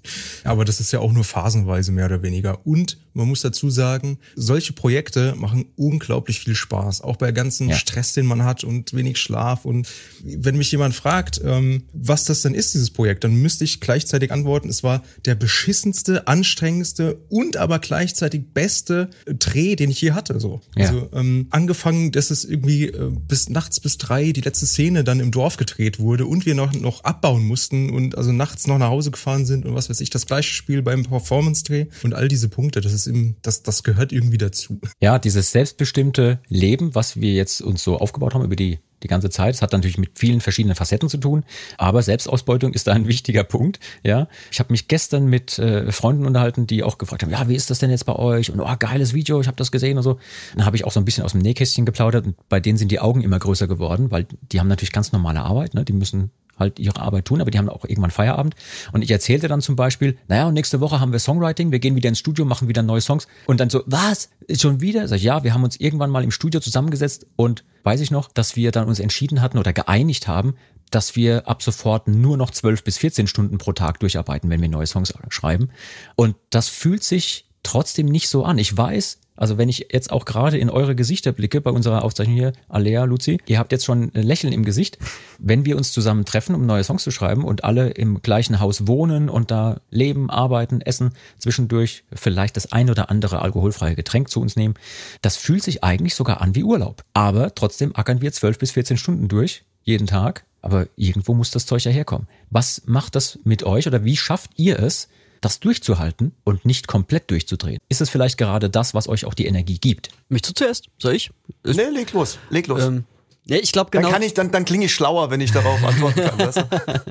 [0.44, 2.64] Aber das ist ja auch nur phasenweise mehr oder weniger.
[2.66, 7.00] Und man muss dazu sagen, solche Projekte machen unglaublich viel Spaß.
[7.00, 7.76] Auch bei ganzen Ja.
[7.76, 9.64] Stress, den man hat und wenig Schlaf.
[9.64, 9.88] Und
[10.22, 14.32] wenn mich jemand fragt, ähm, was das denn ist, dieses Projekt, dann müsste ich gleichzeitig
[14.32, 20.38] antworten, es war der beschissenste, anstrengendste und aber gleichzeitig beste Dreh, den ich je hatte.
[20.40, 20.61] So.
[20.76, 20.88] Ja.
[20.88, 25.20] Also ähm, angefangen, dass es irgendwie äh, bis nachts bis drei die letzte Szene dann
[25.20, 28.90] im Dorf gedreht wurde und wir noch, noch abbauen mussten und also nachts noch nach
[28.90, 32.50] Hause gefahren sind und was weiß ich, das gleiche Spiel beim Performance-Dreh und all diese
[32.50, 34.82] Punkte, das ist im, das, das gehört irgendwie dazu.
[35.00, 39.30] Ja, dieses selbstbestimmte Leben, was wir jetzt uns so aufgebaut haben über die die ganze
[39.30, 39.55] Zeit.
[39.55, 41.44] Es hat natürlich mit vielen verschiedenen Facetten zu tun,
[41.78, 43.80] aber Selbstausbeutung ist da ein wichtiger Punkt.
[44.03, 47.55] Ja, ich habe mich gestern mit äh, Freunden unterhalten, die auch gefragt haben, ja, wie
[47.55, 48.51] ist das denn jetzt bei euch?
[48.51, 50.18] Und oh, geiles Video, ich habe das gesehen und so.
[50.55, 52.90] Dann habe ich auch so ein bisschen aus dem Nähkästchen geplaudert und bei denen sind
[52.90, 55.84] die Augen immer größer geworden, weil die haben natürlich ganz normale Arbeit, ne?
[55.84, 58.54] Die müssen halt ihre Arbeit tun, aber die haben auch irgendwann Feierabend.
[58.92, 61.96] Und ich erzählte dann zum Beispiel, naja, und nächste Woche haben wir Songwriting, wir gehen
[61.96, 63.26] wieder ins Studio, machen wieder neue Songs.
[63.46, 64.30] Und dann so, was?
[64.59, 65.09] Schon wieder?
[65.09, 68.28] Sag ich, ja, wir haben uns irgendwann mal im Studio zusammengesetzt und weiß ich noch,
[68.32, 70.54] dass wir dann uns entschieden hatten oder geeinigt haben,
[70.90, 74.68] dass wir ab sofort nur noch 12 bis 14 Stunden pro Tag durcharbeiten, wenn wir
[74.68, 75.70] neue Songs schreiben.
[76.14, 78.59] Und das fühlt sich trotzdem nicht so an.
[78.59, 82.37] Ich weiß, also wenn ich jetzt auch gerade in eure Gesichter blicke bei unserer Aufzeichnung
[82.37, 84.99] hier, Alea, Luzi, ihr habt jetzt schon ein Lächeln im Gesicht.
[85.39, 88.87] Wenn wir uns zusammen treffen, um neue Songs zu schreiben und alle im gleichen Haus
[88.87, 94.41] wohnen und da leben, arbeiten, essen, zwischendurch vielleicht das ein oder andere alkoholfreie Getränk zu
[94.41, 94.74] uns nehmen,
[95.22, 97.05] das fühlt sich eigentlich sogar an wie Urlaub.
[97.12, 100.45] Aber trotzdem ackern wir 12 bis 14 Stunden durch, jeden Tag.
[100.62, 102.26] Aber irgendwo muss das Zeug ja herkommen.
[102.51, 105.09] Was macht das mit euch oder wie schafft ihr es,
[105.47, 107.78] das durchzuhalten und nicht komplett durchzudrehen?
[107.88, 110.09] Ist es vielleicht gerade das, was euch auch die Energie gibt?
[110.28, 110.88] Mich du zuerst?
[110.99, 111.30] Soll ich?
[111.62, 112.82] Ist, Nee, leg los, leg los.
[112.82, 113.05] ähm,
[113.49, 114.12] ja, ich glaube dann genau.
[114.12, 116.38] kann ich, dann, dann klinge ich schlauer, wenn ich darauf antworten kann.
[116.38, 116.62] Weißt du?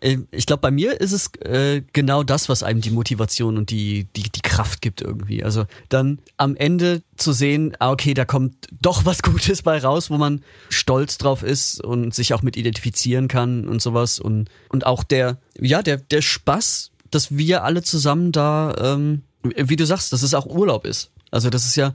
[0.00, 3.70] Äh, Ich glaube, bei mir ist es äh, genau das, was einem die Motivation und
[3.70, 5.42] die, die, die Kraft gibt irgendwie.
[5.42, 10.10] Also dann am Ende zu sehen, ah, okay, da kommt doch was Gutes bei raus,
[10.10, 14.18] wo man stolz drauf ist und sich auch mit identifizieren kann und sowas.
[14.18, 19.76] Und, und auch der, ja, der, der Spaß, dass wir alle zusammen da, ähm, wie
[19.76, 21.10] du sagst, dass es auch Urlaub ist.
[21.30, 21.92] Also das ist ja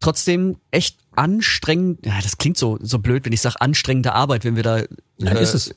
[0.00, 2.04] trotzdem echt anstrengend.
[2.04, 4.82] Ja, das klingt so, so blöd, wenn ich sage anstrengende Arbeit, wenn wir da
[5.18, 5.74] Nein, äh, ist es.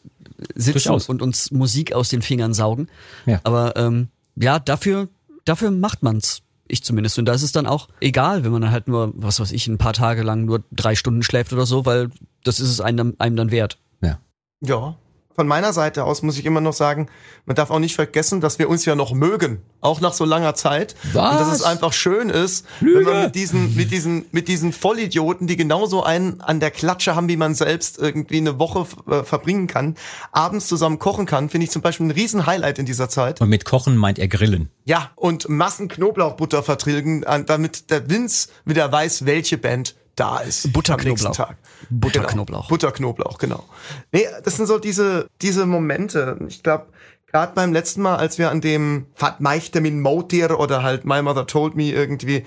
[0.55, 1.09] sitzen Durchaus.
[1.09, 2.87] und uns Musik aus den Fingern saugen.
[3.25, 3.41] Ja.
[3.43, 5.09] Aber ähm, ja, dafür,
[5.45, 6.41] dafür macht man's.
[6.67, 7.19] Ich zumindest.
[7.19, 9.67] Und da ist es dann auch egal, wenn man dann halt nur, was weiß ich,
[9.67, 12.09] ein paar Tage lang nur drei Stunden schläft oder so, weil
[12.43, 13.77] das ist es einem, einem dann wert.
[14.01, 14.19] Ja.
[14.61, 14.95] Ja.
[15.35, 17.07] Von meiner Seite aus muss ich immer noch sagen,
[17.45, 20.53] man darf auch nicht vergessen, dass wir uns ja noch mögen, auch nach so langer
[20.53, 20.95] Zeit.
[21.11, 21.31] Was?
[21.31, 22.99] Und dass es einfach schön ist, Lüge.
[22.99, 27.15] wenn man mit diesen, mit diesen, mit diesen Vollidioten, die genauso einen an der Klatsche
[27.15, 29.95] haben, wie man selbst irgendwie eine Woche äh, verbringen kann,
[30.31, 33.41] abends zusammen kochen kann, finde ich zum Beispiel ein riesen Highlight in dieser Zeit.
[33.41, 34.69] Und mit Kochen meint er Grillen.
[34.85, 40.71] Ja, und Massen Knoblauchbutter vertilgen, damit der Vince wieder weiß, welche Band da ist.
[40.73, 41.53] Butterknoblauch.
[41.89, 42.67] Butterknoblauch.
[42.67, 42.69] Genau.
[42.69, 43.63] Butterknoblauch, genau.
[44.11, 46.37] Nee, das sind so diese, diese Momente.
[46.47, 46.87] Ich glaube,
[47.27, 51.21] gerade beim letzten Mal, als wir an dem Fat Meichte min Motir oder halt My
[51.21, 52.45] Mother Told Me irgendwie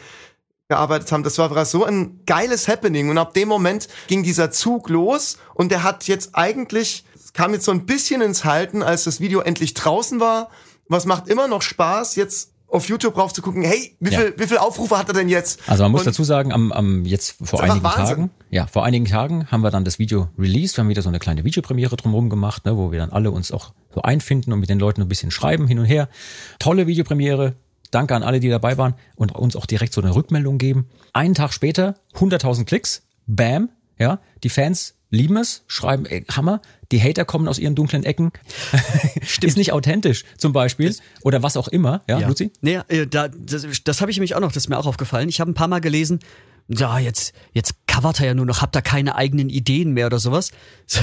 [0.68, 4.88] gearbeitet haben, das war so ein geiles Happening und ab dem Moment ging dieser Zug
[4.88, 7.04] los und der hat jetzt eigentlich,
[7.34, 10.50] kam jetzt so ein bisschen ins Halten, als das Video endlich draußen war.
[10.88, 14.18] Was macht immer noch Spaß, jetzt auf YouTube rauf zu gucken, hey, wie Ja.
[14.20, 15.60] viel, wie viel Aufrufe hat er denn jetzt?
[15.68, 17.82] Also man muss Und dazu sagen, am, am jetzt vor einigen.
[17.82, 20.76] Tagen, ja, vor einigen Tagen haben wir dann das Video released.
[20.76, 23.52] Wir haben wieder so eine kleine Videopremiere drumherum gemacht, ne, wo wir dann alle uns
[23.52, 26.08] auch so einfinden und mit den Leuten ein bisschen schreiben hin und her.
[26.58, 27.54] Tolle Videopremiere.
[27.92, 30.88] Danke an alle, die dabei waren und uns auch direkt so eine Rückmeldung geben.
[31.12, 33.02] Einen Tag später 100.000 Klicks.
[33.28, 33.70] Bam.
[33.98, 36.60] Ja, die Fans lieben es, schreiben, ey, Hammer.
[36.92, 38.32] Die Hater kommen aus ihren dunklen Ecken.
[39.42, 40.94] Ist nicht authentisch, zum Beispiel.
[41.22, 42.02] Oder was auch immer.
[42.08, 42.28] Ja, Ja.
[42.28, 42.52] Luzi?
[42.60, 45.28] Nee, äh, da, das, das habe ich nämlich auch noch, das ist mir auch aufgefallen.
[45.28, 46.20] Ich habe ein paar Mal gelesen,
[46.68, 50.18] ja, jetzt, jetzt covert er ja nur noch, habt ihr keine eigenen Ideen mehr oder
[50.18, 50.50] sowas.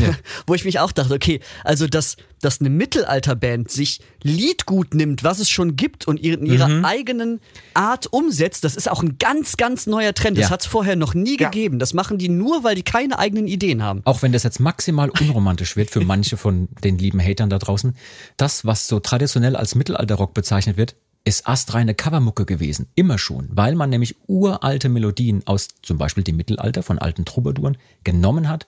[0.47, 5.39] Wo ich mich auch dachte, okay, also dass, dass eine Mittelalterband sich Liedgut nimmt, was
[5.39, 6.86] es schon gibt und in ihrer Mhm.
[6.86, 7.39] eigenen
[7.74, 10.38] Art umsetzt, das ist auch ein ganz, ganz neuer Trend.
[10.38, 10.49] Das Ja.
[10.51, 11.49] hat's vorher noch nie Ja.
[11.49, 11.80] gegeben.
[11.80, 14.01] Das machen die nur, weil die keine eigenen Ideen haben.
[14.05, 17.95] Auch wenn das jetzt maximal unromantisch wird für manche von den lieben Hatern da draußen,
[18.38, 20.95] das, was so traditionell als Mittelalterrock bezeichnet wird,
[21.26, 22.88] ist astreine Covermucke gewesen.
[22.95, 23.47] Immer schon.
[23.51, 28.67] Weil man nämlich uralte Melodien aus zum Beispiel dem Mittelalter von alten Troubadouren genommen hat,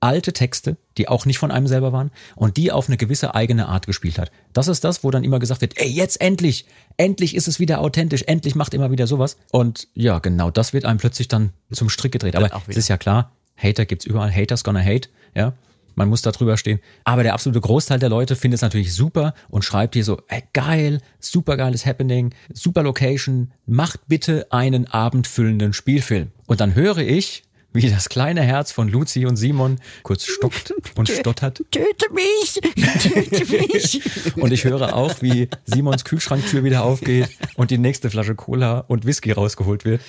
[0.00, 3.66] alte Texte, die auch nicht von einem selber waren und die auf eine gewisse eigene
[3.66, 4.30] Art gespielt hat.
[4.52, 7.80] Das ist das, wo dann immer gesagt wird, ey, jetzt endlich, endlich ist es wieder
[7.80, 9.36] authentisch, endlich macht immer wieder sowas.
[9.50, 12.36] Und ja, genau das wird einem plötzlich dann zum Strick gedreht.
[12.36, 15.54] Aber es ist ja klar, Hater gibt's überall, Haters gonna hate, ja.
[15.96, 16.78] Man muss da drüber stehen.
[17.04, 20.44] Aber der absolute Großteil der Leute findet es natürlich super und schreibt hier so, ey,
[20.52, 26.30] geil, super geiles Happening, super Location, macht bitte einen abendfüllenden Spielfilm.
[26.46, 27.42] Und dann höre ich,
[27.76, 31.62] wie das kleine Herz von Luzi und Simon kurz stockt und stottert.
[31.70, 32.60] Töte mich!
[33.02, 34.00] Töte mich!
[34.36, 39.04] Und ich höre auch, wie Simons Kühlschranktür wieder aufgeht und die nächste Flasche Cola und
[39.04, 40.00] Whisky rausgeholt wird.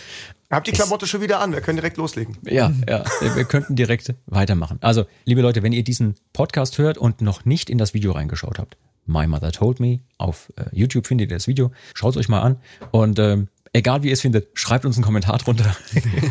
[0.50, 2.38] Habt die Klamotte schon wieder an, wir können direkt loslegen.
[2.44, 3.04] Ja, ja,
[3.36, 4.78] wir könnten direkt weitermachen.
[4.80, 8.58] Also, liebe Leute, wenn ihr diesen Podcast hört und noch nicht in das Video reingeschaut
[8.58, 12.42] habt, My Mother Told Me, auf äh, YouTube findet ihr das Video, schaut euch mal
[12.42, 12.58] an
[12.92, 13.48] und ähm,
[13.78, 15.76] egal wie ihr es findet, schreibt uns einen Kommentar drunter.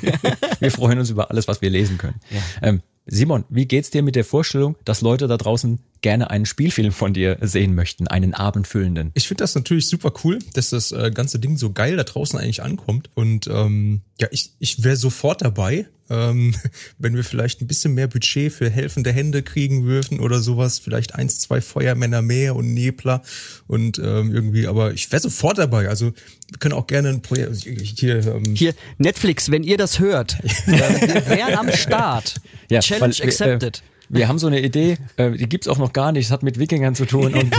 [0.60, 2.20] wir freuen uns über alles, was wir lesen können.
[2.60, 6.90] Ähm, Simon, wie geht's dir mit der Vorstellung, dass Leute da draußen gerne einen Spielfilm
[6.90, 9.12] von dir sehen möchten, einen abendfüllenden?
[9.14, 12.38] Ich finde das natürlich super cool, dass das äh, ganze Ding so geil da draußen
[12.38, 13.10] eigentlich ankommt.
[13.14, 16.54] Und ähm, ja, ich, ich wäre sofort dabei, ähm,
[16.98, 20.78] wenn wir vielleicht ein bisschen mehr Budget für helfende Hände kriegen würden oder sowas.
[20.78, 23.22] Vielleicht eins, zwei Feuermänner mehr und Nebler
[23.66, 25.88] und ähm, irgendwie, aber ich wäre sofort dabei.
[25.88, 26.12] Also
[26.50, 28.26] wir können auch gerne ein Projekt hier.
[28.26, 32.36] Ähm, Hier, Netflix, wenn ihr das hört, äh, wir wären am Start.
[32.68, 33.78] Challenge weil wir, accepted.
[33.78, 36.44] Äh, wir haben so eine Idee, äh, die gibt's auch noch gar nicht, es hat
[36.44, 37.34] mit Wikingern zu tun.
[37.34, 37.52] Und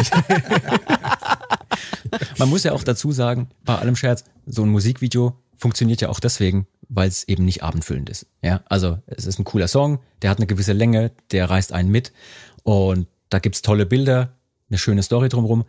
[2.37, 6.19] Man muss ja auch dazu sagen, bei allem Scherz, so ein Musikvideo funktioniert ja auch
[6.19, 8.27] deswegen, weil es eben nicht abendfüllend ist.
[8.41, 11.89] Ja, also es ist ein cooler Song, der hat eine gewisse Länge, der reißt einen
[11.89, 12.13] mit
[12.63, 14.33] und da gibt's tolle Bilder,
[14.69, 15.65] eine schöne Story drumherum.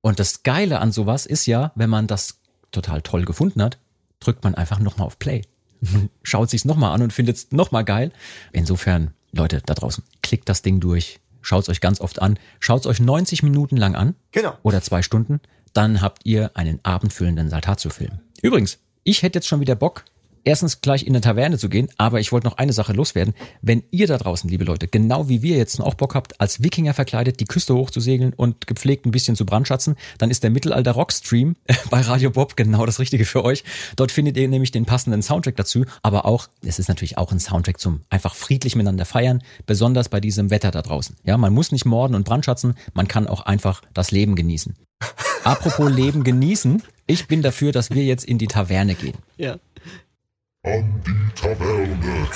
[0.00, 2.38] Und das Geile an sowas ist ja, wenn man das
[2.70, 3.78] total toll gefunden hat,
[4.20, 5.42] drückt man einfach nochmal auf Play
[5.82, 8.12] und schaut sich's nochmal an und findet es nochmal geil.
[8.52, 13.00] Insofern, Leute da draußen, klickt das Ding durch, schaut's euch ganz oft an, schaut's euch
[13.00, 14.56] 90 Minuten lang an Genau.
[14.62, 15.40] oder zwei Stunden,
[15.74, 18.20] dann habt ihr einen abendfüllenden Saltatio-Film.
[18.40, 20.04] Übrigens, ich hätte jetzt schon wieder Bock,
[20.42, 23.34] erstens gleich in eine Taverne zu gehen, aber ich wollte noch eine Sache loswerden.
[23.62, 26.92] Wenn ihr da draußen, liebe Leute, genau wie wir jetzt auch Bock habt, als Wikinger
[26.92, 31.12] verkleidet die Küste hochzusegeln und gepflegt ein bisschen zu brandschatzen, dann ist der Mittelalter Rock
[31.12, 31.54] Stream
[31.90, 33.62] bei Radio Bob genau das Richtige für euch.
[33.94, 37.40] Dort findet ihr nämlich den passenden Soundtrack dazu, aber auch, es ist natürlich auch ein
[37.40, 41.16] Soundtrack zum einfach friedlich miteinander feiern, besonders bei diesem Wetter da draußen.
[41.22, 44.74] Ja, man muss nicht morden und brandschatzen, man kann auch einfach das Leben genießen.
[45.44, 49.16] Apropos Leben genießen, ich bin dafür, dass wir jetzt in die Taverne gehen.
[49.36, 49.58] Ja.
[50.64, 52.28] an die Taverne.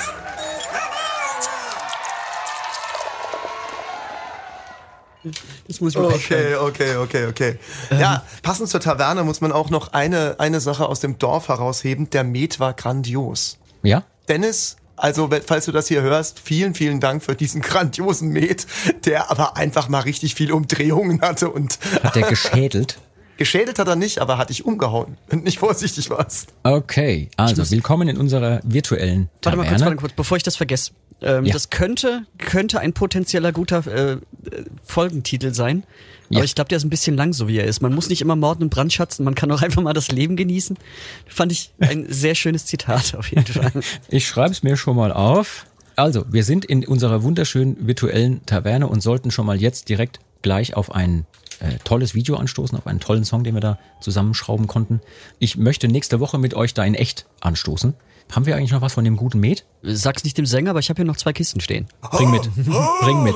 [5.69, 7.59] Das muss ich mir Okay, okay, okay, okay.
[7.91, 12.09] Ja, passend zur Taverne muss man auch noch eine, eine Sache aus dem Dorf herausheben.
[12.11, 13.59] Der Met war grandios.
[13.83, 14.05] Ja?
[14.29, 18.67] Dennis, also falls du das hier hörst, vielen, vielen Dank für diesen grandiosen Met,
[19.05, 22.99] der aber einfach mal richtig viel Umdrehungen hatte und Hat der geschädelt?
[23.41, 26.53] geschädelt hat er nicht, aber hat dich umgehauen, wenn nicht vorsichtig warst.
[26.63, 29.85] Okay, also willkommen in unserer virtuellen Warte mal kurz, Taverne.
[29.87, 30.93] warte kurz, bevor ich das vergesse.
[31.23, 31.53] Ähm, Ja.
[31.55, 34.19] Das könnte, könnte ein potenzieller guter äh, äh,
[34.85, 35.85] Folgentitel sein.
[36.29, 36.45] Aber Ja.
[36.45, 37.81] ich glaube, der ist ein bisschen lang, so wie er ist.
[37.81, 40.77] Man muss nicht immer morden und brandschatzen, man kann auch einfach mal das Leben genießen.
[41.27, 43.73] Fand ich ein sehr schönes Zitat auf jeden Fall.
[44.09, 45.65] Ich schreibe es mir schon mal auf.
[45.97, 50.75] Also, wir sind in unserer wunderschönen virtuellen Taverne und sollten schon mal jetzt direkt gleich
[50.77, 51.25] auf ein
[51.61, 55.01] äh, tolles Video anstoßen, auf einen tollen Song, den wir da zusammenschrauben konnten.
[55.39, 57.95] Ich möchte nächste Woche mit euch da in echt anstoßen.
[58.33, 59.65] Haben wir eigentlich noch was von dem guten Met?
[59.83, 61.89] Sag's nicht dem Sänger, aber ich habe hier noch zwei Kisten stehen.
[62.01, 62.49] Bring mit.
[63.01, 63.35] Bring mit.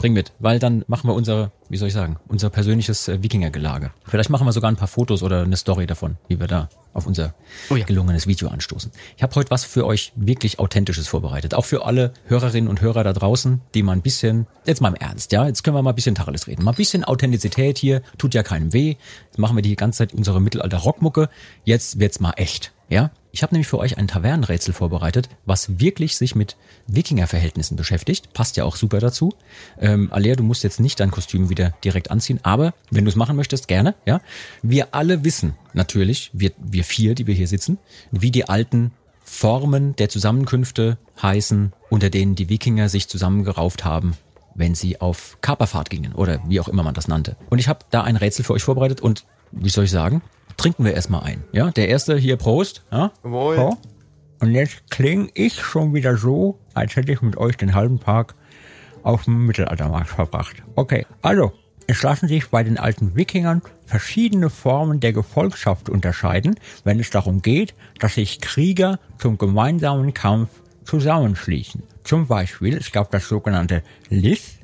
[0.00, 0.32] Bring mit.
[0.38, 3.90] Weil dann machen wir unsere wie soll ich sagen, unser persönliches äh, Wikingergelage.
[4.06, 7.06] Vielleicht machen wir sogar ein paar Fotos oder eine Story davon, wie wir da auf
[7.06, 7.34] unser
[7.70, 7.84] Oh ja.
[7.84, 8.90] gelungenes Video anstoßen.
[9.16, 11.54] Ich habe heute was für euch wirklich Authentisches vorbereitet.
[11.54, 14.94] Auch für alle Hörerinnen und Hörer da draußen, die mal ein bisschen, jetzt mal im
[14.94, 16.64] Ernst, ja, jetzt können wir mal ein bisschen Tacheles reden.
[16.64, 18.96] Mal ein bisschen Authentizität hier, tut ja keinem weh.
[19.26, 21.28] Jetzt machen wir die ganze Zeit unsere Mittelalter-Rockmucke.
[21.64, 23.10] Jetzt wird's mal echt, ja.
[23.32, 26.56] Ich habe nämlich für euch ein Tavernenrätsel vorbereitet, was wirklich sich mit
[26.86, 28.32] Wikinger-Verhältnissen beschäftigt.
[28.32, 29.34] Passt ja auch super dazu.
[29.78, 33.16] Ähm, Alea, du musst jetzt nicht dein Kostüm wieder direkt anziehen, aber wenn du es
[33.16, 33.94] machen möchtest, gerne.
[34.06, 34.20] Ja,
[34.62, 37.78] wir alle wissen natürlich, wir wir vier, die wir hier sitzen,
[38.10, 38.92] wie die alten
[39.24, 44.14] Formen der Zusammenkünfte heißen, unter denen die Wikinger sich zusammengerauft haben,
[44.54, 47.36] wenn sie auf Kaperfahrt gingen oder wie auch immer man das nannte.
[47.50, 50.22] Und ich habe da ein Rätsel für euch vorbereitet und wie soll ich sagen?
[50.56, 51.44] Trinken wir erstmal ein.
[51.52, 52.82] Ja, der erste hier Prost.
[52.90, 53.12] Ja?
[53.24, 53.56] Jawohl.
[53.56, 53.76] So.
[54.38, 58.34] Und jetzt klinge ich schon wieder so, als hätte ich mit euch den halben Tag
[59.06, 60.56] auf dem Mittelaltermarkt verbracht.
[60.74, 61.52] Okay, also,
[61.86, 67.40] es lassen sich bei den alten Wikingern verschiedene Formen der Gefolgschaft unterscheiden, wenn es darum
[67.40, 70.50] geht, dass sich Krieger zum gemeinsamen Kampf
[70.84, 71.84] zusammenschließen.
[72.02, 74.58] Zum Beispiel, es gab das sogenannte Lith,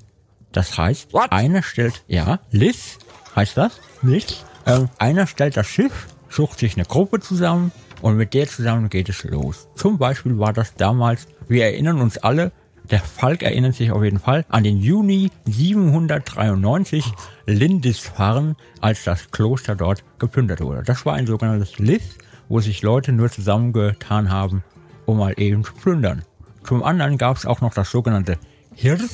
[0.50, 1.30] das heißt, What?
[1.30, 2.98] einer stellt, ja, Lith
[3.36, 7.70] heißt das, Lith, ähm, einer stellt das Schiff, sucht sich eine Gruppe zusammen
[8.00, 9.68] und mit der zusammen geht es los.
[9.76, 12.50] Zum Beispiel war das damals, wir erinnern uns alle,
[12.90, 17.04] der Falk erinnert sich auf jeden Fall an den Juni 793
[17.46, 20.82] Lindisfarne, als das Kloster dort geplündert wurde.
[20.82, 22.18] Das war ein sogenanntes Lith,
[22.48, 24.62] wo sich Leute nur zusammengetan haben,
[25.06, 26.22] um mal eben zu plündern.
[26.64, 28.38] Zum anderen gab es auch noch das sogenannte
[28.74, 29.10] Hirth.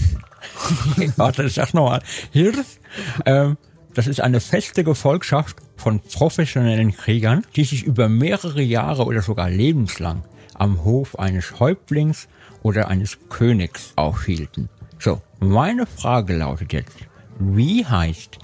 [1.16, 2.02] Warte, ich sag's nochmal.
[2.32, 2.80] Hirth.
[3.26, 3.56] Ähm,
[3.94, 9.50] das ist eine feste Gefolgschaft von professionellen Kriegern, die sich über mehrere Jahre oder sogar
[9.50, 10.24] lebenslang
[10.54, 12.28] am Hof eines Häuptlings
[12.62, 14.68] oder eines Königs aufhielten.
[14.98, 16.96] So, meine Frage lautet jetzt,
[17.38, 18.38] wie heißt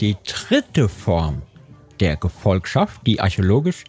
[0.00, 1.42] die dritte Form
[2.00, 3.84] der Gefolgschaft, die archäologisch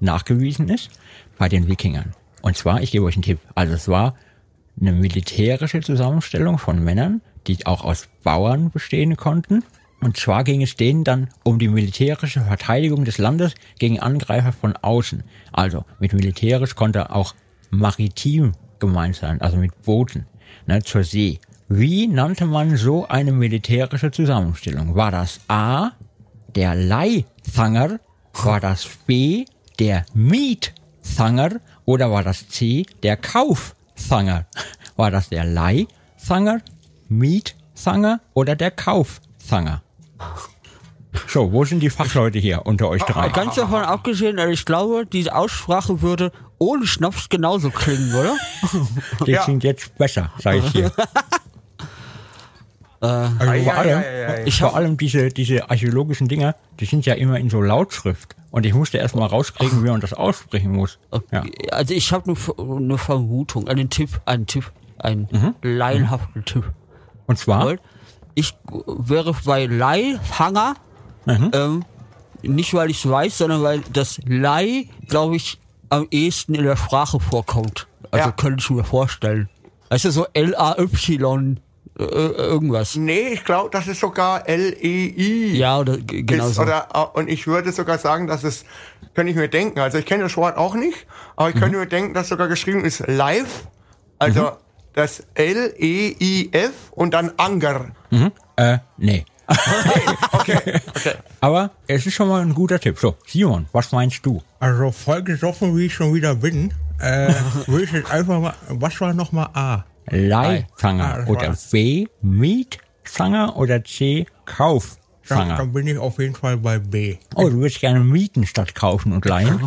[0.00, 0.90] nachgewiesen ist
[1.38, 2.12] bei den Wikingern?
[2.42, 4.14] Und zwar, ich gebe euch einen Tipp, also es war
[4.80, 9.62] eine militärische Zusammenstellung von Männern, die auch aus Bauern bestehen konnten.
[10.00, 14.74] Und zwar ging es denen dann um die militärische Verteidigung des Landes gegen Angreifer von
[14.76, 15.22] außen.
[15.52, 17.34] Also mit militärisch konnte auch
[17.70, 20.26] maritim gemeint sein, also mit Booten
[20.66, 21.40] ne, zur See.
[21.68, 24.96] Wie nannte man so eine militärische Zusammenstellung?
[24.96, 25.92] War das A,
[26.54, 28.00] der Leithanger?
[28.32, 29.44] War das B,
[29.78, 31.60] der Miethanger?
[31.84, 34.46] Oder war das C, der Kaufthanger?
[34.96, 36.60] War das der Leithanger,
[37.08, 39.82] Miethanger oder der Kaufthanger?
[41.26, 43.28] So, wo sind die Fachleute hier unter euch drei?
[43.30, 48.36] Ganz davon abgesehen, also ich glaube, diese Aussprache würde ohne Schnaps genauso klingen, oder?
[49.26, 50.92] Die klingt jetzt besser, sage ich hier.
[53.02, 54.02] Also vor, allem,
[54.44, 58.36] ich vor allem diese, diese archäologischen Dinger, die sind ja immer in so Lautschrift.
[58.50, 60.98] Und ich musste erst mal rauskriegen, wie man das aussprechen muss.
[61.30, 61.44] Ja.
[61.70, 65.54] Also ich habe eine, eine Vermutung, einen Tipp, einen Tipp, einen Mhm.
[65.62, 66.64] laienhaften Tipp.
[67.26, 67.76] Und zwar.
[68.34, 68.54] Ich
[68.86, 70.74] wäre bei Leihhanger,
[71.38, 71.50] Mhm.
[71.52, 71.84] ähm,
[72.42, 75.58] nicht weil ich es weiß, sondern weil das Leih, glaube ich,
[75.90, 77.86] am ehesten in der Sprache vorkommt.
[78.10, 78.32] Also Ja.
[78.32, 79.48] könnte ich mir vorstellen.
[79.90, 81.58] Weißt du, so L-A-Y,
[81.98, 82.96] äh, irgendwas.
[82.96, 85.56] Nee, ich glaube, das ist sogar L-E-I.
[85.56, 86.62] Ja, oder genau ist, so.
[86.62, 88.64] oder, äh, und ich würde sogar sagen, dass es,
[89.14, 91.80] könnte ich mir denken, also ich kenne das Wort auch nicht, aber ich könnte Mhm.
[91.82, 93.66] mir denken, dass sogar geschrieben ist live,
[94.18, 94.50] also Mhm.
[94.94, 97.86] das L-E-I-F und dann Anger.
[98.56, 99.24] äh, nee.
[101.40, 102.98] Aber es ist schon mal ein guter Tipp.
[102.98, 104.42] So, Simon, was meinst du?
[104.58, 107.32] Also voll gesoffen, wie ich schon wieder bin, äh,
[107.66, 109.84] will ich jetzt einfach mal, was war nochmal A?
[110.10, 111.56] Leitzanger Ah, oder.
[111.70, 115.56] B, Mietzanger oder C, Dann, Kaufzanger?
[115.56, 117.16] dann bin ich auf jeden Fall bei B.
[117.34, 119.60] Oh, du würdest gerne mieten statt kaufen und leihen?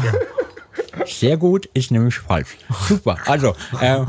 [1.06, 2.58] Sehr gut, ist nämlich falsch.
[2.88, 3.18] Super.
[3.26, 4.00] Also, äh,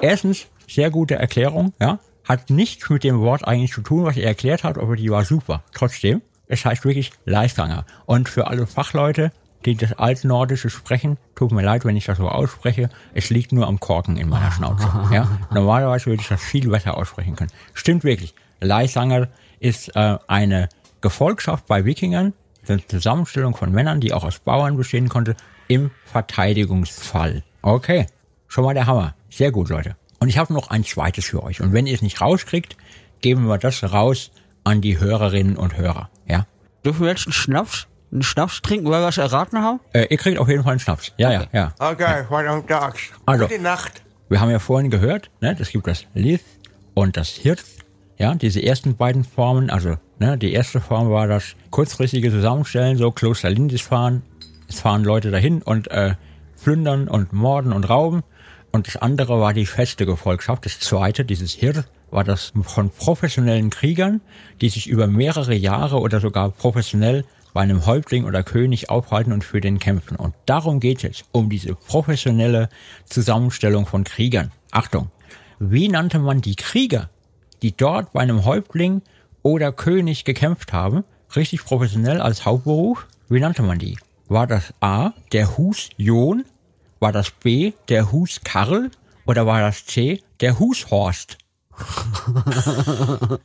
[0.00, 1.98] erstens, sehr gute Erklärung, ja.
[2.28, 5.24] Hat nichts mit dem Wort eigentlich zu tun, was er erklärt hat, aber die war
[5.24, 5.62] super.
[5.74, 7.84] Trotzdem, es heißt wirklich Leitzanger.
[8.06, 9.32] Und für alle Fachleute,
[9.64, 13.66] die das Altnordische sprechen, tut mir leid, wenn ich das so ausspreche, es liegt nur
[13.66, 14.88] am Korken in meiner Schnauze.
[15.12, 15.28] Ja?
[15.52, 17.50] Normalerweise würde ich das viel besser aussprechen können.
[17.74, 18.34] Stimmt wirklich.
[18.60, 19.28] Leitzanger
[19.60, 20.68] ist äh, eine
[21.00, 22.32] Gefolgschaft bei Wikingern,
[22.68, 25.36] eine Zusammenstellung von Männern, die auch aus Bauern bestehen konnte,
[25.68, 27.42] im Verteidigungsfall.
[27.62, 28.06] Okay,
[28.48, 29.14] schon mal der Hammer.
[29.30, 29.96] Sehr gut, Leute.
[30.22, 31.60] Und ich habe noch ein zweites für euch.
[31.60, 32.76] Und wenn ihr es nicht rauskriegt,
[33.22, 34.30] geben wir das raus
[34.62, 36.10] an die Hörerinnen und Hörer.
[36.28, 36.46] Ja?
[36.84, 39.80] Dürfen wir jetzt einen Schnaps, einen Schnaps trinken, weil wir es erraten haben?
[39.92, 41.10] Äh, ihr kriegt auf jeden Fall einen Schnaps.
[41.16, 41.74] Ja, ja, ja.
[41.76, 43.10] Okay, verdammt Axt.
[43.26, 43.48] Also.
[43.48, 44.00] Gute Nacht.
[44.28, 46.44] Wir haben ja vorhin gehört, ne, es gibt das Lith
[46.94, 47.64] und das Hirth.
[48.16, 53.10] Ja, diese ersten beiden Formen, also ne, die erste Form war das kurzfristige Zusammenstellen, so
[53.10, 54.22] Kloster Lindisfarne.
[54.68, 56.14] Es fahren Leute dahin und äh,
[56.62, 58.22] plündern und morden und rauben.
[58.72, 60.64] Und das andere war die feste Gefolgschaft.
[60.64, 64.22] Das zweite, dieses Hirr, war das von professionellen Kriegern,
[64.60, 69.44] die sich über mehrere Jahre oder sogar professionell bei einem Häuptling oder König aufhalten und
[69.44, 70.16] für den kämpfen.
[70.16, 72.70] Und darum geht es, um diese professionelle
[73.04, 74.52] Zusammenstellung von Kriegern.
[74.70, 75.10] Achtung,
[75.58, 77.10] wie nannte man die Krieger,
[77.60, 79.02] die dort bei einem Häuptling
[79.42, 81.04] oder König gekämpft haben,
[81.36, 83.06] richtig professionell als Hauptberuf?
[83.28, 83.98] Wie nannte man die?
[84.28, 86.44] War das A, der Hus John?
[87.02, 88.88] War das B, der Hus Karl?
[89.26, 91.36] Oder war das C, der Hushorst?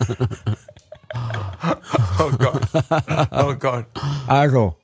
[2.19, 2.61] Oh Gott.
[3.31, 3.85] Oh Gott.
[4.27, 4.75] Also,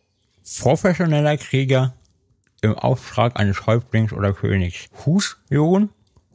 [0.62, 1.94] professioneller Krieger
[2.62, 4.88] im Auftrag eines Häuptlings oder Königs.
[5.06, 5.90] Husjon,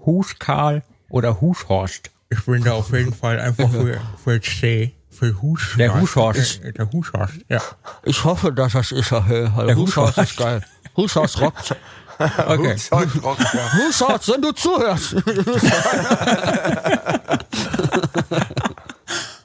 [0.05, 2.11] Huskarl oder Hushorst.
[2.31, 4.95] Ich bin da auf jeden Fall einfach für, für C.
[5.11, 5.75] Für Hus.
[5.79, 6.63] Der Hushorst.
[6.63, 7.63] Der, der Hushorst, ja.
[8.05, 9.23] Ich hoffe, dass das ist er.
[9.23, 10.63] Der Hushorst ist geil.
[10.97, 11.75] Hushorst rockt.
[12.49, 12.77] Okay.
[12.91, 15.17] Hushorst, wenn du zuhörst.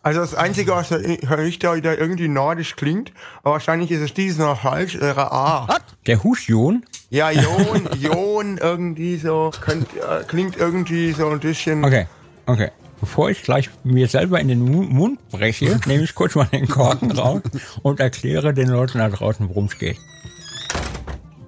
[0.06, 4.38] Also das Einzige, was ich da wieder irgendwie nordisch klingt, aber wahrscheinlich ist es dieses
[4.38, 5.66] noch falsch, wäre A.
[6.08, 6.84] Der Husjon?
[7.10, 11.86] Ja, Jon, Jon, irgendwie so, könnt, äh, klingt irgendwie so ein bisschen.
[11.86, 12.08] Okay,
[12.48, 12.72] okay.
[13.00, 16.68] Bevor ich gleich mir selber in den Mu- Mund breche, nehme ich kurz mal den
[16.68, 17.42] Korken raus
[17.82, 19.98] und erkläre den Leuten da draußen, worum es geht.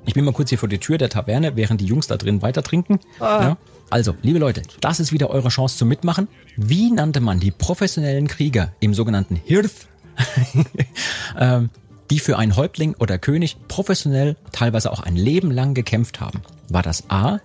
[0.06, 2.41] Ich bin mal kurz hier vor die Tür der Taverne, während die Jungs da drin
[2.41, 2.99] weiter trinken.
[3.19, 3.57] Ja.
[3.90, 6.27] Also, liebe Leute, das ist wieder eure Chance zum Mitmachen.
[6.57, 9.88] Wie nannte man die professionellen Krieger im sogenannten Hirth,
[11.40, 11.69] ähm,
[12.10, 16.41] die für einen Häuptling oder König professionell teilweise auch ein Leben lang gekämpft haben?
[16.69, 17.40] War das A,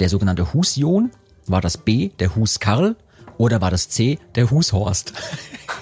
[0.00, 1.10] der sogenannte Husjon?
[1.46, 2.96] War das B, der Huskarl?
[3.38, 5.12] Oder war das C, der Hushorst?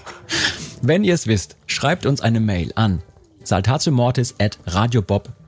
[0.83, 3.03] Wenn ihr es wisst, schreibt uns eine Mail an
[3.45, 4.59] saltatiomortis at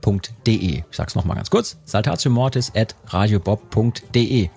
[0.03, 0.77] radiobob.de.
[0.79, 1.77] Ich sag's nochmal ganz kurz.
[1.85, 4.49] saltatiomortis at radiobob.de.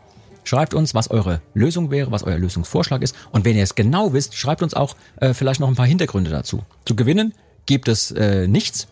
[0.45, 3.17] Schreibt uns, was eure Lösung wäre, was euer Lösungsvorschlag ist.
[3.33, 6.31] Und wenn ihr es genau wisst, schreibt uns auch äh, vielleicht noch ein paar Hintergründe
[6.31, 6.63] dazu.
[6.85, 7.35] Zu gewinnen
[7.67, 8.87] gibt es äh, nichts.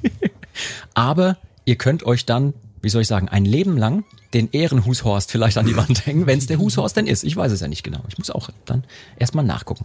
[0.94, 1.36] Aber
[1.66, 5.66] ihr könnt euch dann, wie soll ich sagen, ein Leben lang den Ehrenhushorst vielleicht an
[5.66, 7.22] die Wand hängen, wenn es der Hushorst denn ist.
[7.22, 8.00] Ich weiß es ja nicht genau.
[8.08, 8.84] Ich muss auch dann
[9.18, 9.84] erstmal nachgucken.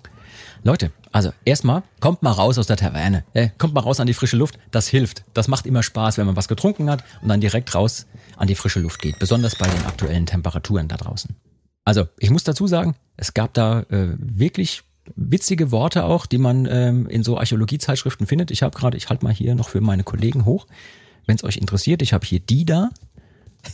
[0.68, 3.24] Leute, also erstmal kommt mal raus aus der Taverne.
[3.34, 4.60] Äh, kommt mal raus an die frische Luft.
[4.70, 5.24] Das hilft.
[5.34, 8.56] Das macht immer Spaß, wenn man was getrunken hat und dann direkt raus an die
[8.56, 9.18] frische Luft geht.
[9.18, 11.38] Besonders bei den aktuellen Temperaturen da draußen.
[11.86, 14.84] Also, ich muss dazu sagen, es gab da äh, wirklich
[15.16, 18.52] witzige Worte auch, die man ähm, in so Archäologiezeitschriften findet.
[18.52, 20.68] Ich habe gerade, ich halte mal hier noch für meine Kollegen hoch,
[21.28, 22.02] wenn es euch interessiert.
[22.02, 22.90] Ich habe hier die da.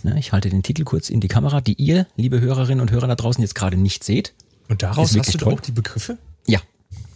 [0.04, 3.08] Ne, ich halte den Titel kurz in die Kamera, die ihr, liebe Hörerinnen und Hörer
[3.08, 4.36] da draußen, jetzt gerade nicht seht.
[4.70, 6.20] Und daraus hast du doch auch die Begriffe?
[6.46, 6.60] Ja.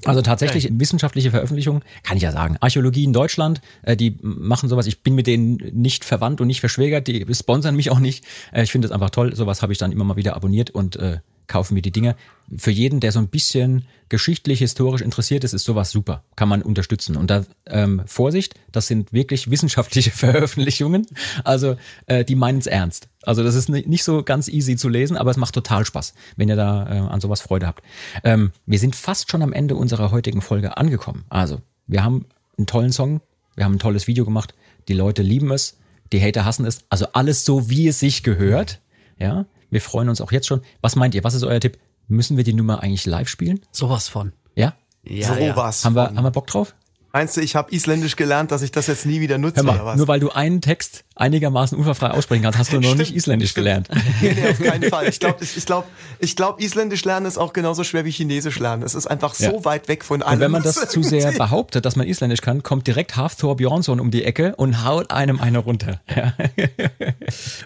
[0.06, 2.57] Also tatsächlich wissenschaftliche Veröffentlichungen, kann ich ja sagen.
[2.60, 4.88] Archäologie in Deutschland, äh, die machen sowas.
[4.88, 7.07] Ich bin mit denen nicht verwandt und nicht verschwägert.
[7.07, 8.26] Die sponsern mich auch nicht.
[8.52, 9.36] Äh, ich finde es einfach toll.
[9.36, 12.15] Sowas habe ich dann immer mal wieder abonniert und äh, kaufe mir die Dinge.
[12.56, 16.24] Für jeden, der so ein bisschen geschichtlich, historisch interessiert ist, ist sowas super.
[16.38, 17.18] Kann man unterstützen.
[17.18, 20.11] Und da ähm, Vorsicht, das sind wirklich wissenschaftliche
[20.48, 21.06] Veröffentlichungen.
[21.44, 21.76] Also
[22.06, 23.10] äh, die meinen es ernst.
[23.24, 26.14] Also das ist ni- nicht so ganz easy zu lesen, aber es macht total Spaß,
[26.38, 27.84] wenn ihr da äh, an sowas Freude habt.
[28.24, 31.26] Ähm, wir sind fast schon am Ende unserer heutigen Folge angekommen.
[31.30, 32.26] Also wir haben
[32.57, 33.19] einen tollen Song,
[33.56, 34.53] wir haben ein tolles Video gemacht.
[34.88, 35.78] Die Leute lieben es,
[36.14, 36.86] die Hater hassen es.
[36.90, 38.80] Also alles so, wie es sich gehört.
[39.19, 40.61] Ja, wir freuen uns auch jetzt schon.
[40.81, 41.23] Was meint ihr?
[41.23, 41.77] Was ist euer Tipp?
[42.07, 43.61] Müssen wir die Nummer eigentlich live spielen?
[43.72, 44.34] Sowas von.
[44.56, 44.76] Ja?
[45.03, 45.56] Ja, so ja.
[45.56, 45.84] was.
[45.84, 46.73] Haben wir, haben wir Bock drauf?
[47.14, 49.77] Meinst du, ich habe Isländisch gelernt, dass ich das jetzt nie wieder nutze Hör oder
[49.77, 49.98] mal, was?
[49.98, 53.89] nur weil du einen Text einigermaßen unfallfrei aussprechen kannst, hast du noch nicht Isländisch gelernt.
[54.22, 55.07] Nee, nee, auf keinen Fall.
[55.07, 55.85] Ich glaube, ich, ich glaub,
[56.19, 58.84] ich glaub, Isländisch lernen ist auch genauso schwer wie Chinesisch lernen.
[58.84, 59.65] Es ist einfach so Ja.
[59.65, 60.35] weit weg von allem.
[60.35, 63.99] Und wenn man das zu sehr behauptet, dass man Isländisch kann, kommt direkt Hafthor Björnsson
[63.99, 65.99] um die Ecke und haut einem eine runter.
[66.15, 66.34] Ja.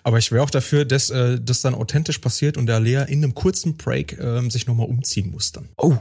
[0.04, 3.24] Aber ich wäre auch dafür, dass äh, das dann authentisch passiert und der Lea in
[3.24, 5.70] einem kurzen Break ähm, sich nochmal umziehen muss dann.
[5.78, 5.96] Oh,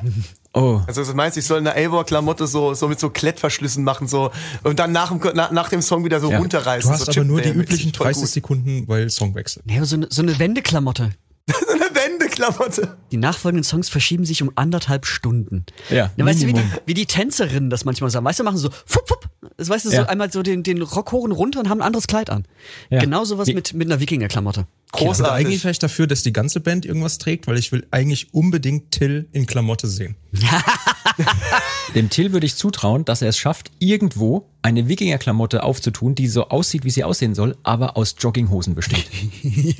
[0.54, 0.80] oh.
[0.86, 4.30] Also du meinst, ich soll eine Eivor-Klamotte so, so mit so Klettverschlüssen machen so
[4.62, 6.38] und dann nach dem, nach, nach dem Song wieder so Ja.
[6.38, 6.88] runterreißen.
[6.90, 7.72] Du hast so aber nur die Chip-Day-mäßig.
[7.74, 8.30] üblichen Voll 30 gut.
[8.30, 9.62] Sekunden, weil Songwechsel.
[9.66, 11.10] Ja, so, eine, so eine Wendeklamotte.
[11.68, 12.96] Eine Wendeklamotte.
[13.10, 15.66] Die nachfolgenden Songs verschieben sich um anderthalb Stunden.
[15.88, 18.24] Ja, ja weißt du, wie die, wie die Tänzerinnen das manchmal sagen?
[18.24, 20.06] Weißt du, machen so fupp, fupp, das weißt du, so Ja.
[20.06, 22.44] einmal so den, den Rockhoren runter und haben ein anderes Kleid an.
[22.90, 23.00] Ja.
[23.00, 24.66] Genau sowas mit, mit einer Wikinger-Klamotte.
[24.92, 25.64] Eigentlich Großartig.
[25.64, 29.28] wäre ich dafür, dass die ganze Band irgendwas trägt, weil ich will eigentlich unbedingt Till
[29.32, 30.16] in Klamotte sehen.
[31.94, 36.48] Dem Till würde ich zutrauen, dass er es schafft, irgendwo eine Wikinger-Klamotte aufzutun, die so
[36.48, 39.06] aussieht, wie sie aussehen soll, aber aus Jogginghosen besteht.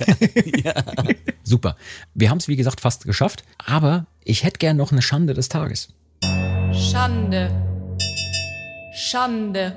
[1.45, 1.77] Super.
[2.15, 5.49] Wir haben es, wie gesagt, fast geschafft, aber ich hätte gern noch eine Schande des
[5.49, 5.89] Tages.
[6.73, 7.51] Schande.
[9.01, 9.77] Schande.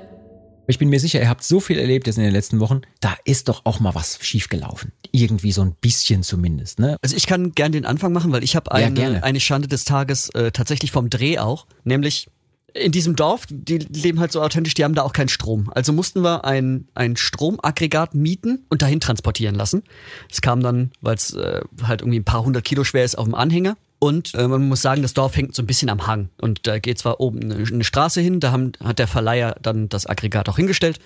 [0.66, 3.14] Ich bin mir sicher, ihr habt so viel erlebt jetzt in den letzten Wochen, da
[3.24, 4.92] ist doch auch mal was schiefgelaufen.
[5.12, 6.96] Irgendwie so ein bisschen zumindest, ne?
[7.02, 9.22] Also ich kann gern den Anfang machen, weil ich habe Ja, eine, gerne.
[9.22, 11.66] eine Schande des Tages äh, tatsächlich vom Dreh auch.
[11.84, 12.28] Nämlich
[12.72, 15.70] in diesem Dorf, die leben halt so authentisch, die haben da auch keinen Strom.
[15.74, 19.82] Also mussten wir ein, ein Stromaggregat mieten und dahin transportieren lassen.
[20.30, 23.24] Es kam dann, weil es äh, halt irgendwie ein paar hundert Kilo schwer ist, auf
[23.26, 23.76] dem Anhänger.
[24.04, 26.28] Und äh, man muss sagen, das Dorf hängt so ein bisschen am Hang.
[26.38, 30.04] Und da geht zwar oben eine, Straße hin, da haben, hat der Verleiher dann das
[30.06, 30.98] Aggregat auch hingestellt.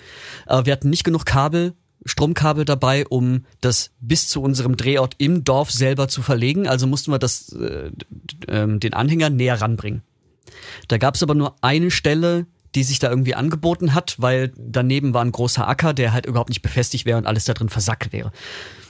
[0.45, 5.45] Aber wir hatten nicht genug Kabel, Stromkabel dabei, um das bis zu unserem Drehort im
[5.45, 6.67] Dorf selber zu verlegen.
[6.67, 7.91] Also mussten wir das, äh,
[8.49, 10.01] ähm, den Anhänger näher ranbringen.
[10.89, 15.13] Da gab es aber nur eine Stelle, die sich da irgendwie angeboten hat, weil daneben
[15.13, 18.11] war ein großer Acker, der halt überhaupt nicht befestigt wäre und alles da drin versackt
[18.11, 18.33] wäre.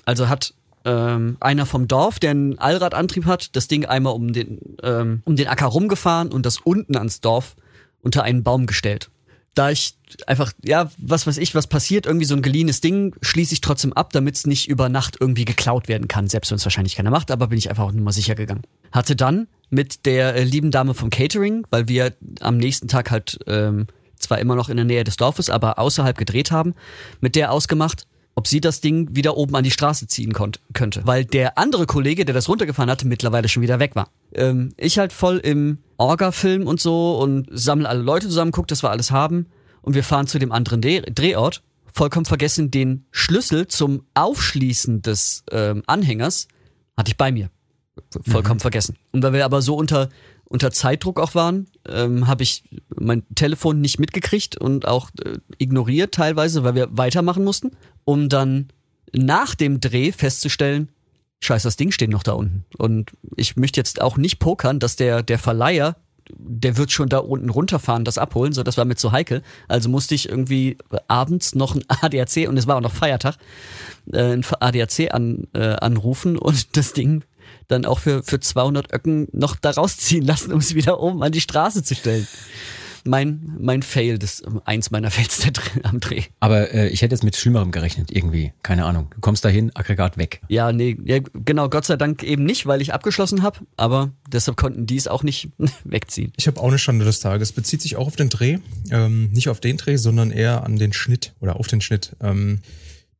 [0.03, 4.59] Also hat ähm, einer vom Dorf, der einen Allradantrieb hat, das Ding einmal um den,
[4.83, 7.55] ähm, um den Acker rumgefahren und das unten ans Dorf
[8.01, 9.09] unter einen Baum gestellt.
[9.55, 13.53] Da ich einfach, ja, was weiß ich, was passiert, irgendwie so ein geliehenes Ding, schließe
[13.53, 16.65] ich trotzdem ab, damit es nicht über Nacht irgendwie geklaut werden kann, selbst wenn es
[16.65, 18.61] wahrscheinlich keiner macht, aber bin ich einfach auch nur mal sicher gegangen.
[18.91, 23.39] Hatte dann mit der äh, lieben Dame vom Catering, weil wir am nächsten Tag halt
[23.47, 23.87] ähm,
[24.17, 26.75] zwar immer noch in der Nähe des Dorfes, aber außerhalb gedreht haben,
[27.21, 28.05] mit der ausgemacht,
[28.39, 31.01] ob sie das Ding wieder oben an die Straße ziehen könnte.
[31.03, 34.11] Weil der andere Kollege, der das runtergefahren hatte, mittlerweile schon wieder weg war.
[34.33, 38.81] Ähm, ich halt voll im Orga-Film und so und sammle alle Leute zusammen, guck, dass
[38.81, 39.47] wir alles haben.
[39.81, 41.63] Und wir fahren zu dem anderen Dreh Drehort.
[41.93, 46.47] Vollkommen vergessen, den Schlüssel zum Aufschließen des ähm, Anhängers
[46.95, 47.49] hatte ich bei mir.
[48.25, 48.95] Vollkommen vergessen.
[49.11, 50.07] Und weil wir aber so unter,
[50.45, 52.63] unter Zeitdruck auch waren, ähm, habe ich
[52.95, 57.71] mein Telefon nicht mitgekriegt und auch äh, ignoriert teilweise, weil wir weitermachen mussten,
[58.09, 58.69] um dann
[59.13, 60.89] nach dem Dreh festzustellen,
[61.41, 62.65] scheiße, das Ding steht noch da unten.
[62.75, 65.95] Und ich möchte jetzt auch nicht pokern, dass der, der Verleiher,
[66.31, 69.43] der wird schon da unten runterfahren, das abholen, so das war mir zu heikel.
[69.67, 73.37] Also musste ich irgendwie abends noch ein ADAC, und es war auch noch Feiertag,
[74.11, 77.23] äh, ein ADAC an, äh, anrufen und das Ding
[77.67, 81.31] dann auch für, für 200 Öcken noch da rausziehen lassen, um es wieder oben an
[81.31, 82.27] die Straße zu stellen.
[83.05, 86.23] Mein, mein Fail, das eins meiner Fails der Dreh, am Dreh.
[86.39, 88.53] Aber äh, ich hätte jetzt mit Schlimmerem gerechnet, irgendwie.
[88.63, 89.07] Keine Ahnung.
[89.13, 90.41] Du kommst dahin, Aggregat weg.
[90.47, 94.57] Ja, nee, ja, genau, Gott sei Dank eben nicht, weil ich abgeschlossen habe, aber deshalb
[94.57, 95.49] konnten die es auch nicht
[95.83, 96.33] wegziehen.
[96.37, 97.51] Ich habe auch eine Schande des Tages.
[97.51, 98.59] Bezieht sich auch auf den Dreh.
[98.91, 102.15] Ähm, nicht auf den Dreh, sondern eher an den Schnitt oder auf den Schnitt.
[102.21, 102.59] Ähm,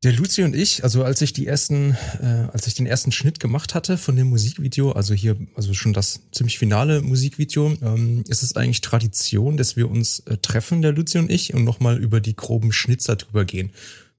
[0.02, 3.38] der Luzi und ich, also als ich die ersten, äh, als ich den ersten Schnitt
[3.38, 8.42] gemacht hatte von dem Musikvideo, also hier, also schon das ziemlich finale Musikvideo, ähm, ist
[8.42, 12.20] es eigentlich Tradition, dass wir uns äh, treffen, der Luzi und ich, und nochmal über
[12.20, 13.72] die groben Schnitzer drüber gehen.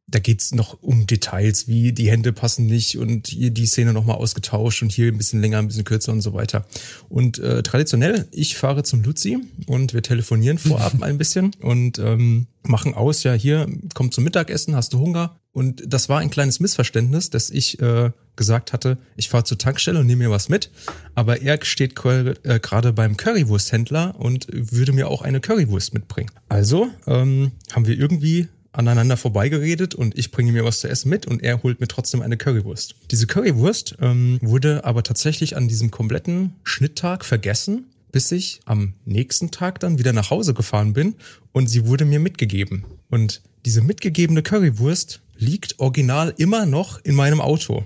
[0.05, 4.17] Da geht's noch um Details, wie die Hände passen nicht und hier die Szene nochmal
[4.17, 6.65] ausgetauscht und hier ein bisschen länger, ein bisschen kürzer und so weiter.
[7.09, 12.45] Und äh, traditionell, ich fahre zum Luzi und wir telefonieren vorab ein bisschen und ähm,
[12.61, 15.40] machen aus, ja, hier, komm zum Mittagessen, hast du Hunger?
[15.53, 19.99] Und das war ein kleines Missverständnis, dass ich äh, gesagt hatte, ich fahre zur Tankstelle
[19.99, 20.71] und nehme mir was mit.
[21.13, 26.31] Aber er steht äh, gerade beim Currywursthändler und würde mir auch eine Currywurst mitbringen.
[26.47, 31.27] Also ähm, haben wir irgendwie aneinander vorbeigeredet und ich bringe mir was zu essen mit
[31.27, 32.95] und er holt mir trotzdem eine Currywurst.
[33.11, 39.51] Diese Currywurst ähm, wurde aber tatsächlich an diesem kompletten Schnitttag vergessen, bis ich am nächsten
[39.51, 41.15] Tag dann wieder nach Hause gefahren bin
[41.51, 42.85] und sie wurde mir mitgegeben.
[43.09, 47.83] Und diese mitgegebene Currywurst liegt original immer noch in meinem Auto.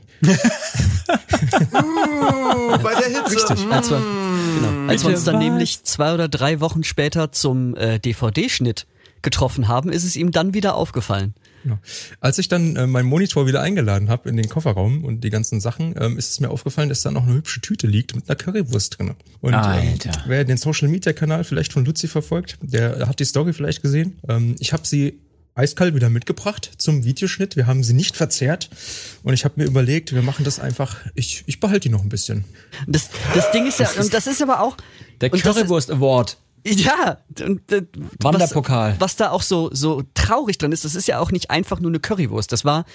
[1.73, 3.35] Uh, bei der Hitze.
[3.35, 3.71] Richtig.
[3.71, 4.01] Als wir,
[4.55, 5.43] genau, als wir uns dann was?
[5.43, 8.87] nämlich zwei oder drei Wochen später zum äh, DVD-Schnitt
[9.21, 11.33] getroffen haben, ist es ihm dann wieder aufgefallen.
[11.63, 11.79] Genau.
[12.19, 15.59] Als ich dann äh, meinen Monitor wieder eingeladen habe in den Kofferraum und die ganzen
[15.59, 18.35] Sachen, ähm, ist es mir aufgefallen, dass da noch eine hübsche Tüte liegt mit einer
[18.35, 19.15] Currywurst drin.
[19.41, 20.09] Und Alter.
[20.09, 23.81] Ähm, wer den Social Media Kanal vielleicht von Luzi verfolgt, der hat die Story vielleicht
[23.81, 24.19] gesehen.
[24.29, 25.19] Ähm, ich habe sie
[25.55, 27.55] eiskalt wieder mitgebracht zum Videoschnitt.
[27.55, 28.69] Wir haben sie nicht verzehrt
[29.23, 30.97] und ich habe mir überlegt, wir machen das einfach.
[31.15, 32.43] Ich, ich behalte die noch ein bisschen.
[32.87, 34.77] Das, das Ding ist ja, und das ist aber auch.
[35.21, 36.37] Der das ist- Currywurst Award.
[36.67, 37.83] Ja, und, äh,
[38.19, 38.93] Wanderpokal.
[38.93, 41.79] Was, was da auch so so traurig dran ist, das ist ja auch nicht einfach
[41.79, 42.51] nur eine Currywurst.
[42.51, 42.85] Das war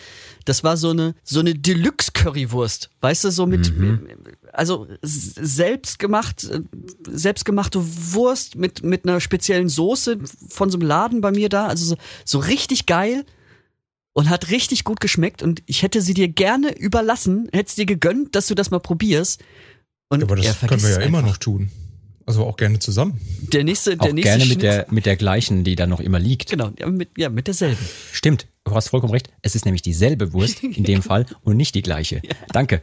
[0.44, 3.72] das war so eine so eine Deluxe Currywurst, weißt du, so mit
[4.52, 6.48] also selbstgemacht,
[7.08, 7.80] selbstgemachte
[8.12, 10.18] Wurst mit, mit einer speziellen Soße
[10.48, 11.66] von so einem Laden bei mir da.
[11.66, 13.24] Also so, so richtig geil
[14.12, 15.42] und hat richtig gut geschmeckt.
[15.42, 19.42] Und ich hätte sie dir gerne überlassen, hätte dir gegönnt, dass du das mal probierst.
[20.08, 21.70] Und Aber er das können wir ja es immer noch tun.
[22.30, 23.20] Also auch gerne zusammen.
[23.52, 26.20] Der nächste, der Auch nächste gerne mit der, mit der gleichen, die da noch immer
[26.20, 26.48] liegt.
[26.48, 27.84] Genau, ja, mit, ja, mit derselben.
[28.12, 29.30] Stimmt, du hast vollkommen recht.
[29.42, 32.22] Es ist nämlich dieselbe Wurst in dem Fall und nicht die gleiche.
[32.52, 32.82] Danke.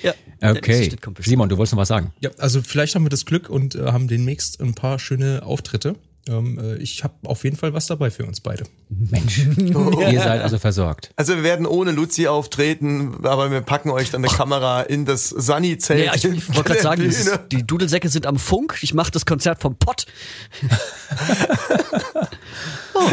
[0.00, 1.22] Ja, der nächste Okay.
[1.22, 2.12] Simon, du wolltest noch was sagen.
[2.20, 5.96] Ja, also vielleicht haben wir das Glück und äh, haben demnächst ein paar schöne Auftritte.
[6.28, 8.64] Ähm, äh, ich habe auf jeden Fall was dabei für uns beide.
[8.88, 11.10] Mensch, ihr seid also versorgt.
[11.16, 15.28] Also wir werden ohne Luzi auftreten, aber wir packen euch dann eine Kamera in das
[15.28, 16.04] Sunny-Zelt.
[16.04, 18.78] Ja, ich, ich wollte gerade sagen, ist, die Dudelsäcke sind am Funk.
[18.82, 20.06] Ich mache das Konzert vom Pott.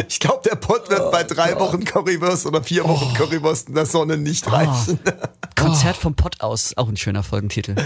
[0.08, 3.84] Ich glaube, der Pott wird bei drei Wochen Currywurst oder vier Wochen Currywurst in der
[3.84, 4.98] Sonne nicht reichen.
[5.56, 6.76] Konzert vom Pott aus.
[6.78, 7.76] Auch ein schöner Folgentitel.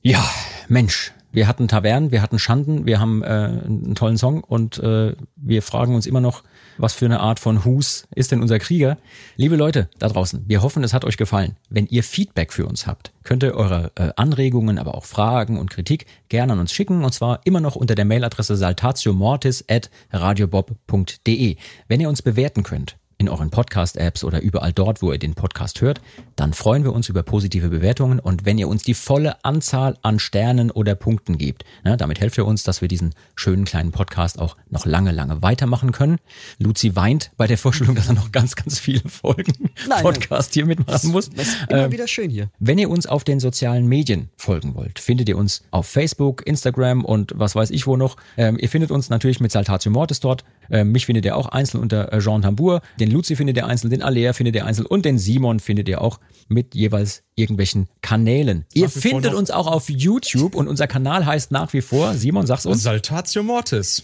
[0.00, 0.24] Ja,
[0.68, 5.14] Mensch, wir hatten Tavernen, wir hatten Schanden, wir haben äh, einen tollen Song und äh,
[5.36, 6.44] wir fragen uns immer noch,
[6.78, 8.98] was für eine Art von Hus ist denn unser Krieger?
[9.36, 11.56] Liebe Leute da draußen, wir hoffen, es hat euch gefallen.
[11.70, 15.70] Wenn ihr Feedback für uns habt, könnt ihr eure äh, Anregungen, aber auch Fragen und
[15.70, 21.56] Kritik gerne an uns schicken und zwar immer noch unter der Mailadresse saltatiomortis at radiobob.de.
[21.88, 25.80] Wenn ihr uns bewerten könnt, in euren Podcast-Apps oder überall dort, wo ihr den Podcast
[25.80, 26.00] hört,
[26.34, 30.18] dann freuen wir uns über positive Bewertungen und wenn ihr uns die volle Anzahl an
[30.18, 31.64] Sternen oder Punkten gebt.
[31.84, 35.40] Ne, damit helft ihr uns, dass wir diesen schönen kleinen Podcast auch noch lange, lange
[35.40, 36.18] weitermachen können.
[36.58, 40.66] Luzi weint bei der Vorstellung, dass er noch ganz, ganz viele Folgen Nein, Podcast hier
[40.66, 41.30] mitmachen muss.
[41.30, 42.50] Das ist immer Ähm, wieder schön hier.
[42.58, 47.04] wenn ihr uns auf den sozialen Medien folgen wollt, findet ihr uns auf Facebook, Instagram
[47.04, 48.16] und was weiß ich wo noch.
[48.36, 50.42] Ähm, ihr findet uns natürlich mit Saltatio Mortis dort.
[50.70, 52.80] Ähm, mich findet ihr auch einzeln unter äh, Jean Tambour.
[52.98, 56.00] Den Luzi findet ihr einzeln, den Alea findet ihr einzeln und den Simon findet ihr
[56.00, 56.18] auch
[56.48, 58.64] mit jeweils irgendwelchen Kanälen.
[58.74, 62.66] Ihr findet uns auch auf YouTube und unser Kanal heißt nach wie vor, Simon, sag's
[62.66, 62.82] uns.
[62.82, 64.02] Saltatio Mortis.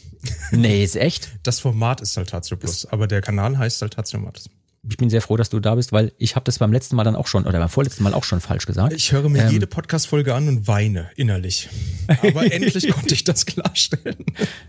[0.50, 1.30] Nee, ist echt.
[1.42, 4.48] Das Format ist Saltatio Plus, aber der Kanal heißt Saltatio Mortis.
[4.90, 7.04] Ich bin sehr froh, dass du da bist, weil ich habe das beim letzten Mal
[7.04, 8.92] dann auch schon oder beim vorletzten Mal auch schon falsch gesagt.
[8.92, 11.68] Ich höre mir jede Podcast-Folge an und weine innerlich.
[12.06, 14.24] Aber endlich konnte ich das klarstellen.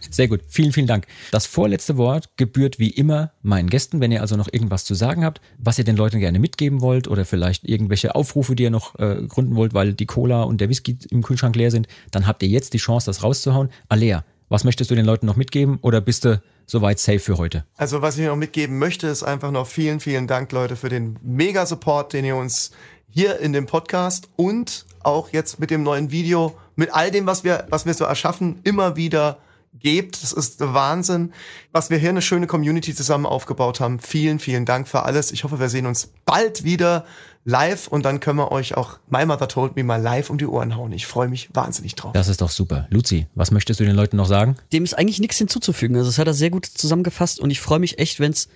[0.09, 1.07] Sehr gut, vielen, vielen Dank.
[1.31, 4.01] Das vorletzte Wort gebührt wie immer meinen Gästen.
[4.01, 7.07] Wenn ihr also noch irgendwas zu sagen habt, was ihr den Leuten gerne mitgeben wollt
[7.07, 10.69] oder vielleicht irgendwelche Aufrufe, die ihr noch äh, gründen wollt, weil die Cola und der
[10.69, 13.69] Whisky im Kühlschrank leer sind, dann habt ihr jetzt die Chance, das rauszuhauen.
[13.87, 17.65] Alea, was möchtest du den Leuten noch mitgeben oder bist du soweit safe für heute?
[17.77, 21.17] Also was ich noch mitgeben möchte, ist einfach noch vielen, vielen Dank, Leute, für den
[21.21, 22.71] Mega-Support, den ihr uns
[23.09, 27.43] hier in dem Podcast und auch jetzt mit dem neuen Video, mit all dem, was
[27.43, 29.39] wir, was wir so erschaffen, immer wieder
[29.73, 30.21] gebt.
[30.21, 31.33] Das ist Wahnsinn,
[31.71, 33.99] was wir hier eine schöne Community zusammen aufgebaut haben.
[33.99, 35.31] Vielen, vielen Dank für alles.
[35.31, 37.05] Ich hoffe, wir sehen uns bald wieder
[37.45, 40.45] live und dann können wir euch auch My Mother Told Me mal live um die
[40.45, 40.91] Ohren hauen.
[40.91, 42.11] Ich freue mich wahnsinnig drauf.
[42.13, 42.87] Das ist doch super.
[42.89, 44.55] Luzi, was möchtest du den Leuten noch sagen?
[44.73, 45.95] Dem ist eigentlich nichts hinzuzufügen.
[45.95, 48.47] Also das hat er sehr gut zusammengefasst und ich freue mich echt, wenn es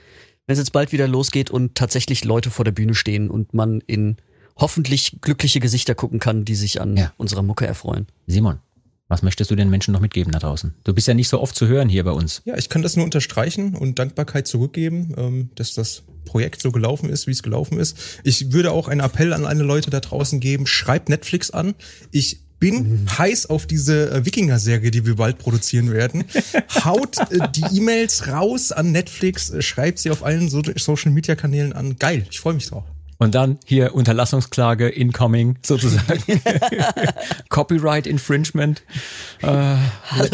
[0.45, 3.79] wenn es jetzt bald wieder losgeht und tatsächlich Leute vor der Bühne stehen und man
[3.87, 4.17] in
[4.57, 7.13] hoffentlich glückliche Gesichter gucken kann, die sich an Ja.
[7.17, 8.07] unserer Mucke erfreuen.
[8.27, 8.59] Simon,
[9.09, 10.73] was möchtest du den Menschen noch mitgeben da draußen?
[10.83, 12.41] Du bist ja nicht so oft zu hören hier bei uns.
[12.45, 17.09] Ja, ich kann das nur unterstreichen und Dankbarkeit zurückgeben, ähm, dass das Projekt so gelaufen
[17.09, 17.97] ist, wie es gelaufen ist.
[18.23, 21.75] Ich würde auch einen Appell an alle Leute da draußen geben, schreibt Netflix an.
[22.11, 26.23] Ich bin heiß auf diese äh, Wikinger-Serie, die wir bald produzieren werden.
[26.85, 31.97] Haut äh, die E-Mails raus an Netflix, äh, schreibt sie auf allen so Social-Media-Kanälen an.
[31.99, 32.85] Geil, ich freue mich drauf.
[33.23, 36.21] Und dann hier Unterlassungsklage incoming sozusagen.
[37.49, 38.83] Copyright Infringement.
[39.41, 39.75] Äh,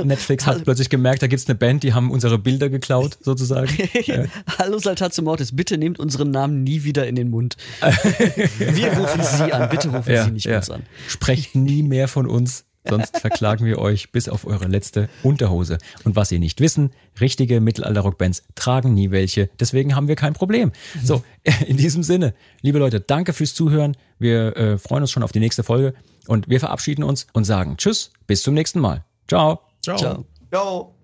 [0.03, 3.69] Netflix hat plötzlich gemerkt, da gibt's eine Band, die haben unsere Bilder geklaut sozusagen.
[4.57, 7.57] Hallo Saltatio Mortis, bitte nehmt unseren Namen nie wieder in den Mund.
[8.57, 10.81] Wir rufen Sie an, bitte rufen Sie nicht uns an.
[11.07, 15.77] Sprecht nie mehr von uns, sonst verklagen wir euch bis auf eure letzte Unterhose.
[16.03, 20.71] Und was Sie nicht wissen, richtige Mittelalter-Rockbands tragen nie welche, deswegen haben wir kein Problem.
[21.03, 21.23] So,
[21.67, 23.95] in diesem Sinne, liebe Leute, danke fürs Zuhören.
[24.17, 25.93] Wir äh, freuen uns schon auf die nächste Folge
[26.27, 29.05] und wir verabschieden uns und sagen Tschüss, bis zum nächsten Mal.
[29.27, 29.61] Ciao.
[29.81, 29.97] Ciao.
[29.97, 30.25] Ciao.
[30.51, 30.95] Yo.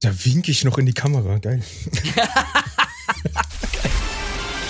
[0.00, 1.38] Da wink ich noch in die Kamera.
[1.38, 1.62] Geil.